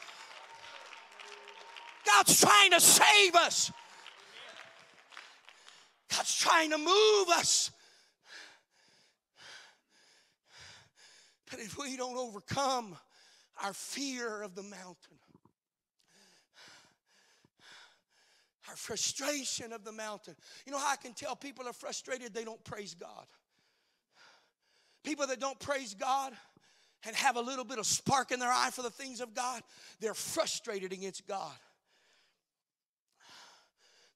God's 2.05 2.41
trying 2.41 2.73
to 2.73 2.81
save 2.81 3.35
us. 3.37 3.71
God's 6.11 6.37
trying 6.37 6.71
to 6.71 6.79
move 6.79 7.29
us. 7.29 7.71
But 11.51 11.61
if 11.61 11.79
we 11.79 11.97
don't 11.97 12.17
overcome 12.17 12.97
our 13.63 13.73
fear 13.73 14.43
of 14.43 14.55
the 14.55 14.63
mountain, 14.63 15.19
our 18.69 18.77
frustration 18.77 19.73
of 19.73 19.85
the 19.85 19.93
mountain. 19.93 20.35
You 20.67 20.73
know 20.73 20.79
how 20.79 20.93
I 20.93 20.97
can 20.97 21.13
tell 21.13 21.37
people 21.37 21.67
are 21.67 21.73
frustrated? 21.73 22.33
They 22.33 22.45
don't 22.45 22.63
praise 22.65 22.95
God. 22.95 23.27
People 25.05 25.27
that 25.27 25.41
don't 25.41 25.59
praise 25.59 25.95
God 25.95 26.33
and 27.05 27.17
have 27.17 27.37
a 27.37 27.41
little 27.41 27.65
bit 27.65 27.79
of 27.79 27.87
spark 27.87 28.31
in 28.31 28.39
their 28.39 28.53
eye 28.53 28.71
for 28.73 28.83
the 28.83 28.91
things 28.91 29.21
of 29.21 29.35
God, 29.35 29.63
they're 30.01 30.15
frustrated 30.15 30.93
against 30.93 31.27
God. 31.27 31.53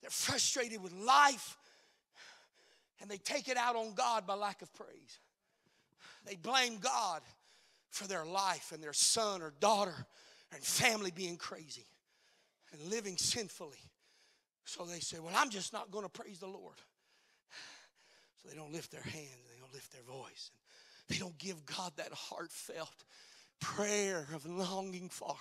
They're 0.01 0.11
frustrated 0.11 0.81
with 0.81 0.93
life 0.93 1.57
and 3.01 3.11
they 3.11 3.19
take 3.19 3.49
it 3.49 3.57
out 3.57 3.77
on 3.77 3.95
God 3.95 4.27
by 4.27 4.35
lack 4.35 4.63
of 4.63 4.73
praise. 4.75 5.19
They 6.25 6.37
blame 6.37 6.79
God 6.79 7.23
for 7.97 8.07
their 8.07 8.25
life 8.25 8.73
and 8.73 8.83
their 8.83 8.93
son 8.93 9.43
or 9.43 9.53
daughter 9.59 10.07
and 10.53 10.63
family 10.63 11.11
being 11.11 11.37
crazy 11.37 11.87
and 12.73 12.91
living 12.91 13.17
sinfully. 13.17 13.81
So 14.65 14.85
they 14.85 15.01
say, 15.01 15.19
Well, 15.19 15.33
I'm 15.35 15.51
just 15.51 15.73
not 15.73 15.91
going 15.91 16.05
to 16.05 16.11
praise 16.11 16.39
the 16.39 16.47
Lord. 16.47 16.77
So 18.43 18.49
they 18.49 18.57
don't 18.57 18.73
lift 18.73 18.93
their 18.93 19.01
hands, 19.01 19.49
they 19.51 19.61
don't 19.61 19.73
lift 19.73 19.93
their 19.93 20.03
voice. 20.03 20.51
And 21.09 21.17
they 21.17 21.19
don't 21.19 21.39
give 21.39 21.65
God 21.65 21.93
that 21.97 22.13
heartfelt 22.13 23.05
prayer 23.61 24.29
of 24.35 24.45
longing 24.45 25.09
for. 25.09 25.35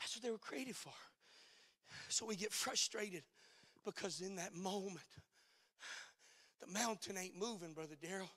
That's 0.00 0.16
what 0.16 0.22
they 0.22 0.30
were 0.30 0.38
created 0.38 0.76
for. 0.76 0.92
So 2.08 2.24
we 2.24 2.36
get 2.36 2.52
frustrated 2.52 3.22
because 3.84 4.22
in 4.22 4.36
that 4.36 4.54
moment, 4.54 5.04
the 6.60 6.72
mountain 6.72 7.18
ain't 7.18 7.36
moving, 7.36 7.74
Brother 7.74 7.96
Daryl. 8.02 8.30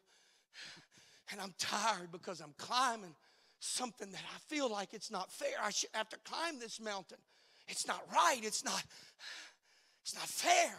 And 1.31 1.39
I'm 1.39 1.53
tired 1.57 2.11
because 2.11 2.41
I'm 2.41 2.53
climbing 2.57 3.15
something 3.61 4.11
that 4.11 4.23
I 4.35 4.39
feel 4.53 4.69
like 4.69 4.93
it's 4.93 5.11
not 5.11 5.31
fair. 5.31 5.55
I 5.63 5.69
should 5.69 5.89
have 5.93 6.09
to 6.09 6.17
climb 6.25 6.59
this 6.59 6.79
mountain. 6.81 7.19
It's 7.67 7.87
not 7.87 8.03
right. 8.13 8.39
It's 8.41 8.65
not. 8.65 8.83
It's 10.03 10.15
not 10.15 10.27
fair. 10.27 10.73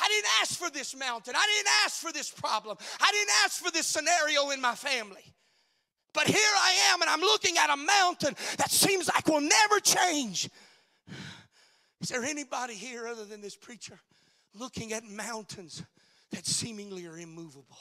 I 0.00 0.08
didn't 0.08 0.30
ask 0.42 0.58
for 0.58 0.70
this 0.70 0.96
mountain. 0.96 1.34
I 1.36 1.46
didn't 1.56 1.72
ask 1.84 2.00
for 2.00 2.12
this 2.12 2.30
problem. 2.30 2.76
I 3.00 3.10
didn't 3.12 3.32
ask 3.44 3.62
for 3.62 3.70
this 3.70 3.86
scenario 3.86 4.50
in 4.50 4.60
my 4.60 4.74
family. 4.74 5.24
But 6.12 6.26
here 6.26 6.36
I 6.36 6.92
am, 6.92 7.02
and 7.02 7.10
I'm 7.10 7.20
looking 7.20 7.58
at 7.58 7.70
a 7.70 7.76
mountain 7.76 8.34
that 8.56 8.70
seems 8.70 9.08
like 9.08 9.28
will 9.28 9.42
never 9.42 9.80
change. 9.80 10.48
Is 12.00 12.08
there 12.08 12.24
anybody 12.24 12.74
here 12.74 13.06
other 13.06 13.24
than 13.24 13.42
this 13.42 13.56
preacher 13.56 13.98
looking 14.54 14.92
at 14.92 15.04
mountains 15.04 15.82
that 16.30 16.46
seemingly 16.46 17.06
are 17.06 17.18
immovable? 17.18 17.76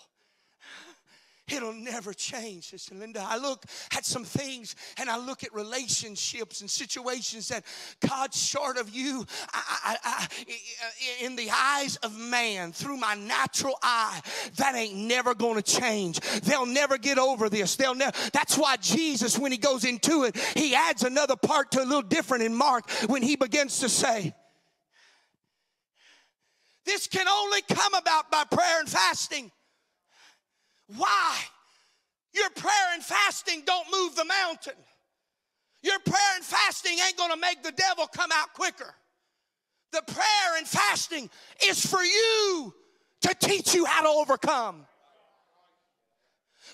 It'll 1.48 1.74
never 1.74 2.12
change, 2.12 2.70
Sister 2.72 2.96
Linda. 2.96 3.24
I 3.24 3.38
look 3.38 3.66
at 3.96 4.04
some 4.04 4.24
things 4.24 4.76
and 4.98 5.10
I 5.10 5.18
look 5.18 5.44
at 5.44 5.54
relationships 5.54 6.62
and 6.62 6.70
situations 6.70 7.50
that 7.50 7.64
God, 8.00 8.34
short 8.34 8.78
of 8.78 8.90
you, 8.90 9.24
I, 9.54 9.62
I, 9.84 9.98
I, 10.04 11.24
in 11.24 11.36
the 11.36 11.50
eyes 11.52 11.98
of 11.98 12.18
man, 12.18 12.72
through 12.72 12.98
my 12.98 13.14
natural 13.14 13.78
eye, 13.84 14.22
that 14.58 14.76
ain't 14.76 14.96
never 14.96 15.36
to 15.36 15.62
change. 15.62 16.20
They'll 16.42 16.66
never 16.66 16.98
get 16.98 17.20
over 17.20 17.50
this. 17.50 17.76
They'll 17.76 17.96
never. 17.96 18.18
That's 18.34 18.58
why 18.58 18.78
Jesus, 18.78 19.38
when 19.38 19.52
he 19.52 19.58
goes 19.58 19.86
into 19.86 20.24
it, 20.24 20.36
he 20.56 20.74
adds 20.74 21.04
another 21.04 21.36
part 21.36 21.72
to 21.72 21.84
a 21.84 21.86
little 21.86 22.02
different 22.02 22.44
in 22.44 22.56
Mark 22.56 22.90
when 23.08 23.22
he 23.22 23.36
begins 23.36 23.80
to 23.80 23.90
say, 23.90 24.34
This 26.86 27.08
can 27.08 27.28
only 27.28 27.62
come 27.62 27.94
about 27.94 28.32
by 28.32 28.46
prayer 28.46 28.80
and 28.80 28.90
fasting. 28.90 29.52
Why? 30.88 31.38
Your 32.34 32.50
prayer 32.52 32.94
and 32.94 33.04
fasting 33.04 33.64
don't 33.66 33.88
move 33.92 34.16
the 34.16 34.26
mountain. 34.26 34.74
Your 35.82 36.00
prayer 36.00 36.36
and 36.36 36.44
fasting 36.44 36.98
ain't 37.06 37.18
to 37.32 37.38
make 37.38 37.64
the 37.64 37.72
devil 37.72 38.08
come 38.08 38.30
out 38.34 38.54
quicker. 38.54 38.94
The 39.92 40.02
prayer 40.02 40.58
and 40.58 40.68
fasting 40.68 41.30
is 41.66 41.86
for 41.86 42.02
you 42.02 42.74
to 43.22 43.36
teach 43.40 43.74
you 43.74 43.86
how 43.86 44.02
to 44.02 44.10
overcome. 44.10 44.86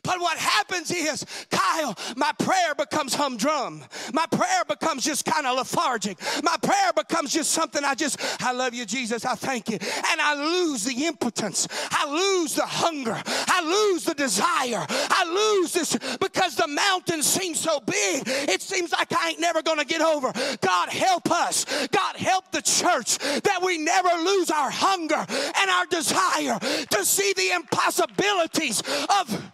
But 0.03 0.19
what 0.19 0.37
happens 0.37 0.89
is, 0.89 1.25
Kyle, 1.51 1.95
my 2.15 2.31
prayer 2.39 2.73
becomes 2.75 3.13
humdrum. 3.13 3.83
My 4.13 4.25
prayer 4.25 4.63
becomes 4.67 5.03
just 5.03 5.25
kind 5.25 5.45
of 5.45 5.57
lethargic. 5.57 6.17
My 6.43 6.57
prayer 6.61 6.91
becomes 6.95 7.31
just 7.31 7.51
something 7.51 7.83
I 7.83 7.93
just, 7.93 8.19
I 8.41 8.51
love 8.51 8.73
you, 8.73 8.85
Jesus, 8.85 9.25
I 9.25 9.35
thank 9.35 9.69
you. 9.69 9.77
And 9.81 10.21
I 10.21 10.33
lose 10.35 10.83
the 10.85 11.05
impotence. 11.05 11.67
I 11.91 12.09
lose 12.09 12.55
the 12.55 12.65
hunger. 12.65 13.21
I 13.25 13.61
lose 13.63 14.03
the 14.05 14.15
desire. 14.15 14.85
I 14.89 15.59
lose 15.61 15.73
this 15.73 15.97
because 16.17 16.55
the 16.55 16.67
mountain 16.67 17.21
seems 17.21 17.59
so 17.59 17.79
big. 17.79 18.23
It 18.25 18.61
seems 18.61 18.91
like 18.91 19.13
I 19.13 19.29
ain't 19.29 19.39
never 19.39 19.61
going 19.61 19.79
to 19.79 19.85
get 19.85 20.01
over. 20.01 20.31
God 20.61 20.89
help 20.89 21.29
us. 21.31 21.65
God 21.87 22.15
help 22.15 22.51
the 22.51 22.61
church 22.61 23.19
that 23.19 23.59
we 23.63 23.77
never 23.77 24.09
lose 24.23 24.49
our 24.49 24.71
hunger 24.71 25.25
and 25.27 25.69
our 25.69 25.85
desire 25.85 26.57
to 26.59 27.05
see 27.05 27.33
the 27.33 27.51
impossibilities 27.51 28.81
of 29.21 29.51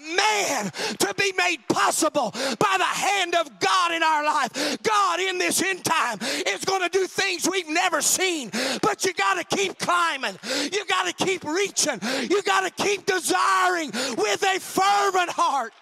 man 0.00 0.70
to 0.98 1.14
be 1.16 1.32
made 1.36 1.58
possible 1.68 2.30
by 2.32 2.74
the 2.78 2.84
hand 2.84 3.34
of 3.34 3.60
God 3.60 3.92
in 3.92 4.02
our 4.02 4.24
life. 4.24 4.78
God 4.82 5.20
in 5.20 5.38
this 5.38 5.62
end 5.62 5.84
time 5.84 6.18
is 6.46 6.64
going 6.64 6.82
to 6.82 6.88
do 6.88 7.06
things 7.06 7.48
we've 7.50 7.68
never 7.68 8.00
seen, 8.02 8.50
but 8.82 9.04
you 9.04 9.12
got 9.14 9.34
to 9.34 9.56
keep 9.56 9.78
climbing. 9.78 10.38
You 10.72 10.84
got 10.86 11.06
to 11.06 11.24
keep 11.24 11.44
reaching. 11.44 12.00
You 12.28 12.42
got 12.42 12.64
to 12.64 12.82
keep 12.82 13.06
desiring 13.06 13.90
with 14.16 14.42
a 14.42 14.58
fervent 14.60 15.30
heart. 15.30 15.72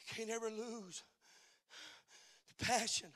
You 0.00 0.26
can't 0.26 0.30
ever 0.30 0.50
lose 0.50 1.02
the 2.58 2.64
passion 2.64 3.08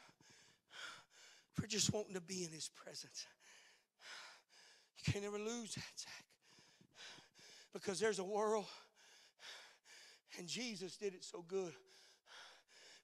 for 1.54 1.66
just 1.66 1.92
wanting 1.92 2.14
to 2.14 2.20
be 2.20 2.44
in 2.44 2.50
His 2.50 2.70
presence. 2.74 3.26
Can't 5.04 5.24
ever 5.24 5.38
lose 5.38 5.74
that, 5.74 5.82
Zach. 5.96 6.24
Because 7.72 8.00
there's 8.00 8.18
a 8.18 8.24
world, 8.24 8.66
and 10.38 10.48
Jesus 10.48 10.96
did 10.96 11.14
it 11.14 11.24
so 11.24 11.44
good 11.46 11.72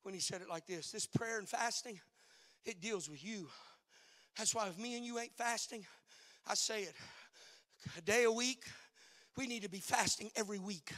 when 0.02 0.14
he 0.14 0.20
said 0.20 0.40
it 0.40 0.48
like 0.48 0.66
this 0.66 0.90
this 0.90 1.06
prayer 1.06 1.38
and 1.38 1.48
fasting, 1.48 2.00
it 2.64 2.80
deals 2.80 3.08
with 3.08 3.24
you. 3.24 3.48
That's 4.38 4.54
why 4.54 4.68
if 4.68 4.78
me 4.78 4.96
and 4.96 5.04
you 5.04 5.18
ain't 5.18 5.34
fasting, 5.36 5.84
I 6.46 6.54
say 6.54 6.82
it 6.82 6.94
a 7.98 8.00
day 8.00 8.24
a 8.24 8.32
week, 8.32 8.64
we 9.36 9.46
need 9.46 9.62
to 9.62 9.68
be 9.68 9.80
fasting 9.80 10.30
every 10.36 10.58
week. 10.58 10.92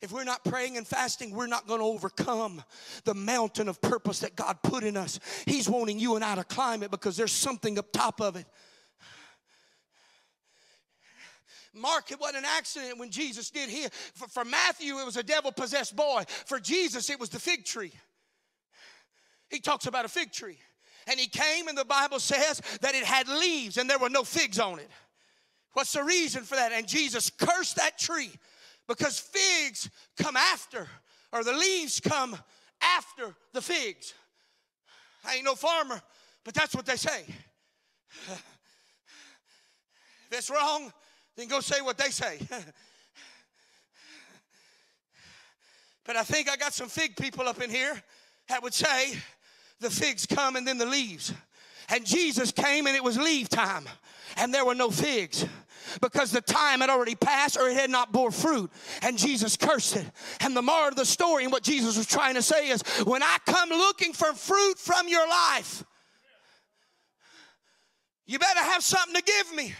If 0.00 0.12
we're 0.12 0.24
not 0.24 0.44
praying 0.44 0.76
and 0.76 0.86
fasting, 0.86 1.34
we're 1.34 1.48
not 1.48 1.66
going 1.66 1.80
to 1.80 1.86
overcome 1.86 2.62
the 3.04 3.14
mountain 3.14 3.68
of 3.68 3.80
purpose 3.80 4.20
that 4.20 4.36
God 4.36 4.58
put 4.62 4.84
in 4.84 4.96
us. 4.96 5.18
He's 5.44 5.68
wanting 5.68 5.98
you 5.98 6.14
and 6.14 6.24
I 6.24 6.36
to 6.36 6.44
climb 6.44 6.84
it 6.84 6.92
because 6.92 7.16
there's 7.16 7.32
something 7.32 7.78
up 7.78 7.92
top 7.92 8.20
of 8.20 8.36
it. 8.36 8.46
Mark, 11.80 12.10
it 12.10 12.20
wasn't 12.20 12.38
an 12.38 12.50
accident 12.56 12.98
when 12.98 13.10
Jesus 13.10 13.50
did 13.50 13.68
here. 13.68 13.88
For, 14.14 14.28
for 14.28 14.44
Matthew, 14.44 14.98
it 14.98 15.06
was 15.06 15.16
a 15.16 15.22
devil 15.22 15.52
possessed 15.52 15.96
boy. 15.96 16.24
For 16.46 16.60
Jesus, 16.60 17.10
it 17.10 17.18
was 17.18 17.28
the 17.28 17.40
fig 17.40 17.64
tree. 17.64 17.92
He 19.50 19.60
talks 19.60 19.86
about 19.86 20.04
a 20.04 20.08
fig 20.08 20.32
tree. 20.32 20.58
And 21.08 21.18
he 21.18 21.26
came, 21.26 21.68
and 21.68 21.78
the 21.78 21.84
Bible 21.84 22.20
says 22.20 22.60
that 22.82 22.94
it 22.94 23.04
had 23.04 23.28
leaves 23.28 23.78
and 23.78 23.88
there 23.88 23.98
were 23.98 24.10
no 24.10 24.24
figs 24.24 24.58
on 24.58 24.78
it. 24.78 24.90
What's 25.72 25.92
the 25.92 26.04
reason 26.04 26.42
for 26.42 26.56
that? 26.56 26.72
And 26.72 26.86
Jesus 26.86 27.30
cursed 27.30 27.76
that 27.76 27.98
tree 27.98 28.32
because 28.86 29.18
figs 29.18 29.88
come 30.20 30.36
after, 30.36 30.88
or 31.32 31.44
the 31.44 31.52
leaves 31.52 32.00
come 32.00 32.36
after 32.82 33.34
the 33.52 33.62
figs. 33.62 34.14
I 35.24 35.36
ain't 35.36 35.44
no 35.44 35.54
farmer, 35.54 36.00
but 36.44 36.54
that's 36.54 36.74
what 36.74 36.86
they 36.86 36.96
say. 36.96 37.24
if 38.30 38.42
it's 40.32 40.50
wrong, 40.50 40.92
then 41.38 41.46
go 41.46 41.60
say 41.60 41.80
what 41.80 41.96
they 41.96 42.10
say. 42.10 42.36
but 46.04 46.16
I 46.16 46.24
think 46.24 46.50
I 46.50 46.56
got 46.56 46.74
some 46.74 46.88
fig 46.88 47.16
people 47.16 47.46
up 47.46 47.62
in 47.62 47.70
here 47.70 48.02
that 48.48 48.60
would 48.62 48.74
say, 48.74 49.16
the 49.78 49.88
figs 49.88 50.26
come 50.26 50.56
and 50.56 50.66
then 50.66 50.78
the 50.78 50.86
leaves. 50.86 51.32
And 51.90 52.04
Jesus 52.04 52.50
came 52.50 52.88
and 52.88 52.96
it 52.96 53.04
was 53.04 53.16
leave 53.16 53.48
time 53.48 53.84
and 54.36 54.52
there 54.52 54.64
were 54.64 54.74
no 54.74 54.90
figs 54.90 55.46
because 56.02 56.32
the 56.32 56.40
time 56.40 56.80
had 56.80 56.90
already 56.90 57.14
passed 57.14 57.56
or 57.56 57.68
it 57.68 57.74
had 57.74 57.88
not 57.88 58.10
bore 58.10 58.32
fruit 58.32 58.70
and 59.02 59.16
Jesus 59.16 59.56
cursed 59.56 59.94
it. 59.94 60.06
And 60.40 60.56
the 60.56 60.62
moral 60.62 60.88
of 60.88 60.96
the 60.96 61.06
story 61.06 61.44
and 61.44 61.52
what 61.52 61.62
Jesus 61.62 61.96
was 61.96 62.06
trying 62.06 62.34
to 62.34 62.42
say 62.42 62.68
is 62.68 62.82
when 63.04 63.22
I 63.22 63.36
come 63.46 63.68
looking 63.70 64.12
for 64.12 64.32
fruit 64.34 64.76
from 64.76 65.06
your 65.06 65.26
life, 65.28 65.84
you 68.26 68.40
better 68.40 68.60
have 68.60 68.82
something 68.82 69.14
to 69.14 69.22
give 69.22 69.54
me. 69.54 69.72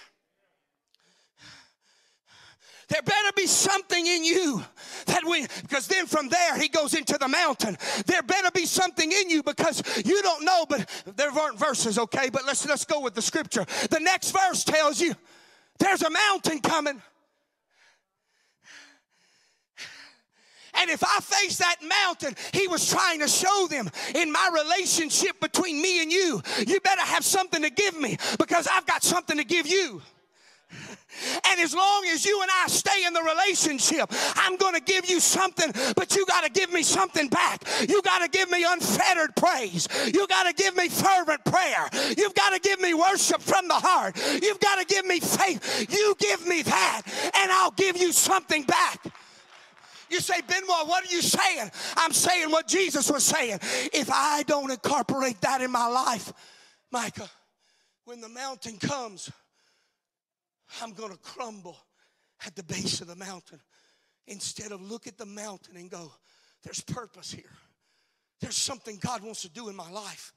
There 2.88 3.02
better 3.02 3.32
be 3.36 3.46
something 3.46 4.06
in 4.06 4.24
you 4.24 4.64
that 5.06 5.22
we, 5.24 5.46
because 5.62 5.86
then 5.88 6.06
from 6.06 6.30
there 6.30 6.56
he 6.58 6.68
goes 6.68 6.94
into 6.94 7.18
the 7.18 7.28
mountain. 7.28 7.76
There 8.06 8.22
better 8.22 8.50
be 8.50 8.64
something 8.64 9.12
in 9.12 9.28
you 9.28 9.42
because 9.42 9.82
you 10.06 10.22
don't 10.22 10.44
know, 10.44 10.64
but 10.66 10.88
there 11.16 11.30
aren't 11.30 11.58
verses, 11.58 11.98
okay? 11.98 12.30
But 12.30 12.46
let's 12.46 12.66
let's 12.66 12.86
go 12.86 13.00
with 13.00 13.14
the 13.14 13.22
scripture. 13.22 13.66
The 13.90 14.00
next 14.00 14.30
verse 14.30 14.64
tells 14.64 15.00
you 15.00 15.14
there's 15.78 16.02
a 16.02 16.10
mountain 16.10 16.60
coming. 16.60 17.02
And 20.74 20.90
if 20.90 21.02
I 21.02 21.18
face 21.20 21.58
that 21.58 21.76
mountain, 22.06 22.36
he 22.52 22.68
was 22.68 22.88
trying 22.88 23.20
to 23.20 23.28
show 23.28 23.66
them 23.68 23.90
in 24.14 24.30
my 24.30 24.50
relationship 24.52 25.40
between 25.40 25.82
me 25.82 26.02
and 26.02 26.12
you, 26.12 26.40
you 26.66 26.80
better 26.80 27.02
have 27.02 27.24
something 27.24 27.62
to 27.62 27.70
give 27.70 27.98
me 27.98 28.16
because 28.38 28.68
I've 28.70 28.86
got 28.86 29.02
something 29.02 29.36
to 29.38 29.44
give 29.44 29.66
you. 29.66 30.00
And 31.46 31.60
as 31.60 31.74
long 31.74 32.04
as 32.12 32.24
you 32.24 32.40
and 32.42 32.50
I 32.62 32.68
stay 32.68 33.04
in 33.06 33.12
the 33.12 33.22
relationship, 33.22 34.10
I'm 34.36 34.56
going 34.56 34.74
to 34.74 34.80
give 34.80 35.08
you 35.08 35.20
something, 35.20 35.72
but 35.96 36.16
you 36.16 36.26
got 36.26 36.44
to 36.44 36.50
give 36.50 36.72
me 36.72 36.82
something 36.82 37.28
back. 37.28 37.64
You 37.88 38.02
got 38.02 38.20
to 38.20 38.28
give 38.28 38.50
me 38.50 38.64
unfettered 38.66 39.34
praise. 39.36 39.88
You 40.06 40.26
got 40.26 40.44
to 40.44 40.52
give 40.52 40.76
me 40.76 40.88
fervent 40.88 41.44
prayer. 41.44 41.88
You've 42.16 42.34
got 42.34 42.50
to 42.54 42.60
give 42.60 42.80
me 42.80 42.94
worship 42.94 43.40
from 43.40 43.68
the 43.68 43.74
heart. 43.74 44.16
You've 44.42 44.60
got 44.60 44.78
to 44.78 44.84
give 44.84 45.06
me 45.06 45.20
faith. 45.20 45.86
You 45.90 46.14
give 46.18 46.46
me 46.46 46.62
that, 46.62 47.02
and 47.34 47.50
I'll 47.52 47.72
give 47.72 47.96
you 47.96 48.12
something 48.12 48.62
back. 48.64 49.00
You 50.10 50.20
say, 50.20 50.40
Benoit, 50.46 50.86
what 50.86 51.04
are 51.04 51.12
you 51.12 51.20
saying? 51.20 51.70
I'm 51.96 52.12
saying 52.12 52.50
what 52.50 52.66
Jesus 52.66 53.10
was 53.10 53.24
saying. 53.24 53.58
If 53.92 54.08
I 54.10 54.42
don't 54.44 54.70
incorporate 54.70 55.40
that 55.42 55.60
in 55.60 55.70
my 55.70 55.86
life, 55.86 56.32
Micah, 56.90 57.28
when 58.04 58.20
the 58.20 58.28
mountain 58.28 58.78
comes, 58.78 59.30
I'm 60.82 60.92
going 60.92 61.12
to 61.12 61.18
crumble 61.18 61.76
at 62.46 62.54
the 62.54 62.62
base 62.62 63.00
of 63.00 63.06
the 63.06 63.16
mountain 63.16 63.60
instead 64.26 64.72
of 64.72 64.80
look 64.80 65.06
at 65.06 65.18
the 65.18 65.26
mountain 65.26 65.76
and 65.76 65.90
go, 65.90 66.12
there's 66.62 66.80
purpose 66.80 67.32
here. 67.32 67.50
There's 68.40 68.56
something 68.56 68.98
God 69.00 69.22
wants 69.22 69.42
to 69.42 69.48
do 69.48 69.68
in 69.68 69.76
my 69.76 69.90
life. 69.90 70.32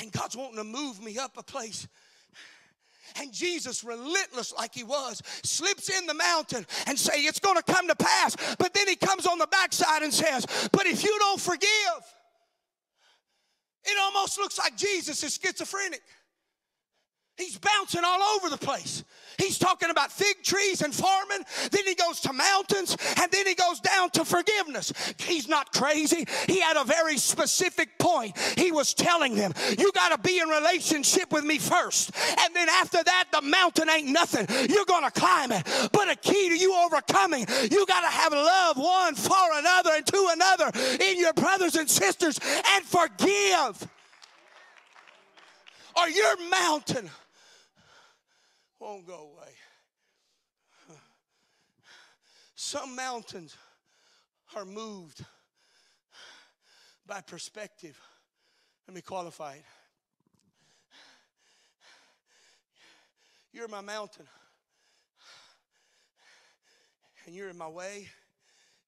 And 0.00 0.12
God's 0.12 0.36
wanting 0.36 0.56
to 0.56 0.64
move 0.64 1.02
me 1.02 1.18
up 1.18 1.36
a 1.36 1.42
place. 1.42 1.88
And 3.20 3.32
Jesus, 3.32 3.84
relentless 3.84 4.54
like 4.56 4.74
he 4.74 4.84
was, 4.84 5.20
slips 5.42 5.90
in 5.90 6.06
the 6.06 6.14
mountain 6.14 6.66
and 6.86 6.98
say, 6.98 7.22
it's 7.22 7.40
going 7.40 7.56
to 7.56 7.62
come 7.62 7.88
to 7.88 7.96
pass. 7.96 8.36
But 8.58 8.72
then 8.74 8.88
he 8.88 8.96
comes 8.96 9.26
on 9.26 9.38
the 9.38 9.46
backside 9.48 10.02
and 10.02 10.12
says, 10.12 10.46
but 10.72 10.86
if 10.86 11.04
you 11.04 11.16
don't 11.18 11.40
forgive, 11.40 11.68
it 13.84 13.98
almost 14.00 14.38
looks 14.38 14.58
like 14.58 14.76
Jesus 14.76 15.22
is 15.24 15.38
schizophrenic. 15.42 16.02
He's 17.42 17.58
bouncing 17.58 18.02
all 18.04 18.22
over 18.36 18.48
the 18.50 18.56
place. 18.56 19.02
He's 19.36 19.58
talking 19.58 19.90
about 19.90 20.12
fig 20.12 20.44
trees 20.44 20.80
and 20.82 20.94
farming. 20.94 21.44
Then 21.72 21.84
he 21.84 21.96
goes 21.96 22.20
to 22.20 22.32
mountains 22.32 22.96
and 23.20 23.30
then 23.32 23.46
he 23.46 23.54
goes 23.54 23.80
down 23.80 24.10
to 24.10 24.24
forgiveness. 24.24 24.92
He's 25.18 25.48
not 25.48 25.72
crazy. 25.72 26.24
He 26.46 26.60
had 26.60 26.76
a 26.76 26.84
very 26.84 27.16
specific 27.16 27.98
point. 27.98 28.38
He 28.56 28.70
was 28.70 28.94
telling 28.94 29.34
them, 29.34 29.52
You 29.76 29.90
got 29.92 30.10
to 30.10 30.18
be 30.18 30.38
in 30.38 30.48
relationship 30.48 31.32
with 31.32 31.44
me 31.44 31.58
first. 31.58 32.12
And 32.38 32.54
then 32.54 32.68
after 32.68 33.02
that, 33.02 33.24
the 33.32 33.42
mountain 33.42 33.90
ain't 33.90 34.08
nothing. 34.08 34.46
You're 34.70 34.84
going 34.84 35.04
to 35.04 35.10
climb 35.10 35.50
it. 35.50 35.66
But 35.92 36.10
a 36.10 36.16
key 36.16 36.50
to 36.50 36.56
you 36.56 36.74
overcoming, 36.74 37.46
you 37.70 37.86
got 37.86 38.02
to 38.02 38.08
have 38.08 38.32
love 38.32 38.76
one 38.76 39.16
for 39.16 39.34
another 39.54 39.90
and 39.96 40.06
to 40.06 40.28
another 40.32 40.70
in 41.00 41.18
your 41.18 41.32
brothers 41.32 41.74
and 41.74 41.90
sisters 41.90 42.38
and 42.74 42.84
forgive. 42.84 43.88
Or 45.96 46.08
your 46.08 46.48
mountain 46.48 47.10
won't 48.82 49.06
go 49.06 49.30
away. 49.36 49.52
Some 52.56 52.96
mountains 52.96 53.56
are 54.56 54.64
moved 54.64 55.24
by 57.06 57.20
perspective. 57.20 57.96
Let 58.88 58.94
me 58.96 59.00
qualify 59.00 59.54
it. 59.54 59.64
You're 63.52 63.68
my 63.68 63.82
mountain, 63.82 64.26
and 67.26 67.34
you're 67.36 67.50
in 67.50 67.58
my 67.58 67.68
way. 67.68 68.08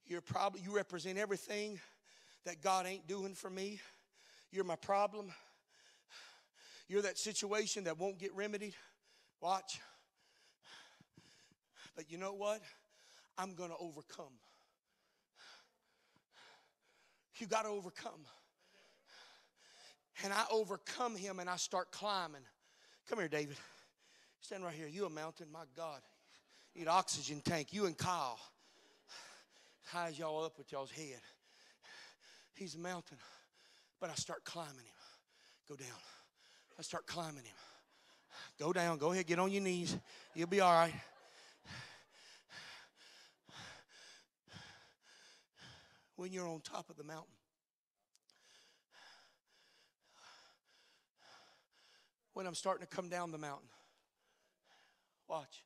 You're 0.06 0.22
probably 0.22 0.60
you 0.62 0.74
represent 0.74 1.18
everything 1.18 1.78
that 2.44 2.62
God 2.62 2.86
ain't 2.86 3.06
doing 3.06 3.34
for 3.34 3.50
me. 3.50 3.78
You're 4.50 4.64
my 4.64 4.76
problem. 4.76 5.32
You're 6.88 7.02
that 7.02 7.18
situation 7.18 7.84
that 7.84 7.98
won't 7.98 8.18
get 8.18 8.34
remedied. 8.34 8.74
Watch. 9.44 9.78
But 11.94 12.10
you 12.10 12.16
know 12.16 12.32
what? 12.32 12.62
I'm 13.36 13.52
going 13.52 13.68
to 13.68 13.76
overcome. 13.76 14.32
You 17.36 17.46
got 17.46 17.64
to 17.64 17.68
overcome. 17.68 18.24
And 20.22 20.32
I 20.32 20.44
overcome 20.50 21.14
him 21.14 21.40
and 21.40 21.50
I 21.50 21.56
start 21.56 21.90
climbing. 21.90 22.40
Come 23.10 23.18
here, 23.18 23.28
David. 23.28 23.58
Stand 24.40 24.64
right 24.64 24.72
here. 24.72 24.86
You 24.86 25.04
a 25.04 25.10
mountain, 25.10 25.48
my 25.52 25.64
God. 25.76 26.00
Need 26.74 26.88
oxygen 26.88 27.42
tank. 27.44 27.68
You 27.70 27.84
and 27.84 27.98
Kyle. 27.98 28.40
High 29.88 30.08
as 30.08 30.18
y'all 30.18 30.42
up 30.42 30.56
with 30.56 30.72
y'all's 30.72 30.90
head. 30.90 31.20
He's 32.54 32.76
a 32.76 32.78
mountain. 32.78 33.18
But 34.00 34.08
I 34.08 34.14
start 34.14 34.42
climbing 34.46 34.86
him. 34.86 35.68
Go 35.68 35.76
down. 35.76 36.00
I 36.78 36.82
start 36.82 37.06
climbing 37.06 37.44
him. 37.44 37.73
Go 38.58 38.72
down. 38.72 38.98
Go 38.98 39.12
ahead. 39.12 39.26
Get 39.26 39.38
on 39.38 39.50
your 39.50 39.62
knees. 39.62 39.96
You'll 40.34 40.48
be 40.48 40.60
all 40.60 40.72
right. 40.72 40.94
When 46.16 46.32
you're 46.32 46.48
on 46.48 46.60
top 46.60 46.88
of 46.90 46.96
the 46.96 47.02
mountain, 47.02 47.34
when 52.34 52.46
I'm 52.46 52.54
starting 52.54 52.86
to 52.86 52.94
come 52.94 53.08
down 53.08 53.32
the 53.32 53.38
mountain, 53.38 53.68
watch. 55.28 55.64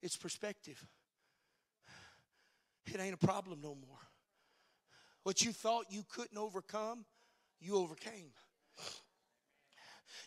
It's 0.00 0.16
perspective. 0.16 0.82
It 2.86 2.98
ain't 2.98 3.14
a 3.14 3.26
problem 3.26 3.60
no 3.60 3.74
more. 3.74 3.98
What 5.22 5.42
you 5.42 5.52
thought 5.52 5.86
you 5.90 6.04
couldn't 6.08 6.38
overcome, 6.38 7.04
you 7.60 7.76
overcame. 7.76 8.30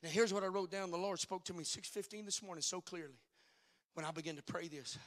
Now 0.04 0.10
here's 0.10 0.34
what 0.34 0.44
I 0.44 0.48
wrote 0.48 0.72
down. 0.72 0.92
The 0.92 0.98
Lord 0.98 1.20
spoke 1.20 1.44
to 1.46 1.54
me 1.54 1.64
6:15 1.64 2.26
this 2.26 2.42
morning 2.42 2.62
so 2.62 2.82
clearly 2.82 3.20
when 3.94 4.06
I 4.06 4.12
began 4.12 4.36
to 4.36 4.44
pray 4.44 4.68
this. 4.68 4.98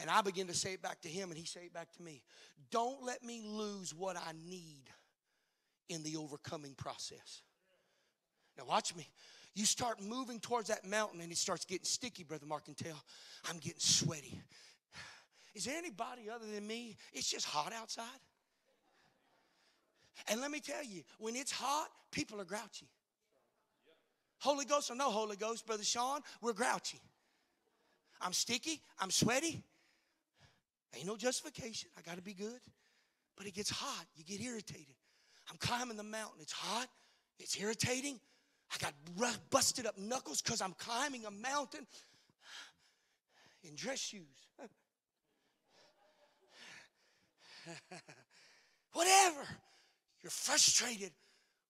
And 0.00 0.08
I 0.08 0.20
began 0.22 0.46
to 0.46 0.54
say 0.54 0.74
it 0.74 0.82
back 0.82 1.00
to 1.02 1.08
him 1.08 1.30
and 1.30 1.38
he 1.38 1.44
said 1.44 1.64
it 1.64 1.72
back 1.72 1.92
to 1.96 2.02
me. 2.02 2.22
Don't 2.70 3.02
let 3.02 3.22
me 3.24 3.42
lose 3.42 3.94
what 3.94 4.16
I 4.16 4.32
need 4.48 4.84
in 5.88 6.02
the 6.02 6.16
overcoming 6.16 6.74
process. 6.74 7.42
Now 8.56 8.64
watch 8.66 8.94
me. 8.94 9.08
You 9.54 9.64
start 9.64 10.00
moving 10.00 10.38
towards 10.38 10.68
that 10.68 10.84
mountain 10.84 11.20
and 11.20 11.32
it 11.32 11.38
starts 11.38 11.64
getting 11.64 11.84
sticky, 11.84 12.22
Brother 12.22 12.46
Mark 12.46 12.66
can 12.66 12.74
tell. 12.74 13.02
I'm 13.48 13.58
getting 13.58 13.80
sweaty. 13.80 14.40
Is 15.54 15.64
there 15.64 15.76
anybody 15.76 16.30
other 16.30 16.46
than 16.46 16.64
me? 16.64 16.96
It's 17.12 17.28
just 17.28 17.46
hot 17.46 17.72
outside. 17.72 18.04
And 20.28 20.40
let 20.40 20.50
me 20.50 20.60
tell 20.60 20.84
you, 20.84 21.02
when 21.18 21.34
it's 21.34 21.50
hot, 21.50 21.88
people 22.12 22.40
are 22.40 22.44
grouchy. 22.44 22.88
Holy 24.38 24.64
Ghost 24.64 24.90
or 24.90 24.94
no 24.94 25.10
Holy 25.10 25.36
Ghost, 25.36 25.66
Brother 25.66 25.84
Sean, 25.84 26.20
we're 26.40 26.52
grouchy. 26.52 27.00
I'm 28.20 28.32
sticky, 28.32 28.80
I'm 28.98 29.10
sweaty. 29.10 29.62
Ain't 30.96 31.06
no 31.06 31.16
justification. 31.16 31.90
I 31.96 32.02
got 32.02 32.16
to 32.16 32.22
be 32.22 32.34
good. 32.34 32.60
But 33.36 33.46
it 33.46 33.54
gets 33.54 33.70
hot, 33.70 34.06
you 34.16 34.24
get 34.24 34.40
irritated. 34.40 34.94
I'm 35.50 35.56
climbing 35.58 35.96
the 35.96 36.02
mountain, 36.02 36.40
it's 36.40 36.52
hot, 36.52 36.88
it's 37.38 37.58
irritating. 37.58 38.20
I 38.72 38.76
got 38.78 38.92
busted 39.50 39.86
up 39.86 39.96
knuckles 39.96 40.42
because 40.42 40.60
I'm 40.60 40.74
climbing 40.78 41.24
a 41.24 41.30
mountain 41.30 41.86
in 43.62 43.74
dress 43.74 43.98
shoes. 43.98 44.48
Whatever. 48.92 49.46
You're 50.22 50.30
frustrated. 50.30 51.12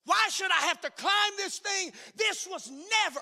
Why 0.09 0.29
should 0.31 0.51
I 0.51 0.65
have 0.69 0.81
to 0.81 0.91
climb 0.91 1.33
this 1.37 1.59
thing? 1.59 1.93
This 2.17 2.49
was 2.51 2.71
never 2.71 3.21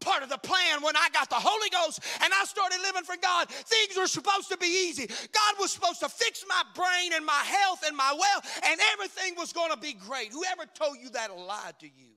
part 0.00 0.22
of 0.22 0.28
the 0.28 0.36
plan 0.36 0.82
when 0.82 0.94
I 0.94 1.08
got 1.10 1.30
the 1.30 1.40
Holy 1.40 1.70
Ghost 1.70 2.00
and 2.22 2.30
I 2.34 2.44
started 2.44 2.80
living 2.82 3.02
for 3.02 3.16
God. 3.16 3.48
Things 3.48 3.96
were 3.96 4.06
supposed 4.06 4.50
to 4.50 4.58
be 4.58 4.66
easy. 4.66 5.06
God 5.06 5.54
was 5.58 5.72
supposed 5.72 6.00
to 6.00 6.08
fix 6.10 6.44
my 6.46 6.62
brain 6.74 7.12
and 7.14 7.24
my 7.24 7.32
health 7.32 7.82
and 7.86 7.96
my 7.96 8.12
wealth, 8.12 8.60
and 8.62 8.78
everything 8.92 9.36
was 9.38 9.54
going 9.54 9.70
to 9.70 9.78
be 9.78 9.94
great. 9.94 10.30
Whoever 10.30 10.64
told 10.74 10.98
you 11.02 11.08
that 11.10 11.34
lied 11.34 11.78
to 11.80 11.86
you. 11.86 12.12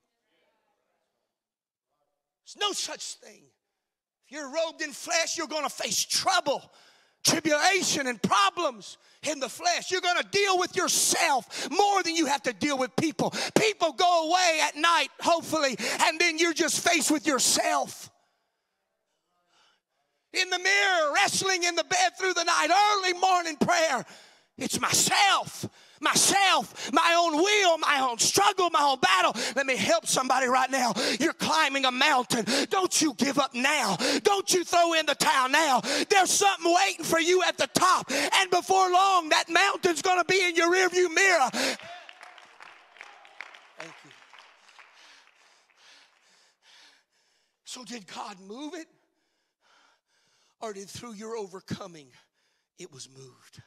There's 2.43 2.57
no 2.59 2.74
such 2.74 3.14
thing. 3.14 3.43
If 4.26 4.32
you're 4.36 4.51
robed 4.51 4.82
in 4.82 4.91
flesh, 4.91 5.38
you're 5.38 5.47
going 5.47 5.64
to 5.64 5.70
face 5.70 6.03
trouble 6.03 6.70
tribulation 7.24 8.08
and 8.08 8.22
problems 8.22 8.98
in 9.24 9.40
the 9.40 9.50
flesh. 9.50 9.92
You're 9.92 10.02
going 10.02 10.18
to 10.18 10.28
deal 10.32 10.58
with 10.58 10.76
yourself 10.76 11.70
more 11.70 12.04
than 12.04 12.16
you 12.16 12.26
have 12.26 12.42
to 12.44 12.54
deal 12.54 12.78
with 12.78 12.96
people. 12.96 13.34
People 13.58 13.94
go 13.94 14.30
away 14.30 14.60
at 14.64 14.76
night, 14.76 15.10
hopefully, 15.20 15.76
and 16.04 16.20
then 16.20 16.38
you're 16.38 16.54
just 16.54 16.86
faced 16.88 17.12
with 17.12 17.28
yourself. 17.28 18.10
In 20.34 20.50
the 20.50 20.60
mirror, 20.60 21.14
wrestling 21.14 21.64
in 21.64 21.76
the 21.76 21.84
bed 21.84 22.18
through 22.18 22.34
the 22.34 22.44
night, 22.44 22.70
early 22.70 23.14
morning 23.20 23.58
prayer. 23.58 24.06
It's 24.58 24.80
myself 24.80 25.66
myself, 26.02 26.91
my 26.91 27.16
own 27.18 27.36
will, 27.36 27.78
my 27.78 28.08
own 28.10 28.18
struggle, 28.20 28.70
my 28.70 28.82
own 28.82 28.99
battle. 28.99 29.34
Let 29.56 29.66
me 29.66 29.76
help 29.76 30.06
somebody 30.08 30.47
right 30.47 30.70
now. 30.70 30.93
You're 31.20 31.34
climbing 31.34 31.86
a 31.86 31.91
mountain. 31.91 32.45
Don't 32.70 33.02
you 33.02 33.14
give 33.16 33.39
up 33.39 33.54
now. 33.54 33.97
Don't 34.24 34.52
you 34.54 34.64
throw 34.64 34.93
in 34.93 35.06
the 35.06 35.16
towel 35.16 35.49
now. 35.49 35.82
There's 36.10 36.32
something 36.32 36.74
waiting 36.74 37.06
for 37.06 37.20
you 37.20 37.43
at 37.43 37.58
the 37.58 37.68
top. 37.68 38.12
And 38.12 38.49
before 38.49 38.91
long, 38.91 39.30
that 39.30 39.49
mountain's 39.49 40.02
going 40.02 40.20
to 40.20 40.26
be 40.26 40.43
in 40.43 40.56
your 40.56 40.72
rearview 40.72 41.14
mirror. 41.14 41.49
Thank 43.78 43.93
you. 44.04 44.12
So, 47.66 47.84
did 47.86 48.06
God 48.06 48.38
move 48.47 48.74
it? 48.74 48.88
Or 50.60 50.74
did 50.74 50.89
through 50.89 51.14
your 51.14 51.36
overcoming, 51.36 52.08
it 52.78 52.91
was 52.91 53.10
moved? 53.10 53.62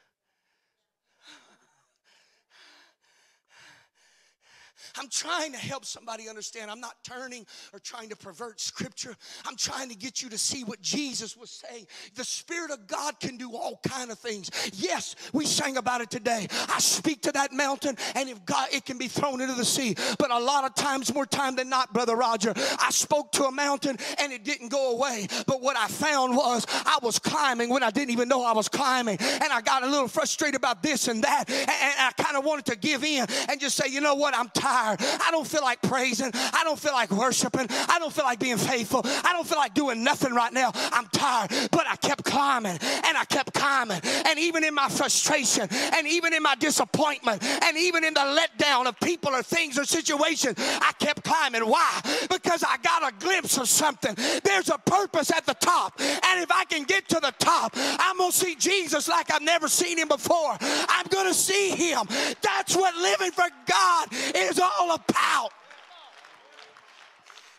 I'm 4.97 5.09
trying 5.09 5.51
to 5.51 5.57
help 5.57 5.85
somebody 5.85 6.29
understand. 6.29 6.71
I'm 6.71 6.79
not 6.79 6.95
turning 7.03 7.45
or 7.73 7.79
trying 7.79 8.09
to 8.09 8.15
pervert 8.15 8.59
scripture. 8.59 9.15
I'm 9.45 9.55
trying 9.55 9.89
to 9.89 9.95
get 9.95 10.21
you 10.21 10.29
to 10.29 10.37
see 10.37 10.63
what 10.63 10.81
Jesus 10.81 11.35
was 11.35 11.49
saying. 11.49 11.87
The 12.15 12.23
Spirit 12.23 12.71
of 12.71 12.87
God 12.87 13.19
can 13.19 13.37
do 13.37 13.55
all 13.55 13.79
kind 13.87 14.11
of 14.11 14.19
things. 14.19 14.49
Yes, 14.73 15.15
we 15.33 15.45
sang 15.45 15.77
about 15.77 16.01
it 16.01 16.09
today. 16.09 16.47
I 16.69 16.79
speak 16.79 17.21
to 17.23 17.31
that 17.33 17.51
mountain, 17.51 17.97
and 18.15 18.29
if 18.29 18.45
God, 18.45 18.69
it 18.71 18.85
can 18.85 18.97
be 18.97 19.07
thrown 19.07 19.41
into 19.41 19.55
the 19.55 19.65
sea. 19.65 19.95
But 20.17 20.31
a 20.31 20.39
lot 20.39 20.63
of 20.63 20.75
times, 20.75 21.13
more 21.13 21.25
time 21.25 21.55
than 21.55 21.69
not, 21.69 21.93
Brother 21.93 22.15
Roger, 22.15 22.53
I 22.79 22.89
spoke 22.91 23.31
to 23.33 23.45
a 23.45 23.51
mountain 23.51 23.97
and 24.19 24.31
it 24.31 24.43
didn't 24.43 24.69
go 24.69 24.93
away. 24.93 25.27
But 25.45 25.61
what 25.61 25.77
I 25.77 25.87
found 25.87 26.35
was 26.35 26.65
I 26.69 26.99
was 27.01 27.19
climbing 27.19 27.69
when 27.69 27.83
I 27.83 27.91
didn't 27.91 28.11
even 28.11 28.27
know 28.27 28.43
I 28.43 28.53
was 28.53 28.69
climbing. 28.69 29.17
And 29.19 29.51
I 29.51 29.61
got 29.61 29.83
a 29.83 29.87
little 29.87 30.07
frustrated 30.07 30.55
about 30.55 30.81
this 30.81 31.07
and 31.07 31.23
that. 31.23 31.49
And 31.49 31.69
I 31.69 32.11
kind 32.17 32.37
of 32.37 32.45
wanted 32.45 32.65
to 32.65 32.75
give 32.75 33.03
in 33.03 33.25
and 33.49 33.59
just 33.59 33.75
say, 33.75 33.89
you 33.89 34.01
know 34.01 34.15
what, 34.15 34.35
I'm 34.35 34.49
tired 34.49 34.84
tired. 34.85 34.99
I 35.21 35.31
don't 35.31 35.47
feel 35.47 35.61
like 35.61 35.81
praising. 35.81 36.31
I 36.33 36.61
don't 36.63 36.79
feel 36.79 36.93
like 36.93 37.11
worshiping. 37.11 37.67
I 37.89 37.99
don't 37.99 38.13
feel 38.13 38.25
like 38.25 38.39
being 38.39 38.57
faithful. 38.57 39.01
I 39.03 39.33
don't 39.33 39.47
feel 39.47 39.57
like 39.57 39.73
doing 39.73 40.03
nothing 40.03 40.33
right 40.33 40.53
now. 40.53 40.71
I'm 40.91 41.07
tired. 41.07 41.51
But 41.71 41.87
I 41.87 41.95
kept 41.95 42.23
climbing 42.23 42.77
and 42.81 43.17
I 43.17 43.25
kept 43.25 43.53
climbing. 43.53 44.01
And 44.25 44.39
even 44.39 44.63
in 44.63 44.73
my 44.73 44.89
frustration 44.89 45.67
and 45.71 46.07
even 46.07 46.33
in 46.33 46.43
my 46.43 46.55
disappointment 46.55 47.43
and 47.43 47.77
even 47.77 48.03
in 48.03 48.13
the 48.13 48.19
letdown 48.19 48.87
of 48.87 48.99
people 48.99 49.31
or 49.31 49.43
things 49.43 49.77
or 49.77 49.85
situations, 49.85 50.57
I 50.59 50.91
kept 50.99 51.23
climbing. 51.23 51.61
Why? 51.61 52.01
Because 52.29 52.63
I 52.63 52.77
got 52.77 53.07
a 53.07 53.15
glimpse 53.19 53.57
of 53.57 53.67
something. 53.67 54.15
There's 54.43 54.69
a 54.69 54.77
purpose 54.77 55.31
at 55.31 55.45
the 55.45 55.55
top. 55.55 55.99
And 55.99 56.43
if 56.43 56.51
I 56.51 56.65
can 56.65 56.83
get 56.83 57.07
to 57.09 57.19
the 57.19 57.33
top, 57.39 57.73
I'm 57.75 58.17
going 58.17 58.31
to 58.31 58.37
see 58.37 58.55
Jesus 58.55 59.07
like 59.07 59.31
I've 59.31 59.41
never 59.41 59.67
seen 59.67 59.97
him 59.97 60.07
before. 60.07 60.57
I'm 60.61 61.07
going 61.07 61.27
to 61.27 61.33
see 61.33 61.71
him. 61.71 62.05
That's 62.41 62.75
what 62.75 62.95
living 62.95 63.31
for 63.31 63.45
God 63.65 64.07
is 64.35 64.59
all 64.59 64.74
all 64.79 64.93
about. 64.95 65.51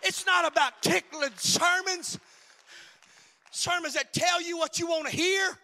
It's 0.02 0.24
not 0.26 0.46
about 0.46 0.80
tickling 0.82 1.32
sermons, 1.36 2.18
sermons 3.50 3.94
that 3.94 4.12
tell 4.12 4.40
you 4.40 4.56
what 4.56 4.78
you 4.78 4.86
want 4.86 5.06
to 5.08 5.16
hear. 5.16 5.58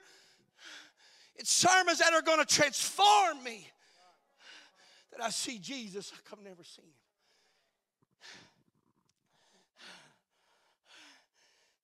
It's 1.36 1.50
sermons 1.50 1.98
that 1.98 2.12
are 2.12 2.22
going 2.22 2.44
to 2.44 2.46
transform 2.46 3.42
me. 3.44 3.68
That 5.12 5.22
I 5.22 5.30
see 5.30 5.58
Jesus 5.58 6.10
like 6.10 6.22
I've 6.32 6.44
never 6.44 6.64
seen 6.64 6.86
him. 6.86 6.92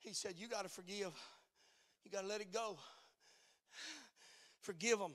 He 0.01 0.15
said, 0.15 0.35
You 0.39 0.49
got 0.49 0.63
to 0.63 0.69
forgive. 0.69 1.13
You 2.05 2.11
got 2.11 2.23
to 2.23 2.27
let 2.27 2.41
it 2.41 2.53
go. 2.53 2.79
Forgive 4.63 4.99
them. 4.99 5.13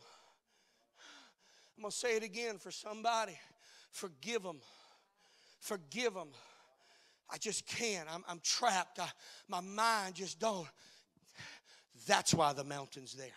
I'm 1.75 1.81
going 1.81 1.91
to 1.91 1.97
say 1.97 2.15
it 2.15 2.23
again 2.23 2.57
for 2.59 2.69
somebody. 2.69 3.37
Forgive 3.93 4.43
them. 4.43 4.57
Forgive 5.61 6.15
them. 6.15 6.29
I 7.31 7.37
just 7.37 7.65
can't. 7.65 8.07
I'm, 8.13 8.23
I'm 8.27 8.41
trapped. 8.43 8.99
I, 8.99 9.07
my 9.47 9.61
mind 9.61 10.15
just 10.15 10.39
don't. 10.39 10.67
That's 12.07 12.33
why 12.33 12.53
the 12.53 12.63
mountain's 12.63 13.13
there. 13.13 13.27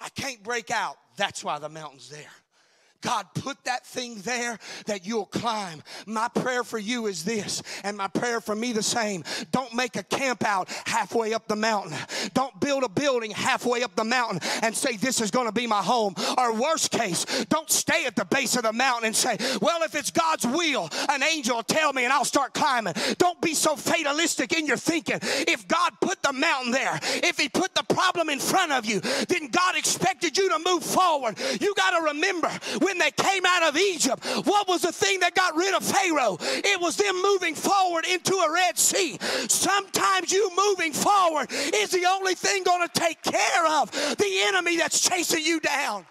I 0.00 0.08
can't 0.10 0.42
break 0.42 0.70
out. 0.70 0.96
That's 1.16 1.42
why 1.42 1.58
the 1.58 1.68
mountain's 1.68 2.10
there. 2.10 2.30
God 3.02 3.26
put 3.34 3.62
that 3.64 3.84
thing 3.84 4.16
there 4.22 4.58
that 4.86 5.04
you'll 5.04 5.26
climb. 5.26 5.82
My 6.06 6.28
prayer 6.28 6.64
for 6.64 6.78
you 6.78 7.06
is 7.06 7.24
this, 7.24 7.62
and 7.84 7.96
my 7.96 8.08
prayer 8.08 8.40
for 8.40 8.54
me 8.54 8.72
the 8.72 8.82
same. 8.82 9.24
Don't 9.50 9.74
make 9.74 9.96
a 9.96 10.02
camp 10.04 10.44
out 10.44 10.68
halfway 10.86 11.34
up 11.34 11.48
the 11.48 11.56
mountain. 11.56 11.96
Don't 12.32 12.58
build 12.60 12.84
a 12.84 12.88
building 12.88 13.32
halfway 13.32 13.82
up 13.82 13.94
the 13.96 14.04
mountain 14.04 14.40
and 14.62 14.74
say, 14.74 14.96
This 14.96 15.20
is 15.20 15.30
going 15.30 15.46
to 15.46 15.52
be 15.52 15.66
my 15.66 15.82
home. 15.82 16.14
Or 16.38 16.54
worst 16.54 16.90
case, 16.92 17.24
don't 17.46 17.70
stay 17.70 18.06
at 18.06 18.16
the 18.16 18.24
base 18.24 18.56
of 18.56 18.62
the 18.62 18.72
mountain 18.72 19.06
and 19.06 19.16
say, 19.16 19.36
Well, 19.60 19.82
if 19.82 19.94
it's 19.94 20.10
God's 20.10 20.46
will, 20.46 20.88
an 21.08 21.22
angel 21.22 21.56
will 21.56 21.62
tell 21.62 21.92
me 21.92 22.04
and 22.04 22.12
I'll 22.12 22.24
start 22.24 22.54
climbing. 22.54 22.94
Don't 23.18 23.40
be 23.40 23.54
so 23.54 23.76
fatalistic 23.76 24.52
in 24.52 24.66
your 24.66 24.76
thinking. 24.76 25.18
If 25.22 25.66
God 25.66 25.92
put 26.00 26.22
the 26.22 26.32
mountain 26.32 26.72
there, 26.72 26.98
if 27.02 27.38
He 27.38 27.48
put 27.48 27.74
the 27.74 27.82
problem 27.82 28.28
in 28.28 28.38
front 28.38 28.72
of 28.72 28.86
you, 28.86 29.00
then 29.00 29.48
God 29.48 29.76
expected 29.76 30.38
you 30.38 30.48
to 30.50 30.58
move 30.64 30.84
forward. 30.84 31.38
You 31.60 31.74
got 31.74 31.98
to 31.98 32.04
remember 32.12 32.50
when 32.92 32.98
they 32.98 33.10
came 33.10 33.46
out 33.46 33.62
of 33.62 33.76
Egypt, 33.76 34.22
what 34.44 34.68
was 34.68 34.82
the 34.82 34.92
thing 34.92 35.20
that 35.20 35.34
got 35.34 35.56
rid 35.56 35.74
of 35.74 35.82
Pharaoh? 35.82 36.36
It 36.40 36.78
was 36.78 36.96
them 36.96 37.22
moving 37.22 37.54
forward 37.54 38.04
into 38.04 38.34
a 38.34 38.52
Red 38.52 38.78
Sea. 38.78 39.16
Sometimes 39.48 40.30
you 40.30 40.50
moving 40.54 40.92
forward 40.92 41.48
is 41.50 41.90
the 41.90 42.04
only 42.06 42.34
thing 42.34 42.64
going 42.64 42.86
to 42.86 43.00
take 43.00 43.22
care 43.22 43.66
of 43.66 43.90
the 43.92 44.40
enemy 44.46 44.76
that's 44.76 45.00
chasing 45.08 45.42
you 45.42 45.58
down. 45.60 46.04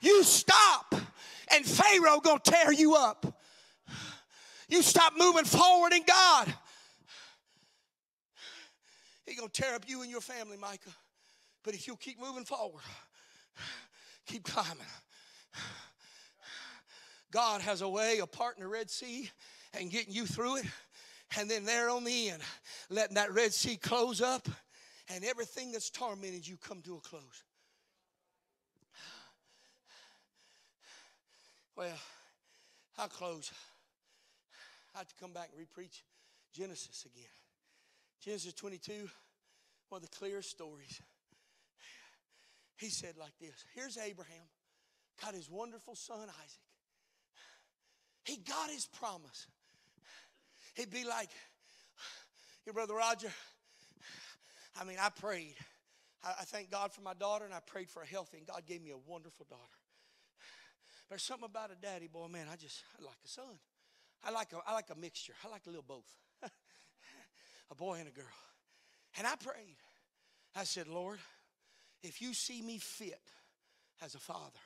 You 0.00 0.22
stop, 0.22 0.94
and 1.52 1.64
Pharaoh 1.64 2.20
going 2.20 2.38
to 2.40 2.50
tear 2.50 2.72
you 2.72 2.94
up. 2.94 3.26
You 4.68 4.82
stop 4.82 5.14
moving 5.18 5.44
forward 5.44 5.92
in 5.92 6.02
God. 6.06 6.54
He's 9.26 9.38
going 9.38 9.50
to 9.50 9.62
tear 9.62 9.74
up 9.74 9.82
you 9.88 10.02
and 10.02 10.10
your 10.10 10.20
family, 10.20 10.56
Micah. 10.56 10.90
But 11.64 11.74
if 11.74 11.88
you'll 11.88 11.96
keep 11.96 12.20
moving 12.20 12.44
forward, 12.44 12.82
Keep 14.26 14.44
climbing. 14.44 14.86
God 17.32 17.62
has 17.62 17.80
a 17.80 17.88
way 17.88 18.20
of 18.20 18.30
parting 18.30 18.62
the 18.62 18.68
Red 18.68 18.90
Sea 18.90 19.30
and 19.78 19.90
getting 19.90 20.12
you 20.12 20.26
through 20.26 20.58
it. 20.58 20.66
And 21.38 21.50
then 21.50 21.64
there 21.64 21.88
on 21.88 22.04
the 22.04 22.28
end, 22.28 22.42
letting 22.90 23.14
that 23.14 23.32
Red 23.32 23.54
Sea 23.54 23.76
close 23.76 24.20
up 24.20 24.46
and 25.08 25.24
everything 25.24 25.72
that's 25.72 25.88
tormented 25.88 26.46
you 26.46 26.56
come 26.56 26.82
to 26.82 26.96
a 26.96 27.00
close. 27.00 27.44
Well, 31.74 31.96
I'll 32.98 33.08
close. 33.08 33.50
I 34.94 34.98
have 34.98 35.08
to 35.08 35.14
come 35.18 35.32
back 35.32 35.48
and 35.56 35.66
repreach 35.66 36.02
Genesis 36.52 37.06
again. 37.06 37.24
Genesis 38.20 38.52
22. 38.52 39.08
one 39.88 40.02
of 40.02 40.10
the 40.10 40.16
clearest 40.16 40.50
stories. 40.50 41.00
He 42.82 42.90
said 42.90 43.14
like 43.16 43.38
this 43.40 43.64
Here's 43.76 43.96
Abraham, 43.96 44.42
got 45.22 45.34
his 45.34 45.48
wonderful 45.48 45.94
son 45.94 46.18
Isaac. 46.18 46.60
He 48.24 48.36
got 48.38 48.70
his 48.70 48.86
promise. 48.86 49.46
He'd 50.74 50.90
be 50.90 51.04
like, 51.04 51.30
Your 52.66 52.72
brother 52.72 52.94
Roger, 52.94 53.30
I 54.80 54.82
mean, 54.82 54.96
I 55.00 55.10
prayed. 55.10 55.54
I, 56.24 56.44
thank 56.44 56.70
God 56.70 56.92
for 56.92 57.00
my 57.00 57.14
daughter, 57.14 57.44
and 57.44 57.52
I 57.52 57.58
prayed 57.58 57.90
for 57.90 58.02
a 58.02 58.06
healthy, 58.06 58.38
and 58.38 58.46
God 58.46 58.62
gave 58.64 58.80
me 58.80 58.90
a 58.90 59.10
wonderful 59.10 59.44
daughter. 59.50 59.62
There's 61.08 61.22
something 61.22 61.46
about 61.46 61.70
a 61.72 61.74
daddy 61.74 62.08
boy, 62.08 62.28
man. 62.28 62.46
I 62.52 62.56
just 62.56 62.82
I 62.98 63.04
like 63.04 63.18
a 63.24 63.28
son. 63.28 63.58
I 64.24 64.32
like 64.32 64.52
a 64.52 64.58
I 64.66 64.72
like 64.72 64.90
a 64.90 64.98
mixture. 64.98 65.34
I 65.44 65.48
like 65.48 65.62
a 65.66 65.70
little 65.70 65.84
both. 65.86 66.10
a 67.70 67.74
boy 67.76 67.98
and 68.00 68.08
a 68.08 68.12
girl. 68.12 68.24
And 69.18 69.26
I 69.26 69.36
prayed. 69.36 69.76
I 70.56 70.64
said, 70.64 70.86
Lord, 70.88 71.18
if 72.02 72.20
you 72.20 72.34
see 72.34 72.62
me 72.62 72.78
fit 72.78 73.20
as 74.02 74.14
a 74.14 74.18
father, 74.18 74.58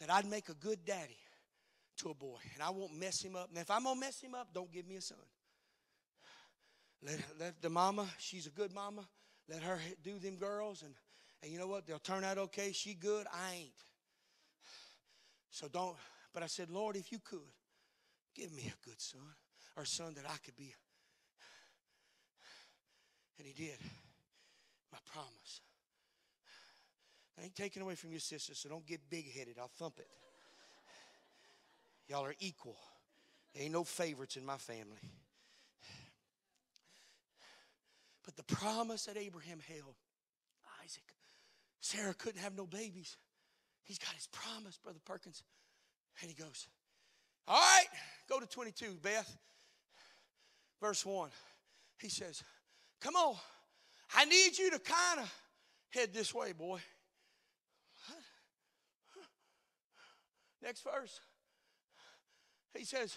that 0.00 0.10
I'd 0.10 0.26
make 0.26 0.48
a 0.48 0.54
good 0.54 0.84
daddy 0.84 1.18
to 1.98 2.10
a 2.10 2.14
boy, 2.14 2.38
and 2.54 2.62
I 2.62 2.70
won't 2.70 2.98
mess 2.98 3.22
him 3.22 3.36
up. 3.36 3.48
And 3.50 3.58
if 3.58 3.70
I'm 3.70 3.84
gonna 3.84 4.00
mess 4.00 4.20
him 4.20 4.34
up, 4.34 4.48
don't 4.52 4.72
give 4.72 4.86
me 4.86 4.96
a 4.96 5.00
son. 5.00 5.18
Let, 7.02 7.18
let 7.38 7.62
the 7.62 7.70
mama, 7.70 8.06
she's 8.18 8.46
a 8.46 8.50
good 8.50 8.72
mama. 8.72 9.06
Let 9.48 9.62
her 9.62 9.78
do 10.02 10.18
them 10.18 10.36
girls, 10.36 10.82
and, 10.82 10.94
and 11.42 11.52
you 11.52 11.58
know 11.58 11.66
what? 11.66 11.86
They'll 11.86 11.98
turn 11.98 12.24
out 12.24 12.38
okay. 12.38 12.72
She 12.72 12.94
good, 12.94 13.26
I 13.32 13.54
ain't. 13.56 13.70
So 15.50 15.68
don't, 15.68 15.96
but 16.32 16.42
I 16.42 16.46
said, 16.46 16.70
Lord, 16.70 16.96
if 16.96 17.12
you 17.12 17.18
could, 17.18 17.38
give 18.34 18.52
me 18.52 18.62
a 18.66 18.88
good 18.88 19.00
son, 19.00 19.20
or 19.76 19.84
son 19.84 20.14
that 20.14 20.24
I 20.28 20.36
could 20.44 20.56
be. 20.56 20.74
And 23.38 23.46
he 23.46 23.52
did. 23.52 23.78
My 24.90 24.98
promise. 25.12 25.60
I 27.38 27.44
ain't 27.44 27.54
taking 27.54 27.82
away 27.82 27.94
from 27.94 28.10
your 28.10 28.20
sister, 28.20 28.54
so 28.54 28.68
don't 28.68 28.86
get 28.86 29.00
big 29.10 29.32
headed. 29.32 29.56
I'll 29.60 29.70
thump 29.78 29.98
it. 29.98 30.08
Y'all 32.08 32.24
are 32.24 32.34
equal. 32.38 32.76
There 33.54 33.64
ain't 33.64 33.72
no 33.72 33.84
favorites 33.84 34.36
in 34.36 34.44
my 34.44 34.56
family. 34.56 35.00
But 38.24 38.36
the 38.36 38.42
promise 38.42 39.04
that 39.04 39.16
Abraham 39.16 39.58
held, 39.68 39.94
Isaac, 40.82 41.02
Sarah 41.80 42.14
couldn't 42.14 42.40
have 42.40 42.56
no 42.56 42.66
babies. 42.66 43.16
He's 43.82 43.98
got 43.98 44.14
his 44.14 44.26
promise, 44.28 44.78
Brother 44.78 45.00
Perkins. 45.04 45.42
And 46.20 46.30
he 46.30 46.36
goes, 46.42 46.68
All 47.46 47.56
right, 47.56 47.86
go 48.28 48.40
to 48.40 48.46
22, 48.46 48.98
Beth. 49.02 49.36
Verse 50.80 51.04
1. 51.04 51.30
He 51.98 52.08
says, 52.08 52.42
Come 53.00 53.14
on, 53.16 53.36
I 54.14 54.24
need 54.24 54.56
you 54.56 54.70
to 54.70 54.78
kind 54.78 55.20
of 55.20 55.34
head 55.90 56.14
this 56.14 56.34
way, 56.34 56.52
boy. 56.52 56.80
Next 60.64 60.82
verse. 60.82 61.20
He 62.76 62.84
says, 62.84 63.16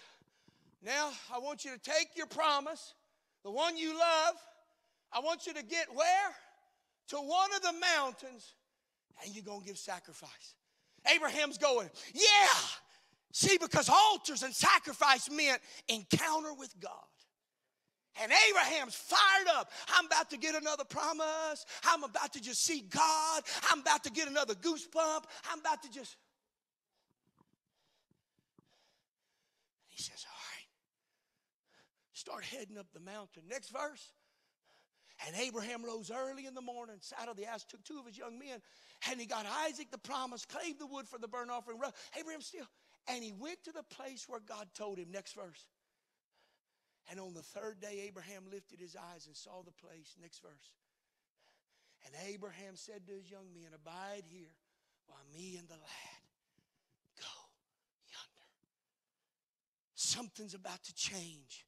Now 0.84 1.10
I 1.34 1.38
want 1.38 1.64
you 1.64 1.72
to 1.72 1.78
take 1.78 2.08
your 2.14 2.26
promise, 2.26 2.94
the 3.42 3.50
one 3.50 3.76
you 3.76 3.98
love, 3.98 4.34
I 5.12 5.20
want 5.20 5.46
you 5.46 5.54
to 5.54 5.64
get 5.64 5.86
where? 5.94 6.30
To 7.08 7.16
one 7.16 7.48
of 7.56 7.62
the 7.62 7.72
mountains, 7.96 8.54
and 9.24 9.34
you're 9.34 9.44
going 9.44 9.62
to 9.62 9.66
give 9.66 9.78
sacrifice. 9.78 10.54
Abraham's 11.12 11.56
going, 11.56 11.88
Yeah. 12.12 12.58
See, 13.32 13.58
because 13.58 13.88
altars 13.88 14.42
and 14.42 14.54
sacrifice 14.54 15.30
meant 15.30 15.60
encounter 15.88 16.52
with 16.54 16.74
God. 16.80 16.92
And 18.20 18.32
Abraham's 18.50 18.94
fired 18.94 19.48
up. 19.54 19.70
I'm 19.94 20.06
about 20.06 20.30
to 20.30 20.38
get 20.38 20.54
another 20.54 20.84
promise. 20.84 21.64
I'm 21.84 22.02
about 22.02 22.32
to 22.32 22.40
just 22.40 22.64
see 22.64 22.80
God. 22.90 23.42
I'm 23.70 23.80
about 23.80 24.02
to 24.04 24.10
get 24.10 24.28
another 24.28 24.54
goosebump. 24.54 25.24
I'm 25.50 25.60
about 25.60 25.82
to 25.84 25.90
just. 25.90 26.16
He 29.98 30.04
says, 30.04 30.24
All 30.24 30.38
right. 30.54 30.70
Start 32.12 32.44
heading 32.44 32.78
up 32.78 32.86
the 32.94 33.00
mountain. 33.00 33.42
Next 33.50 33.70
verse. 33.70 34.12
And 35.26 35.34
Abraham 35.34 35.84
rose 35.84 36.12
early 36.14 36.46
in 36.46 36.54
the 36.54 36.62
morning, 36.62 36.98
saddled 37.00 37.36
the 37.36 37.46
ass, 37.46 37.64
took 37.64 37.82
two 37.82 37.98
of 37.98 38.06
his 38.06 38.16
young 38.16 38.38
men, 38.38 38.62
and 39.10 39.18
he 39.18 39.26
got 39.26 39.46
Isaac 39.66 39.90
the 39.90 39.98
promise, 39.98 40.44
clave 40.44 40.78
the 40.78 40.86
wood 40.86 41.08
for 41.08 41.18
the 41.18 41.26
burnt 41.26 41.50
offering. 41.50 41.80
Abraham 42.16 42.40
still, 42.40 42.68
and 43.08 43.24
he 43.24 43.32
went 43.32 43.64
to 43.64 43.72
the 43.72 43.82
place 43.82 44.26
where 44.28 44.38
God 44.38 44.68
told 44.74 44.98
him. 44.98 45.10
Next 45.10 45.34
verse. 45.34 45.66
And 47.10 47.18
on 47.18 47.34
the 47.34 47.42
third 47.42 47.80
day, 47.80 48.04
Abraham 48.06 48.44
lifted 48.52 48.78
his 48.78 48.94
eyes 48.94 49.26
and 49.26 49.34
saw 49.34 49.62
the 49.64 49.72
place. 49.72 50.14
Next 50.22 50.40
verse. 50.40 50.70
And 52.06 52.14
Abraham 52.32 52.76
said 52.76 53.06
to 53.06 53.12
his 53.12 53.28
young 53.28 53.50
men, 53.52 53.74
Abide 53.74 54.22
here 54.28 54.54
while 55.06 55.24
me 55.34 55.56
and 55.58 55.66
the 55.66 55.74
lad 55.74 56.22
go 57.18 57.32
yonder. 58.06 58.48
Something's 60.08 60.54
about 60.54 60.82
to 60.84 60.94
change. 60.94 61.66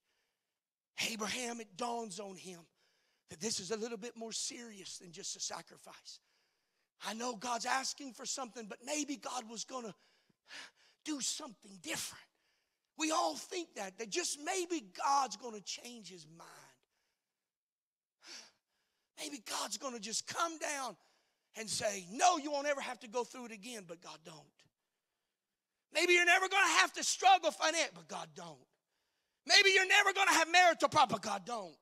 Abraham, 1.11 1.61
it 1.61 1.77
dawns 1.77 2.19
on 2.19 2.37
him 2.37 2.61
that 3.29 3.39
this 3.39 3.61
is 3.61 3.71
a 3.71 3.77
little 3.77 3.99
bit 3.99 4.17
more 4.17 4.33
serious 4.33 4.97
than 4.97 5.13
just 5.13 5.37
a 5.37 5.41
sacrifice. 5.41 6.21
I 7.07 7.13
know 7.13 7.37
God's 7.37 7.67
asking 7.67 8.15
for 8.15 8.25
something, 8.25 8.65
but 8.67 8.79
maybe 8.85 9.17
God 9.17 9.45
was 9.51 9.65
going 9.65 9.85
to 9.85 9.95
do 11.05 11.21
something 11.21 11.79
different. 11.83 12.25
We 12.97 13.11
all 13.11 13.37
think 13.37 13.75
that, 13.77 13.99
that 13.99 14.09
just 14.09 14.39
maybe 14.43 14.85
God's 15.07 15.37
going 15.37 15.55
to 15.55 15.63
change 15.63 16.11
his 16.11 16.27
mind. 16.39 16.49
Maybe 19.19 19.43
God's 19.49 19.77
going 19.77 19.95
to 19.95 20.01
just 20.01 20.27
come 20.27 20.59
down 20.59 20.97
and 21.59 21.69
say, 21.69 22.07
No, 22.11 22.39
you 22.39 22.51
won't 22.51 22.67
ever 22.67 22.81
have 22.81 23.01
to 23.01 23.09
go 23.09 23.25
through 23.25 23.47
it 23.47 23.53
again, 23.53 23.85
but 23.87 24.01
God 24.01 24.19
don't. 24.25 24.60
Maybe 25.93 26.15
you're 26.15 26.25
never 26.25 26.49
going 26.49 26.65
to 26.65 26.81
have 26.81 26.93
to 26.95 27.05
struggle 27.05 27.51
financially, 27.51 27.91
but 27.95 28.09
God 28.09 28.29
don't. 28.35 28.67
Maybe 29.47 29.71
you're 29.71 29.89
never 29.89 30.13
going 30.13 30.29
to 30.29 30.35
have 30.35 30.51
marital 30.53 30.89
problems, 30.89 31.21
but 31.21 31.29
God 31.29 31.43
don't 31.45 31.75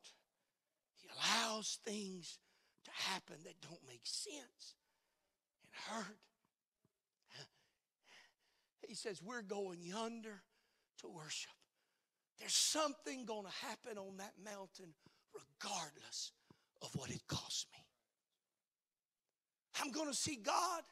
He 0.96 1.08
allows 1.14 1.78
things 1.84 2.38
to 2.84 2.90
happen 3.12 3.36
that 3.44 3.60
don't 3.60 3.80
make 3.86 4.02
sense 4.04 4.74
and 5.64 5.96
hurt. 5.96 6.18
He 8.88 8.94
says, 8.94 9.20
We're 9.22 9.42
going 9.42 9.82
yonder 9.82 10.42
to 11.00 11.08
worship. 11.08 11.52
There's 12.38 12.54
something 12.54 13.26
going 13.26 13.44
to 13.44 13.66
happen 13.66 13.98
on 13.98 14.16
that 14.16 14.32
mountain 14.42 14.94
regardless 15.34 16.32
of 16.80 16.90
what 16.94 17.10
it 17.10 17.20
costs 17.28 17.66
me. 17.72 17.84
I'm 19.80 19.92
going 19.92 20.08
to 20.08 20.16
see 20.16 20.36
God 20.36 20.82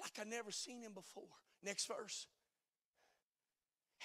like 0.00 0.18
I 0.20 0.28
never 0.28 0.50
seen 0.50 0.82
him 0.82 0.92
before. 0.94 1.22
Next 1.62 1.86
verse. 1.86 2.26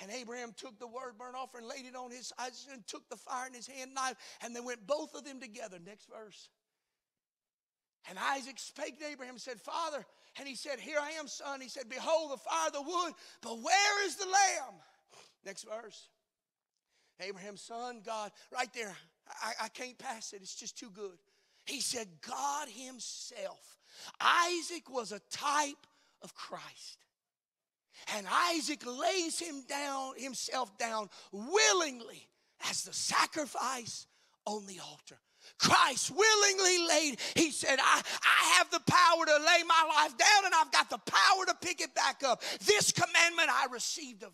And 0.01 0.11
Abraham 0.11 0.53
took 0.55 0.79
the 0.79 0.87
word 0.87 1.17
burnt 1.17 1.35
offering, 1.35 1.67
laid 1.67 1.85
it 1.85 1.95
on 1.95 2.11
his 2.11 2.31
eyes, 2.39 2.67
and 2.71 2.85
took 2.87 3.09
the 3.09 3.17
fire 3.17 3.47
in 3.47 3.53
his 3.53 3.67
hand 3.67 3.93
knife, 3.93 4.15
and 4.43 4.55
they 4.55 4.61
went 4.61 4.87
both 4.87 5.13
of 5.13 5.25
them 5.25 5.39
together. 5.39 5.77
Next 5.85 6.07
verse. 6.09 6.49
And 8.09 8.17
Isaac 8.17 8.57
spake 8.59 8.99
to 8.99 9.05
Abraham 9.05 9.35
and 9.35 9.41
said, 9.41 9.59
Father, 9.59 10.05
and 10.37 10.47
he 10.47 10.55
said, 10.55 10.79
Here 10.79 10.99
I 11.01 11.11
am, 11.11 11.27
son. 11.27 11.59
He 11.59 11.67
said, 11.67 11.89
Behold 11.89 12.31
the 12.31 12.37
fire, 12.37 12.71
the 12.71 12.81
wood, 12.81 13.13
but 13.41 13.59
where 13.61 14.05
is 14.05 14.15
the 14.15 14.25
lamb? 14.25 14.75
Next 15.45 15.65
verse. 15.65 16.07
Abraham's 17.21 17.61
son, 17.61 18.01
God, 18.05 18.31
right 18.53 18.73
there. 18.73 18.95
I, 19.43 19.65
I 19.65 19.67
can't 19.67 19.97
pass 19.97 20.31
it. 20.33 20.41
It's 20.41 20.55
just 20.55 20.77
too 20.77 20.89
good. 20.93 21.17
He 21.65 21.81
said, 21.81 22.07
God 22.25 22.69
Himself. 22.69 23.77
Isaac 24.21 24.89
was 24.89 25.11
a 25.11 25.19
type 25.29 25.85
of 26.21 26.33
Christ. 26.33 26.97
And 28.15 28.27
Isaac 28.51 28.83
lays 28.85 29.39
him 29.39 29.63
down, 29.67 30.13
himself 30.17 30.77
down 30.77 31.09
willingly 31.31 32.27
as 32.69 32.83
the 32.83 32.93
sacrifice 32.93 34.07
on 34.45 34.65
the 34.65 34.79
altar. 34.79 35.19
Christ 35.57 36.11
willingly 36.11 36.87
laid, 36.87 37.19
he 37.35 37.51
said, 37.51 37.79
I, 37.81 38.01
I 38.23 38.57
have 38.57 38.69
the 38.71 38.81
power 38.81 39.25
to 39.25 39.33
lay 39.33 39.63
my 39.67 39.89
life 39.95 40.17
down 40.17 40.45
and 40.45 40.53
I've 40.53 40.71
got 40.71 40.89
the 40.89 40.97
power 40.97 41.45
to 41.47 41.55
pick 41.61 41.81
it 41.81 41.95
back 41.95 42.23
up. 42.23 42.41
This 42.65 42.91
commandment 42.91 43.49
I 43.49 43.67
received 43.71 44.23
of. 44.23 44.31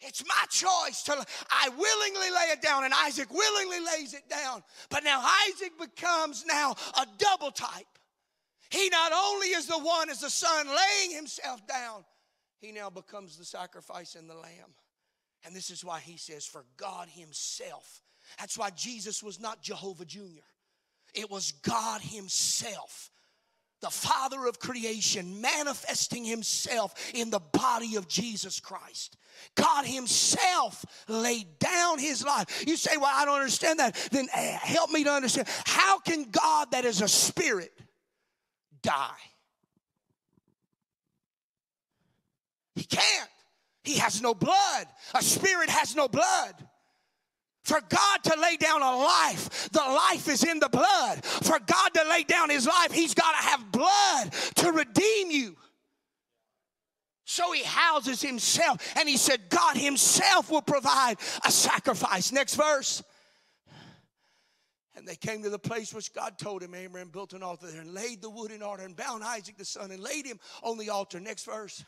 It's 0.00 0.24
my 0.26 0.44
choice 0.48 1.02
to, 1.04 1.12
I 1.50 1.68
willingly 1.68 2.30
lay 2.30 2.52
it 2.52 2.62
down 2.62 2.84
and 2.84 2.94
Isaac 3.04 3.30
willingly 3.30 3.80
lays 3.80 4.14
it 4.14 4.28
down. 4.30 4.62
But 4.88 5.04
now 5.04 5.22
Isaac 5.48 5.72
becomes 5.78 6.44
now 6.46 6.74
a 6.98 7.06
double 7.18 7.50
type. 7.50 7.86
He 8.70 8.88
not 8.88 9.12
only 9.12 9.48
is 9.48 9.66
the 9.66 9.78
one 9.78 10.08
as 10.08 10.20
the 10.20 10.30
son 10.30 10.68
laying 10.68 11.14
himself 11.14 11.66
down, 11.66 12.04
he 12.60 12.72
now 12.72 12.90
becomes 12.90 13.36
the 13.36 13.44
sacrifice 13.44 14.14
and 14.14 14.28
the 14.28 14.34
lamb. 14.34 14.74
And 15.44 15.56
this 15.56 15.70
is 15.70 15.84
why 15.84 16.00
he 16.00 16.16
says, 16.16 16.44
For 16.44 16.64
God 16.76 17.08
Himself. 17.08 18.02
That's 18.38 18.58
why 18.58 18.70
Jesus 18.70 19.22
was 19.22 19.40
not 19.40 19.62
Jehovah 19.62 20.04
Jr., 20.04 20.44
it 21.14 21.30
was 21.30 21.52
God 21.52 22.00
Himself 22.02 23.10
the 23.80 23.90
father 23.90 24.46
of 24.46 24.58
creation, 24.58 25.40
manifesting 25.40 26.24
himself 26.24 26.94
in 27.14 27.30
the 27.30 27.40
body 27.40 27.96
of 27.96 28.08
Jesus 28.08 28.60
Christ. 28.60 29.16
God 29.54 29.86
Himself 29.86 30.84
laid 31.08 31.58
down 31.58 31.98
His 31.98 32.24
life. 32.24 32.64
You 32.66 32.76
say, 32.76 32.96
Well, 32.96 33.10
I 33.12 33.24
don't 33.24 33.38
understand 33.38 33.78
that. 33.78 33.94
Then 34.10 34.28
eh, 34.34 34.58
help 34.58 34.90
me 34.90 35.04
to 35.04 35.10
understand. 35.10 35.48
How 35.64 35.98
can 35.98 36.24
God, 36.30 36.72
that 36.72 36.84
is 36.84 37.00
a 37.00 37.08
spirit, 37.08 37.72
die? 38.82 39.16
He 42.80 42.86
can't. 42.86 43.28
He 43.84 43.98
has 43.98 44.22
no 44.22 44.32
blood. 44.32 44.86
A 45.14 45.22
spirit 45.22 45.68
has 45.68 45.94
no 45.94 46.08
blood. 46.08 46.54
For 47.62 47.78
God 47.78 48.24
to 48.24 48.40
lay 48.40 48.56
down 48.56 48.80
a 48.80 48.96
life, 48.96 49.68
the 49.70 49.80
life 49.80 50.28
is 50.28 50.44
in 50.44 50.60
the 50.60 50.70
blood. 50.70 51.22
For 51.22 51.58
God 51.58 51.88
to 51.92 52.08
lay 52.08 52.24
down 52.24 52.48
his 52.48 52.66
life, 52.66 52.90
he's 52.90 53.12
got 53.12 53.32
to 53.32 53.48
have 53.48 53.70
blood 53.70 54.32
to 54.56 54.72
redeem 54.72 55.30
you. 55.30 55.56
So 57.26 57.52
he 57.52 57.62
houses 57.64 58.22
himself, 58.22 58.94
and 58.96 59.06
he 59.06 59.18
said, 59.18 59.50
God 59.50 59.76
himself 59.76 60.50
will 60.50 60.62
provide 60.62 61.18
a 61.44 61.52
sacrifice. 61.52 62.32
Next 62.32 62.54
verse. 62.54 63.02
And 64.96 65.06
they 65.06 65.16
came 65.16 65.42
to 65.42 65.50
the 65.50 65.58
place 65.58 65.92
which 65.92 66.14
God 66.14 66.38
told 66.38 66.62
him. 66.62 66.74
Abraham 66.74 67.10
built 67.10 67.34
an 67.34 67.42
altar 67.42 67.70
there 67.70 67.82
and 67.82 67.92
laid 67.92 68.22
the 68.22 68.30
wood 68.30 68.50
in 68.50 68.62
order 68.62 68.84
and 68.84 68.96
bound 68.96 69.22
Isaac 69.22 69.58
the 69.58 69.66
son 69.66 69.90
and 69.90 70.02
laid 70.02 70.24
him 70.24 70.40
on 70.62 70.78
the 70.78 70.88
altar. 70.88 71.20
Next 71.20 71.44
verse. 71.44 71.84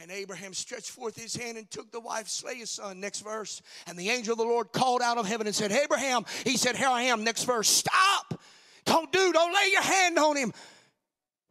And 0.00 0.10
Abraham 0.10 0.54
stretched 0.54 0.90
forth 0.90 1.20
his 1.20 1.36
hand 1.36 1.58
and 1.58 1.70
took 1.70 1.92
the 1.92 2.00
wife, 2.00 2.28
slay 2.28 2.56
his 2.56 2.70
son. 2.70 2.98
Next 2.98 3.20
verse. 3.20 3.60
And 3.86 3.98
the 3.98 4.10
angel 4.10 4.32
of 4.32 4.38
the 4.38 4.44
Lord 4.44 4.72
called 4.72 5.02
out 5.02 5.18
of 5.18 5.26
heaven 5.26 5.46
and 5.46 5.54
said, 5.54 5.70
Abraham, 5.70 6.24
he 6.44 6.56
said, 6.56 6.76
Here 6.76 6.88
I 6.88 7.02
am. 7.02 7.24
Next 7.24 7.44
verse. 7.44 7.68
Stop. 7.68 8.40
Don't 8.84 9.12
do, 9.12 9.32
don't 9.32 9.54
lay 9.54 9.70
your 9.70 9.82
hand 9.82 10.18
on 10.18 10.36
him. 10.36 10.52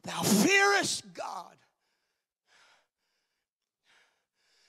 Thou 0.04 0.22
fearest 0.22 1.14
God. 1.14 1.56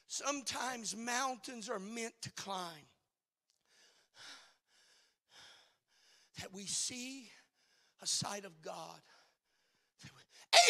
Sometimes 0.06 0.94
mountains 0.94 1.70
are 1.70 1.78
meant 1.78 2.12
to 2.22 2.30
climb. 2.32 2.86
That 6.40 6.52
we 6.52 6.66
see 6.66 7.30
a 8.02 8.06
sight 8.06 8.44
of 8.44 8.60
God 8.60 9.00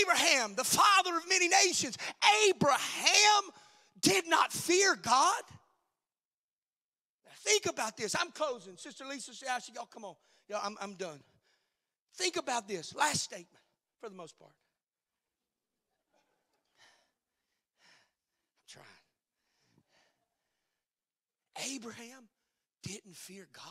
Abraham, 0.01 0.55
the 0.55 0.65
father 0.65 1.17
of 1.17 1.29
many 1.29 1.49
nations, 1.49 1.97
Abraham 2.49 3.43
did 4.01 4.27
not 4.29 4.53
fear 4.53 4.97
God. 4.97 5.43
Now 7.25 7.33
think 7.39 7.67
about 7.67 7.97
this. 7.97 8.15
I'm 8.19 8.31
closing. 8.31 8.77
Sister 8.77 9.05
Lisa, 9.05 9.33
Ashley, 9.51 9.75
y'all 9.75 9.87
come 9.87 10.05
on. 10.05 10.15
Y'all, 10.49 10.61
I'm, 10.63 10.77
I'm 10.81 10.95
done. 10.95 11.21
Think 12.17 12.37
about 12.37 12.69
this. 12.69 12.95
Last 12.95 13.23
statement, 13.23 13.63
for 14.01 14.09
the 14.09 14.15
most 14.15 14.39
part. 14.39 14.53
I'm 18.59 18.67
trying. 18.69 18.87
Abraham 21.75 22.29
didn't 22.83 23.17
fear 23.17 23.49
God. 23.53 23.65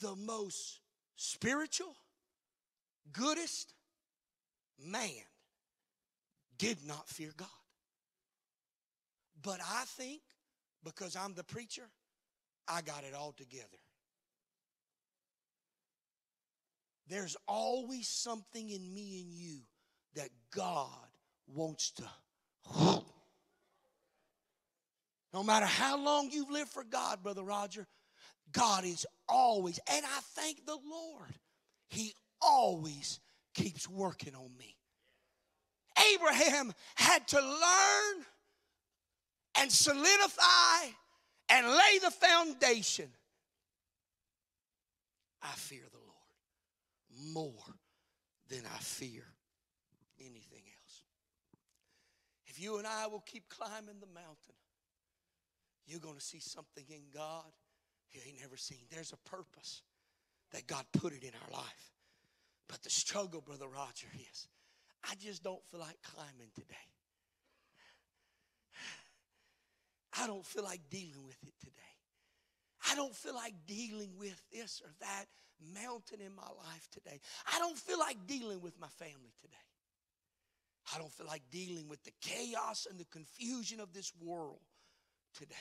The 0.00 0.16
most 0.16 0.80
spiritual, 1.16 1.94
goodest 3.10 3.74
man 4.78 5.24
did 6.58 6.78
not 6.86 7.08
fear 7.08 7.32
God. 7.36 7.48
But 9.42 9.60
I 9.60 9.84
think 9.86 10.22
because 10.84 11.16
I'm 11.16 11.34
the 11.34 11.44
preacher, 11.44 11.88
I 12.68 12.82
got 12.82 13.04
it 13.04 13.14
all 13.14 13.32
together. 13.32 13.66
There's 17.08 17.36
always 17.48 18.08
something 18.08 18.70
in 18.70 18.94
me 18.94 19.22
and 19.22 19.32
you 19.32 19.58
that 20.14 20.28
God 20.54 20.88
wants 21.46 21.90
to. 21.92 22.04
No 25.34 25.42
matter 25.42 25.66
how 25.66 25.98
long 25.98 26.30
you've 26.30 26.50
lived 26.50 26.70
for 26.70 26.84
God, 26.84 27.22
Brother 27.22 27.42
Roger, 27.42 27.86
God 28.52 28.84
is 28.84 29.06
always, 29.28 29.80
and 29.90 30.04
I 30.04 30.20
thank 30.34 30.64
the 30.66 30.78
Lord, 30.88 31.34
He 31.88 32.14
always 32.44 33.20
keeps 33.54 33.88
working 33.88 34.34
on 34.34 34.50
me. 34.58 34.76
Abraham 36.14 36.72
had 36.94 37.26
to 37.28 37.40
learn 37.40 38.24
and 39.58 39.70
solidify 39.70 40.86
and 41.48 41.66
lay 41.66 41.98
the 42.02 42.10
foundation. 42.10 43.08
I 45.42 45.52
fear 45.56 45.82
the 45.90 45.98
Lord 45.98 47.34
more 47.34 47.74
than 48.48 48.62
I 48.64 48.78
fear 48.78 49.24
anything 50.18 50.62
else. 50.82 51.02
If 52.46 52.60
you 52.60 52.78
and 52.78 52.86
I 52.86 53.06
will 53.06 53.24
keep 53.26 53.48
climbing 53.48 54.00
the 54.00 54.06
mountain, 54.06 54.54
you're 55.86 56.00
going 56.00 56.16
to 56.16 56.22
see 56.22 56.40
something 56.40 56.84
in 56.88 57.02
God 57.12 57.52
you 58.12 58.20
ain't 58.26 58.40
never 58.40 58.56
seen. 58.56 58.78
There's 58.90 59.12
a 59.12 59.28
purpose 59.28 59.82
that 60.52 60.66
God 60.66 60.84
put 60.92 61.12
it 61.12 61.22
in 61.22 61.30
our 61.30 61.58
life. 61.58 61.92
But 62.72 62.82
the 62.82 62.88
struggle, 62.88 63.42
Brother 63.42 63.68
Roger, 63.68 64.06
is 64.30 64.48
I 65.04 65.14
just 65.16 65.42
don't 65.42 65.62
feel 65.70 65.80
like 65.80 65.98
climbing 66.02 66.48
today. 66.54 66.74
I 70.18 70.26
don't 70.26 70.46
feel 70.46 70.64
like 70.64 70.80
dealing 70.88 71.22
with 71.26 71.36
it 71.46 71.52
today. 71.60 71.76
I 72.90 72.94
don't 72.94 73.14
feel 73.14 73.34
like 73.34 73.52
dealing 73.66 74.16
with 74.18 74.42
this 74.50 74.80
or 74.82 74.90
that 75.00 75.26
mountain 75.74 76.22
in 76.24 76.34
my 76.34 76.48
life 76.64 76.88
today. 76.90 77.20
I 77.54 77.58
don't 77.58 77.76
feel 77.76 77.98
like 77.98 78.26
dealing 78.26 78.62
with 78.62 78.80
my 78.80 78.88
family 78.88 79.34
today. 79.42 79.54
I 80.94 80.98
don't 80.98 81.12
feel 81.12 81.26
like 81.26 81.42
dealing 81.50 81.88
with 81.88 82.02
the 82.04 82.12
chaos 82.22 82.86
and 82.90 82.98
the 82.98 83.04
confusion 83.04 83.80
of 83.80 83.92
this 83.92 84.14
world 84.18 84.60
today. 85.38 85.54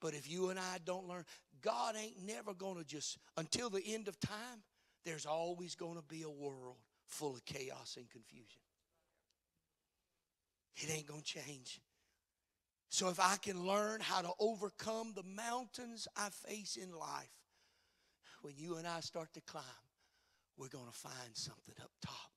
But 0.00 0.14
if 0.14 0.30
you 0.30 0.48
and 0.48 0.58
I 0.58 0.78
don't 0.82 1.06
learn, 1.06 1.26
God 1.60 1.94
ain't 1.94 2.24
never 2.26 2.54
going 2.54 2.78
to 2.78 2.84
just, 2.84 3.18
until 3.36 3.68
the 3.68 3.82
end 3.84 4.08
of 4.08 4.18
time, 4.18 4.62
there's 5.06 5.24
always 5.24 5.74
going 5.74 5.96
to 5.96 6.02
be 6.02 6.22
a 6.22 6.30
world 6.30 6.76
full 7.06 7.34
of 7.34 7.44
chaos 7.44 7.94
and 7.96 8.10
confusion. 8.10 8.60
It 10.76 10.90
ain't 10.94 11.06
going 11.06 11.22
to 11.22 11.26
change. 11.26 11.80
So 12.90 13.08
if 13.08 13.18
I 13.18 13.36
can 13.36 13.66
learn 13.66 14.00
how 14.00 14.20
to 14.20 14.30
overcome 14.38 15.12
the 15.14 15.22
mountains 15.22 16.06
I 16.16 16.28
face 16.30 16.76
in 16.76 16.92
life, 16.92 17.30
when 18.42 18.54
you 18.56 18.76
and 18.76 18.86
I 18.86 19.00
start 19.00 19.32
to 19.34 19.40
climb, 19.40 19.64
we're 20.58 20.68
going 20.68 20.86
to 20.86 20.98
find 20.98 21.34
something 21.34 21.74
up 21.80 21.90
top 22.02 22.30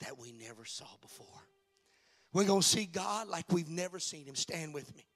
that 0.00 0.18
we 0.18 0.32
never 0.32 0.64
saw 0.64 0.86
before. 1.00 1.26
We're 2.32 2.44
going 2.44 2.62
to 2.62 2.66
see 2.66 2.86
God 2.86 3.28
like 3.28 3.46
we've 3.50 3.68
never 3.68 3.98
seen 3.98 4.26
him. 4.26 4.34
Stand 4.34 4.74
with 4.74 4.94
me. 4.94 5.06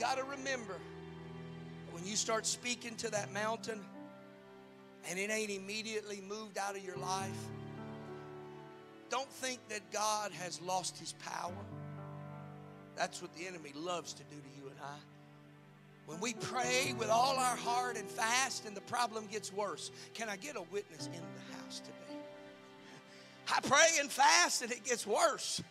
Got 0.00 0.16
to 0.16 0.24
remember 0.24 0.76
when 1.92 2.06
you 2.06 2.16
start 2.16 2.46
speaking 2.46 2.96
to 2.96 3.10
that 3.10 3.30
mountain 3.34 3.78
and 5.08 5.18
it 5.18 5.30
ain't 5.30 5.50
immediately 5.50 6.22
moved 6.26 6.56
out 6.56 6.74
of 6.74 6.82
your 6.82 6.96
life, 6.96 7.28
don't 9.10 9.30
think 9.30 9.60
that 9.68 9.92
God 9.92 10.32
has 10.32 10.58
lost 10.62 10.96
his 10.96 11.12
power. 11.24 11.52
That's 12.96 13.20
what 13.20 13.34
the 13.36 13.46
enemy 13.46 13.72
loves 13.74 14.14
to 14.14 14.22
do 14.24 14.36
to 14.36 14.62
you 14.62 14.70
and 14.70 14.78
I. 14.82 14.96
When 16.06 16.18
we 16.20 16.32
pray 16.32 16.94
with 16.98 17.10
all 17.10 17.36
our 17.36 17.56
heart 17.56 17.98
and 17.98 18.08
fast 18.08 18.66
and 18.66 18.74
the 18.74 18.80
problem 18.82 19.26
gets 19.30 19.52
worse, 19.52 19.90
can 20.14 20.30
I 20.30 20.36
get 20.36 20.56
a 20.56 20.62
witness 20.72 21.06
in 21.06 21.12
the 21.12 21.56
house 21.56 21.80
today? 21.80 22.20
I 23.54 23.60
pray 23.60 24.00
and 24.00 24.10
fast 24.10 24.62
and 24.62 24.72
it 24.72 24.82
gets 24.84 25.06
worse. 25.06 25.62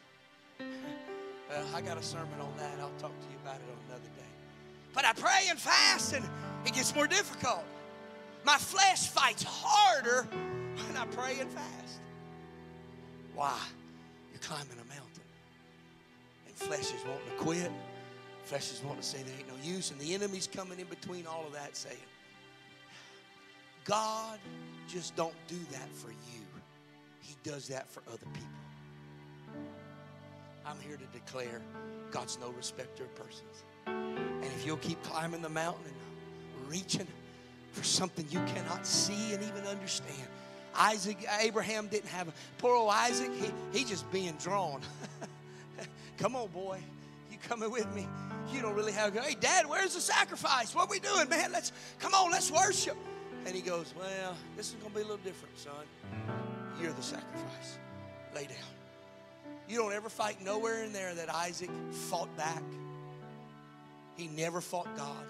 Well, 1.49 1.65
I 1.75 1.81
got 1.81 1.97
a 1.97 2.03
sermon 2.03 2.39
on 2.39 2.53
that. 2.57 2.77
I'll 2.79 2.91
talk 2.99 3.17
to 3.19 3.27
you 3.31 3.37
about 3.43 3.55
it 3.55 3.63
on 3.63 3.77
another 3.87 4.09
day. 4.15 4.29
But 4.93 5.05
I 5.05 5.13
pray 5.13 5.47
and 5.49 5.59
fast, 5.59 6.13
and 6.13 6.23
it 6.65 6.73
gets 6.73 6.93
more 6.93 7.07
difficult. 7.07 7.63
My 8.45 8.57
flesh 8.57 9.07
fights 9.07 9.43
harder 9.43 10.27
when 10.31 10.97
I 10.97 11.05
pray 11.07 11.39
and 11.39 11.49
fast. 11.49 11.99
Why? 13.33 13.57
You're 14.31 14.41
climbing 14.41 14.73
a 14.73 14.87
mountain. 14.87 15.23
And 16.47 16.55
flesh 16.55 16.93
is 16.93 17.03
wanting 17.07 17.25
to 17.29 17.43
quit. 17.43 17.71
Flesh 18.43 18.71
is 18.71 18.81
wanting 18.83 19.01
to 19.01 19.07
say 19.07 19.23
there 19.23 19.35
ain't 19.37 19.47
no 19.47 19.55
use. 19.63 19.91
And 19.91 19.99
the 19.99 20.13
enemy's 20.13 20.47
coming 20.47 20.79
in 20.79 20.87
between 20.87 21.25
all 21.25 21.45
of 21.47 21.53
that 21.53 21.75
saying, 21.75 21.97
God 23.85 24.39
just 24.87 25.15
don't 25.15 25.35
do 25.47 25.57
that 25.71 25.89
for 25.93 26.09
you. 26.09 26.45
He 27.21 27.35
does 27.43 27.67
that 27.69 27.89
for 27.89 28.03
other 28.07 28.25
people. 28.33 28.49
I'm 30.69 30.79
here 30.87 30.97
to 30.97 31.05
declare 31.05 31.61
God's 32.11 32.37
no 32.39 32.51
respecter 32.51 33.03
of 33.03 33.15
persons. 33.15 33.63
And 33.87 34.43
if 34.43 34.65
you'll 34.65 34.77
keep 34.77 35.01
climbing 35.01 35.41
the 35.41 35.49
mountain 35.49 35.83
and 35.85 36.69
reaching 36.69 37.07
for 37.71 37.83
something 37.83 38.25
you 38.29 38.39
cannot 38.53 38.85
see 38.85 39.33
and 39.33 39.41
even 39.43 39.65
understand. 39.65 40.27
Isaac, 40.75 41.17
Abraham 41.41 41.87
didn't 41.87 42.09
have 42.09 42.27
a 42.27 42.33
poor 42.59 42.75
old 42.75 42.91
Isaac, 42.91 43.31
he, 43.33 43.79
he 43.79 43.83
just 43.83 44.09
being 44.11 44.33
drawn. 44.33 44.81
Come 46.17 46.35
on, 46.35 46.47
boy. 46.49 46.79
You 47.31 47.37
coming 47.47 47.71
with 47.71 47.91
me? 47.95 48.07
you 48.53 48.61
don't 48.61 48.75
really 48.75 48.91
have, 48.91 49.13
hey, 49.13 49.35
Dad, 49.39 49.67
where's 49.67 49.93
the 49.93 50.01
sacrifice? 50.01 50.73
What 50.73 50.89
we 50.89 50.99
doing, 50.99 51.29
man? 51.29 51.51
Let's, 51.51 51.71
come 51.99 52.13
on, 52.13 52.31
let's 52.31 52.51
worship. 52.51 52.97
And 53.45 53.55
he 53.55 53.61
goes, 53.61 53.93
well, 53.97 54.35
this 54.57 54.69
is 54.69 54.73
going 54.75 54.91
to 54.91 54.95
be 54.95 55.01
a 55.01 55.05
little 55.05 55.23
different, 55.23 55.57
son. 55.57 55.73
You're 56.81 56.93
the 56.93 57.03
sacrifice. 57.03 57.77
Lay 58.35 58.45
down. 58.45 58.78
You 59.69 59.77
don't 59.77 59.93
ever 59.93 60.09
fight 60.09 60.43
nowhere 60.43 60.83
in 60.83 60.91
there 60.91 61.13
that 61.13 61.29
Isaac 61.29 61.69
fought 61.91 62.35
back. 62.35 62.63
He 64.17 64.27
never 64.27 64.61
fought 64.61 64.87
God. 64.97 65.23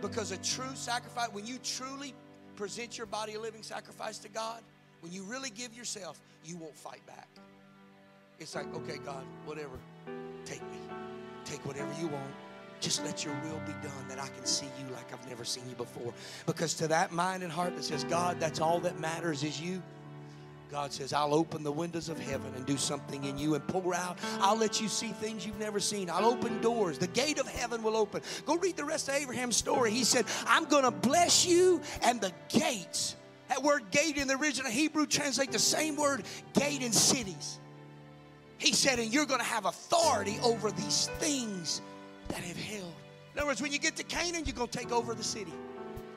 Because 0.00 0.32
a 0.32 0.38
true 0.38 0.74
sacrifice, 0.74 1.28
when 1.32 1.46
you 1.46 1.58
truly 1.62 2.14
present 2.56 2.96
your 2.96 3.06
body 3.06 3.34
a 3.34 3.40
living 3.40 3.62
sacrifice 3.62 4.18
to 4.18 4.28
God, 4.28 4.62
when 5.00 5.12
you 5.12 5.22
really 5.24 5.50
give 5.50 5.74
yourself, 5.74 6.18
you 6.44 6.56
won't 6.56 6.76
fight 6.76 7.06
back. 7.06 7.28
It's 8.38 8.54
like, 8.54 8.72
okay, 8.74 8.98
God, 9.04 9.24
whatever, 9.44 9.78
take 10.44 10.62
me. 10.62 10.78
Take 11.44 11.64
whatever 11.66 11.92
you 12.00 12.08
want. 12.08 12.32
Just 12.80 13.04
let 13.04 13.24
your 13.24 13.34
will 13.44 13.60
be 13.66 13.72
done 13.82 14.08
that 14.08 14.18
I 14.18 14.28
can 14.28 14.44
see 14.44 14.66
you 14.78 14.94
like 14.94 15.12
I've 15.12 15.26
never 15.28 15.44
seen 15.44 15.68
you 15.68 15.74
before. 15.74 16.12
Because 16.44 16.74
to 16.74 16.88
that 16.88 17.12
mind 17.12 17.42
and 17.42 17.52
heart 17.52 17.76
that 17.76 17.84
says, 17.84 18.04
God, 18.04 18.38
that's 18.40 18.60
all 18.60 18.80
that 18.80 18.98
matters 18.98 19.42
is 19.42 19.60
you. 19.60 19.82
God 20.70 20.92
says, 20.92 21.12
I'll 21.12 21.34
open 21.34 21.62
the 21.62 21.72
windows 21.72 22.08
of 22.08 22.18
heaven 22.18 22.52
and 22.56 22.66
do 22.66 22.76
something 22.76 23.24
in 23.24 23.38
you 23.38 23.54
and 23.54 23.66
pour 23.68 23.94
out. 23.94 24.18
I'll 24.40 24.56
let 24.56 24.80
you 24.80 24.88
see 24.88 25.08
things 25.08 25.46
you've 25.46 25.58
never 25.58 25.78
seen. 25.78 26.10
I'll 26.10 26.26
open 26.26 26.60
doors. 26.60 26.98
The 26.98 27.06
gate 27.08 27.38
of 27.38 27.46
heaven 27.46 27.82
will 27.82 27.96
open. 27.96 28.22
Go 28.44 28.56
read 28.56 28.76
the 28.76 28.84
rest 28.84 29.08
of 29.08 29.14
Abraham's 29.14 29.56
story. 29.56 29.90
He 29.92 30.02
said, 30.04 30.26
I'm 30.46 30.64
going 30.64 30.84
to 30.84 30.90
bless 30.90 31.46
you 31.46 31.80
and 32.02 32.20
the 32.20 32.32
gates. 32.48 33.14
That 33.48 33.62
word 33.62 33.90
gate 33.92 34.16
in 34.16 34.26
the 34.26 34.36
original 34.36 34.70
Hebrew 34.70 35.06
translate 35.06 35.52
the 35.52 35.58
same 35.58 35.96
word 35.96 36.24
gate 36.52 36.82
in 36.82 36.92
cities. 36.92 37.60
He 38.58 38.72
said, 38.72 38.98
and 38.98 39.12
you're 39.12 39.26
going 39.26 39.40
to 39.40 39.46
have 39.46 39.66
authority 39.66 40.38
over 40.42 40.70
these 40.72 41.08
things 41.18 41.80
that 42.28 42.38
have 42.38 42.56
held. 42.56 42.92
In 43.34 43.40
other 43.40 43.46
words, 43.46 43.62
when 43.62 43.72
you 43.72 43.78
get 43.78 43.96
to 43.96 44.02
Canaan, 44.02 44.44
you're 44.46 44.56
going 44.56 44.68
to 44.68 44.78
take 44.78 44.90
over 44.90 45.14
the 45.14 45.22
city. 45.22 45.52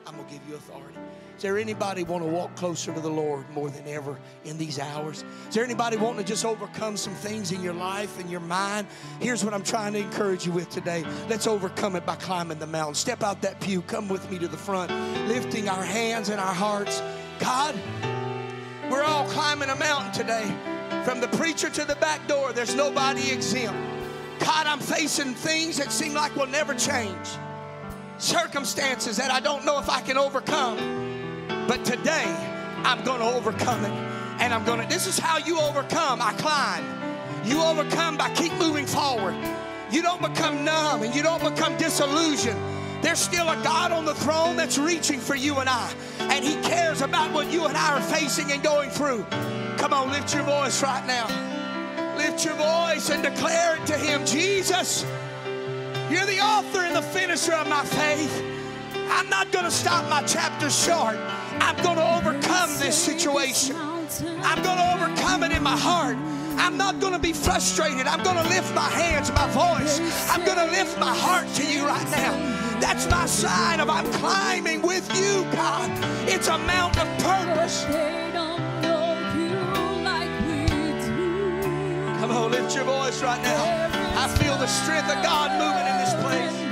I'm 0.06 0.16
going 0.16 0.26
to 0.26 0.32
give 0.32 0.42
you 0.48 0.56
authority. 0.56 0.98
Is 1.40 1.44
there 1.44 1.56
anybody 1.56 2.04
want 2.04 2.22
to 2.22 2.28
walk 2.28 2.54
closer 2.54 2.92
to 2.92 3.00
the 3.00 3.08
Lord 3.08 3.48
more 3.48 3.70
than 3.70 3.88
ever 3.88 4.18
in 4.44 4.58
these 4.58 4.78
hours? 4.78 5.24
Is 5.48 5.54
there 5.54 5.64
anybody 5.64 5.96
wanting 5.96 6.22
to 6.22 6.28
just 6.28 6.44
overcome 6.44 6.98
some 6.98 7.14
things 7.14 7.50
in 7.50 7.62
your 7.62 7.72
life 7.72 8.20
and 8.20 8.30
your 8.30 8.40
mind? 8.40 8.86
Here's 9.20 9.42
what 9.42 9.54
I'm 9.54 9.62
trying 9.62 9.94
to 9.94 10.00
encourage 10.00 10.44
you 10.44 10.52
with 10.52 10.68
today. 10.68 11.02
Let's 11.30 11.46
overcome 11.46 11.96
it 11.96 12.04
by 12.04 12.16
climbing 12.16 12.58
the 12.58 12.66
mountain. 12.66 12.94
Step 12.94 13.22
out 13.22 13.40
that 13.40 13.58
pew. 13.58 13.80
Come 13.80 14.06
with 14.06 14.30
me 14.30 14.38
to 14.38 14.48
the 14.48 14.58
front, 14.58 14.92
lifting 15.28 15.70
our 15.70 15.82
hands 15.82 16.28
and 16.28 16.38
our 16.38 16.52
hearts. 16.52 17.02
God, 17.38 17.74
we're 18.90 19.02
all 19.02 19.26
climbing 19.28 19.70
a 19.70 19.76
mountain 19.76 20.12
today. 20.12 21.04
From 21.06 21.22
the 21.22 21.28
preacher 21.38 21.70
to 21.70 21.86
the 21.86 21.96
back 21.96 22.28
door, 22.28 22.52
there's 22.52 22.74
nobody 22.74 23.30
exempt. 23.30 23.80
God, 24.40 24.66
I'm 24.66 24.78
facing 24.78 25.32
things 25.32 25.78
that 25.78 25.90
seem 25.90 26.12
like 26.12 26.36
will 26.36 26.48
never 26.48 26.74
change. 26.74 27.28
Circumstances 28.18 29.16
that 29.16 29.30
I 29.30 29.40
don't 29.40 29.64
know 29.64 29.78
if 29.78 29.88
I 29.88 30.02
can 30.02 30.18
overcome. 30.18 31.09
But 31.70 31.84
today, 31.84 32.24
I'm 32.82 33.04
going 33.04 33.20
to 33.20 33.26
overcome 33.26 33.84
it. 33.84 33.92
And 34.40 34.52
I'm 34.52 34.64
going 34.64 34.80
to, 34.80 34.88
this 34.88 35.06
is 35.06 35.20
how 35.20 35.38
you 35.38 35.60
overcome. 35.60 36.20
I 36.20 36.32
climb. 36.32 36.84
You 37.44 37.62
overcome 37.62 38.16
by 38.16 38.28
keep 38.30 38.52
moving 38.54 38.86
forward. 38.86 39.36
You 39.88 40.02
don't 40.02 40.20
become 40.20 40.64
numb 40.64 41.04
and 41.04 41.14
you 41.14 41.22
don't 41.22 41.40
become 41.40 41.76
disillusioned. 41.76 42.58
There's 43.02 43.20
still 43.20 43.48
a 43.48 43.54
God 43.62 43.92
on 43.92 44.04
the 44.04 44.16
throne 44.16 44.56
that's 44.56 44.78
reaching 44.78 45.20
for 45.20 45.36
you 45.36 45.58
and 45.58 45.68
I. 45.68 45.94
And 46.18 46.44
He 46.44 46.56
cares 46.68 47.02
about 47.02 47.32
what 47.32 47.52
you 47.52 47.66
and 47.66 47.76
I 47.76 47.98
are 47.98 48.02
facing 48.18 48.50
and 48.50 48.64
going 48.64 48.90
through. 48.90 49.24
Come 49.78 49.92
on, 49.92 50.10
lift 50.10 50.34
your 50.34 50.42
voice 50.42 50.82
right 50.82 51.06
now. 51.06 51.28
Lift 52.16 52.44
your 52.44 52.54
voice 52.54 53.10
and 53.10 53.22
declare 53.22 53.76
it 53.76 53.86
to 53.86 53.96
Him 53.96 54.26
Jesus, 54.26 55.06
you're 56.10 56.26
the 56.26 56.40
author 56.40 56.80
and 56.80 56.96
the 56.96 57.02
finisher 57.02 57.52
of 57.52 57.68
my 57.68 57.84
faith. 57.84 58.44
I'm 59.08 59.28
not 59.28 59.52
going 59.52 59.66
to 59.66 59.70
stop 59.70 60.10
my 60.10 60.22
chapter 60.22 60.68
short. 60.68 61.16
I'm 61.60 61.76
going 61.82 61.96
to 61.96 62.16
overcome 62.16 62.70
this 62.78 62.96
situation. 62.96 63.76
I'm 63.76 64.62
going 64.62 64.78
to 64.78 64.94
overcome 64.94 65.42
it 65.44 65.52
in 65.52 65.62
my 65.62 65.76
heart. 65.76 66.16
I'm 66.58 66.76
not 66.76 67.00
going 67.00 67.12
to 67.12 67.18
be 67.18 67.32
frustrated. 67.32 68.06
I'm 68.06 68.22
going 68.22 68.36
to 68.36 68.48
lift 68.48 68.74
my 68.74 68.88
hands, 68.88 69.30
my 69.32 69.46
voice. 69.48 70.00
I'm 70.30 70.44
going 70.44 70.58
to 70.58 70.70
lift 70.70 70.98
my 70.98 71.14
heart 71.14 71.46
to 71.54 71.66
you 71.66 71.86
right 71.86 72.10
now. 72.10 72.32
That's 72.80 73.08
my 73.10 73.26
sign 73.26 73.80
of 73.80 73.88
I'm 73.90 74.10
climbing 74.12 74.82
with 74.82 75.08
you, 75.16 75.44
God. 75.52 75.90
It's 76.28 76.48
a 76.48 76.58
mount 76.58 76.98
of 76.98 77.06
purpose. 77.18 77.84
Come 82.20 82.30
on, 82.30 82.50
lift 82.50 82.74
your 82.74 82.84
voice 82.84 83.22
right 83.22 83.42
now. 83.42 83.90
I 84.16 84.28
feel 84.28 84.56
the 84.58 84.66
strength 84.66 85.08
of 85.08 85.22
God 85.22 85.50
moving 85.52 85.86
in 85.86 85.96
this 85.98 86.14
place. 86.22 86.69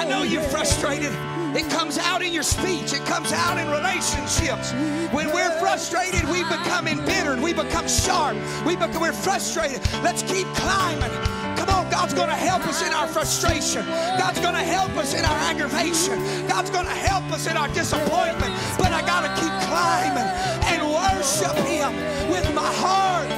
I 0.00 0.04
know 0.06 0.22
you're 0.22 0.40
frustrated. 0.40 1.12
It 1.54 1.68
comes 1.68 1.98
out 1.98 2.22
in 2.22 2.32
your 2.32 2.42
speech. 2.42 2.94
It 2.94 3.04
comes 3.04 3.32
out 3.32 3.58
in 3.58 3.68
relationships. 3.68 4.72
When 5.12 5.30
we're 5.30 5.50
frustrated, 5.60 6.26
we 6.30 6.42
become 6.44 6.88
embittered. 6.88 7.38
We 7.38 7.52
become 7.52 7.86
sharp. 7.86 8.34
We 8.64 8.76
become, 8.76 9.02
we're 9.02 9.12
frustrated. 9.12 9.82
Let's 10.02 10.22
keep 10.22 10.46
climbing. 10.54 11.10
Come 11.54 11.68
on, 11.68 11.90
God's 11.90 12.14
going 12.14 12.30
to 12.30 12.34
help 12.34 12.66
us 12.66 12.80
in 12.80 12.94
our 12.94 13.06
frustration. 13.06 13.84
God's 14.16 14.40
going 14.40 14.54
to 14.54 14.64
help 14.64 14.88
us 14.96 15.12
in 15.12 15.22
our 15.22 15.36
aggravation. 15.52 16.16
God's 16.48 16.70
going 16.70 16.86
to 16.86 16.98
help 17.04 17.30
us 17.30 17.46
in 17.46 17.58
our 17.58 17.68
disappointment. 17.68 18.54
But 18.78 18.92
I 18.92 19.02
got 19.04 19.28
to 19.28 19.32
keep 19.36 19.52
climbing 19.68 20.30
and 20.64 20.80
worship 20.96 21.54
Him 21.68 21.92
with 22.30 22.54
my 22.54 22.72
heart. 22.80 23.28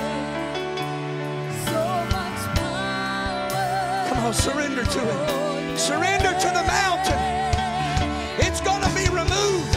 Come 4.08 4.26
on, 4.26 4.32
surrender 4.32 4.84
to 4.84 5.00
it. 5.00 5.61
Surrender 5.82 6.30
to 6.38 6.46
the 6.46 6.62
mountain. 6.62 7.18
It's 8.38 8.60
going 8.60 8.82
to 8.82 8.90
be 8.94 9.02
removed. 9.10 9.72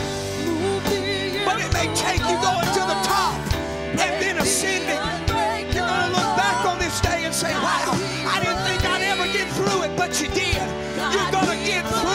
But 1.44 1.58
it 1.60 1.74
may 1.74 1.90
take 1.96 2.22
you 2.30 2.38
going 2.46 2.70
to 2.78 2.84
the 2.86 3.00
top 3.02 3.34
and 3.90 4.14
then 4.22 4.38
ascending. 4.38 5.02
You're 5.74 5.88
going 5.88 6.06
to 6.06 6.12
look 6.14 6.32
back 6.38 6.64
on 6.64 6.78
this 6.78 7.02
day 7.02 7.26
and 7.26 7.34
say, 7.34 7.52
wow, 7.54 7.98
I 8.30 8.40
didn't 8.40 8.64
think 8.68 8.86
I'd 8.86 9.02
ever 9.02 9.26
get 9.34 9.50
through 9.54 9.82
it, 9.82 9.98
but 9.98 10.22
you 10.22 10.28
did. 10.28 10.62
You're 11.12 11.32
going 11.32 11.58
to 11.58 11.66
get 11.66 11.84
through 11.88 12.15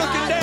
open 0.00 0.14
right 0.14 0.28
now. 0.28 0.37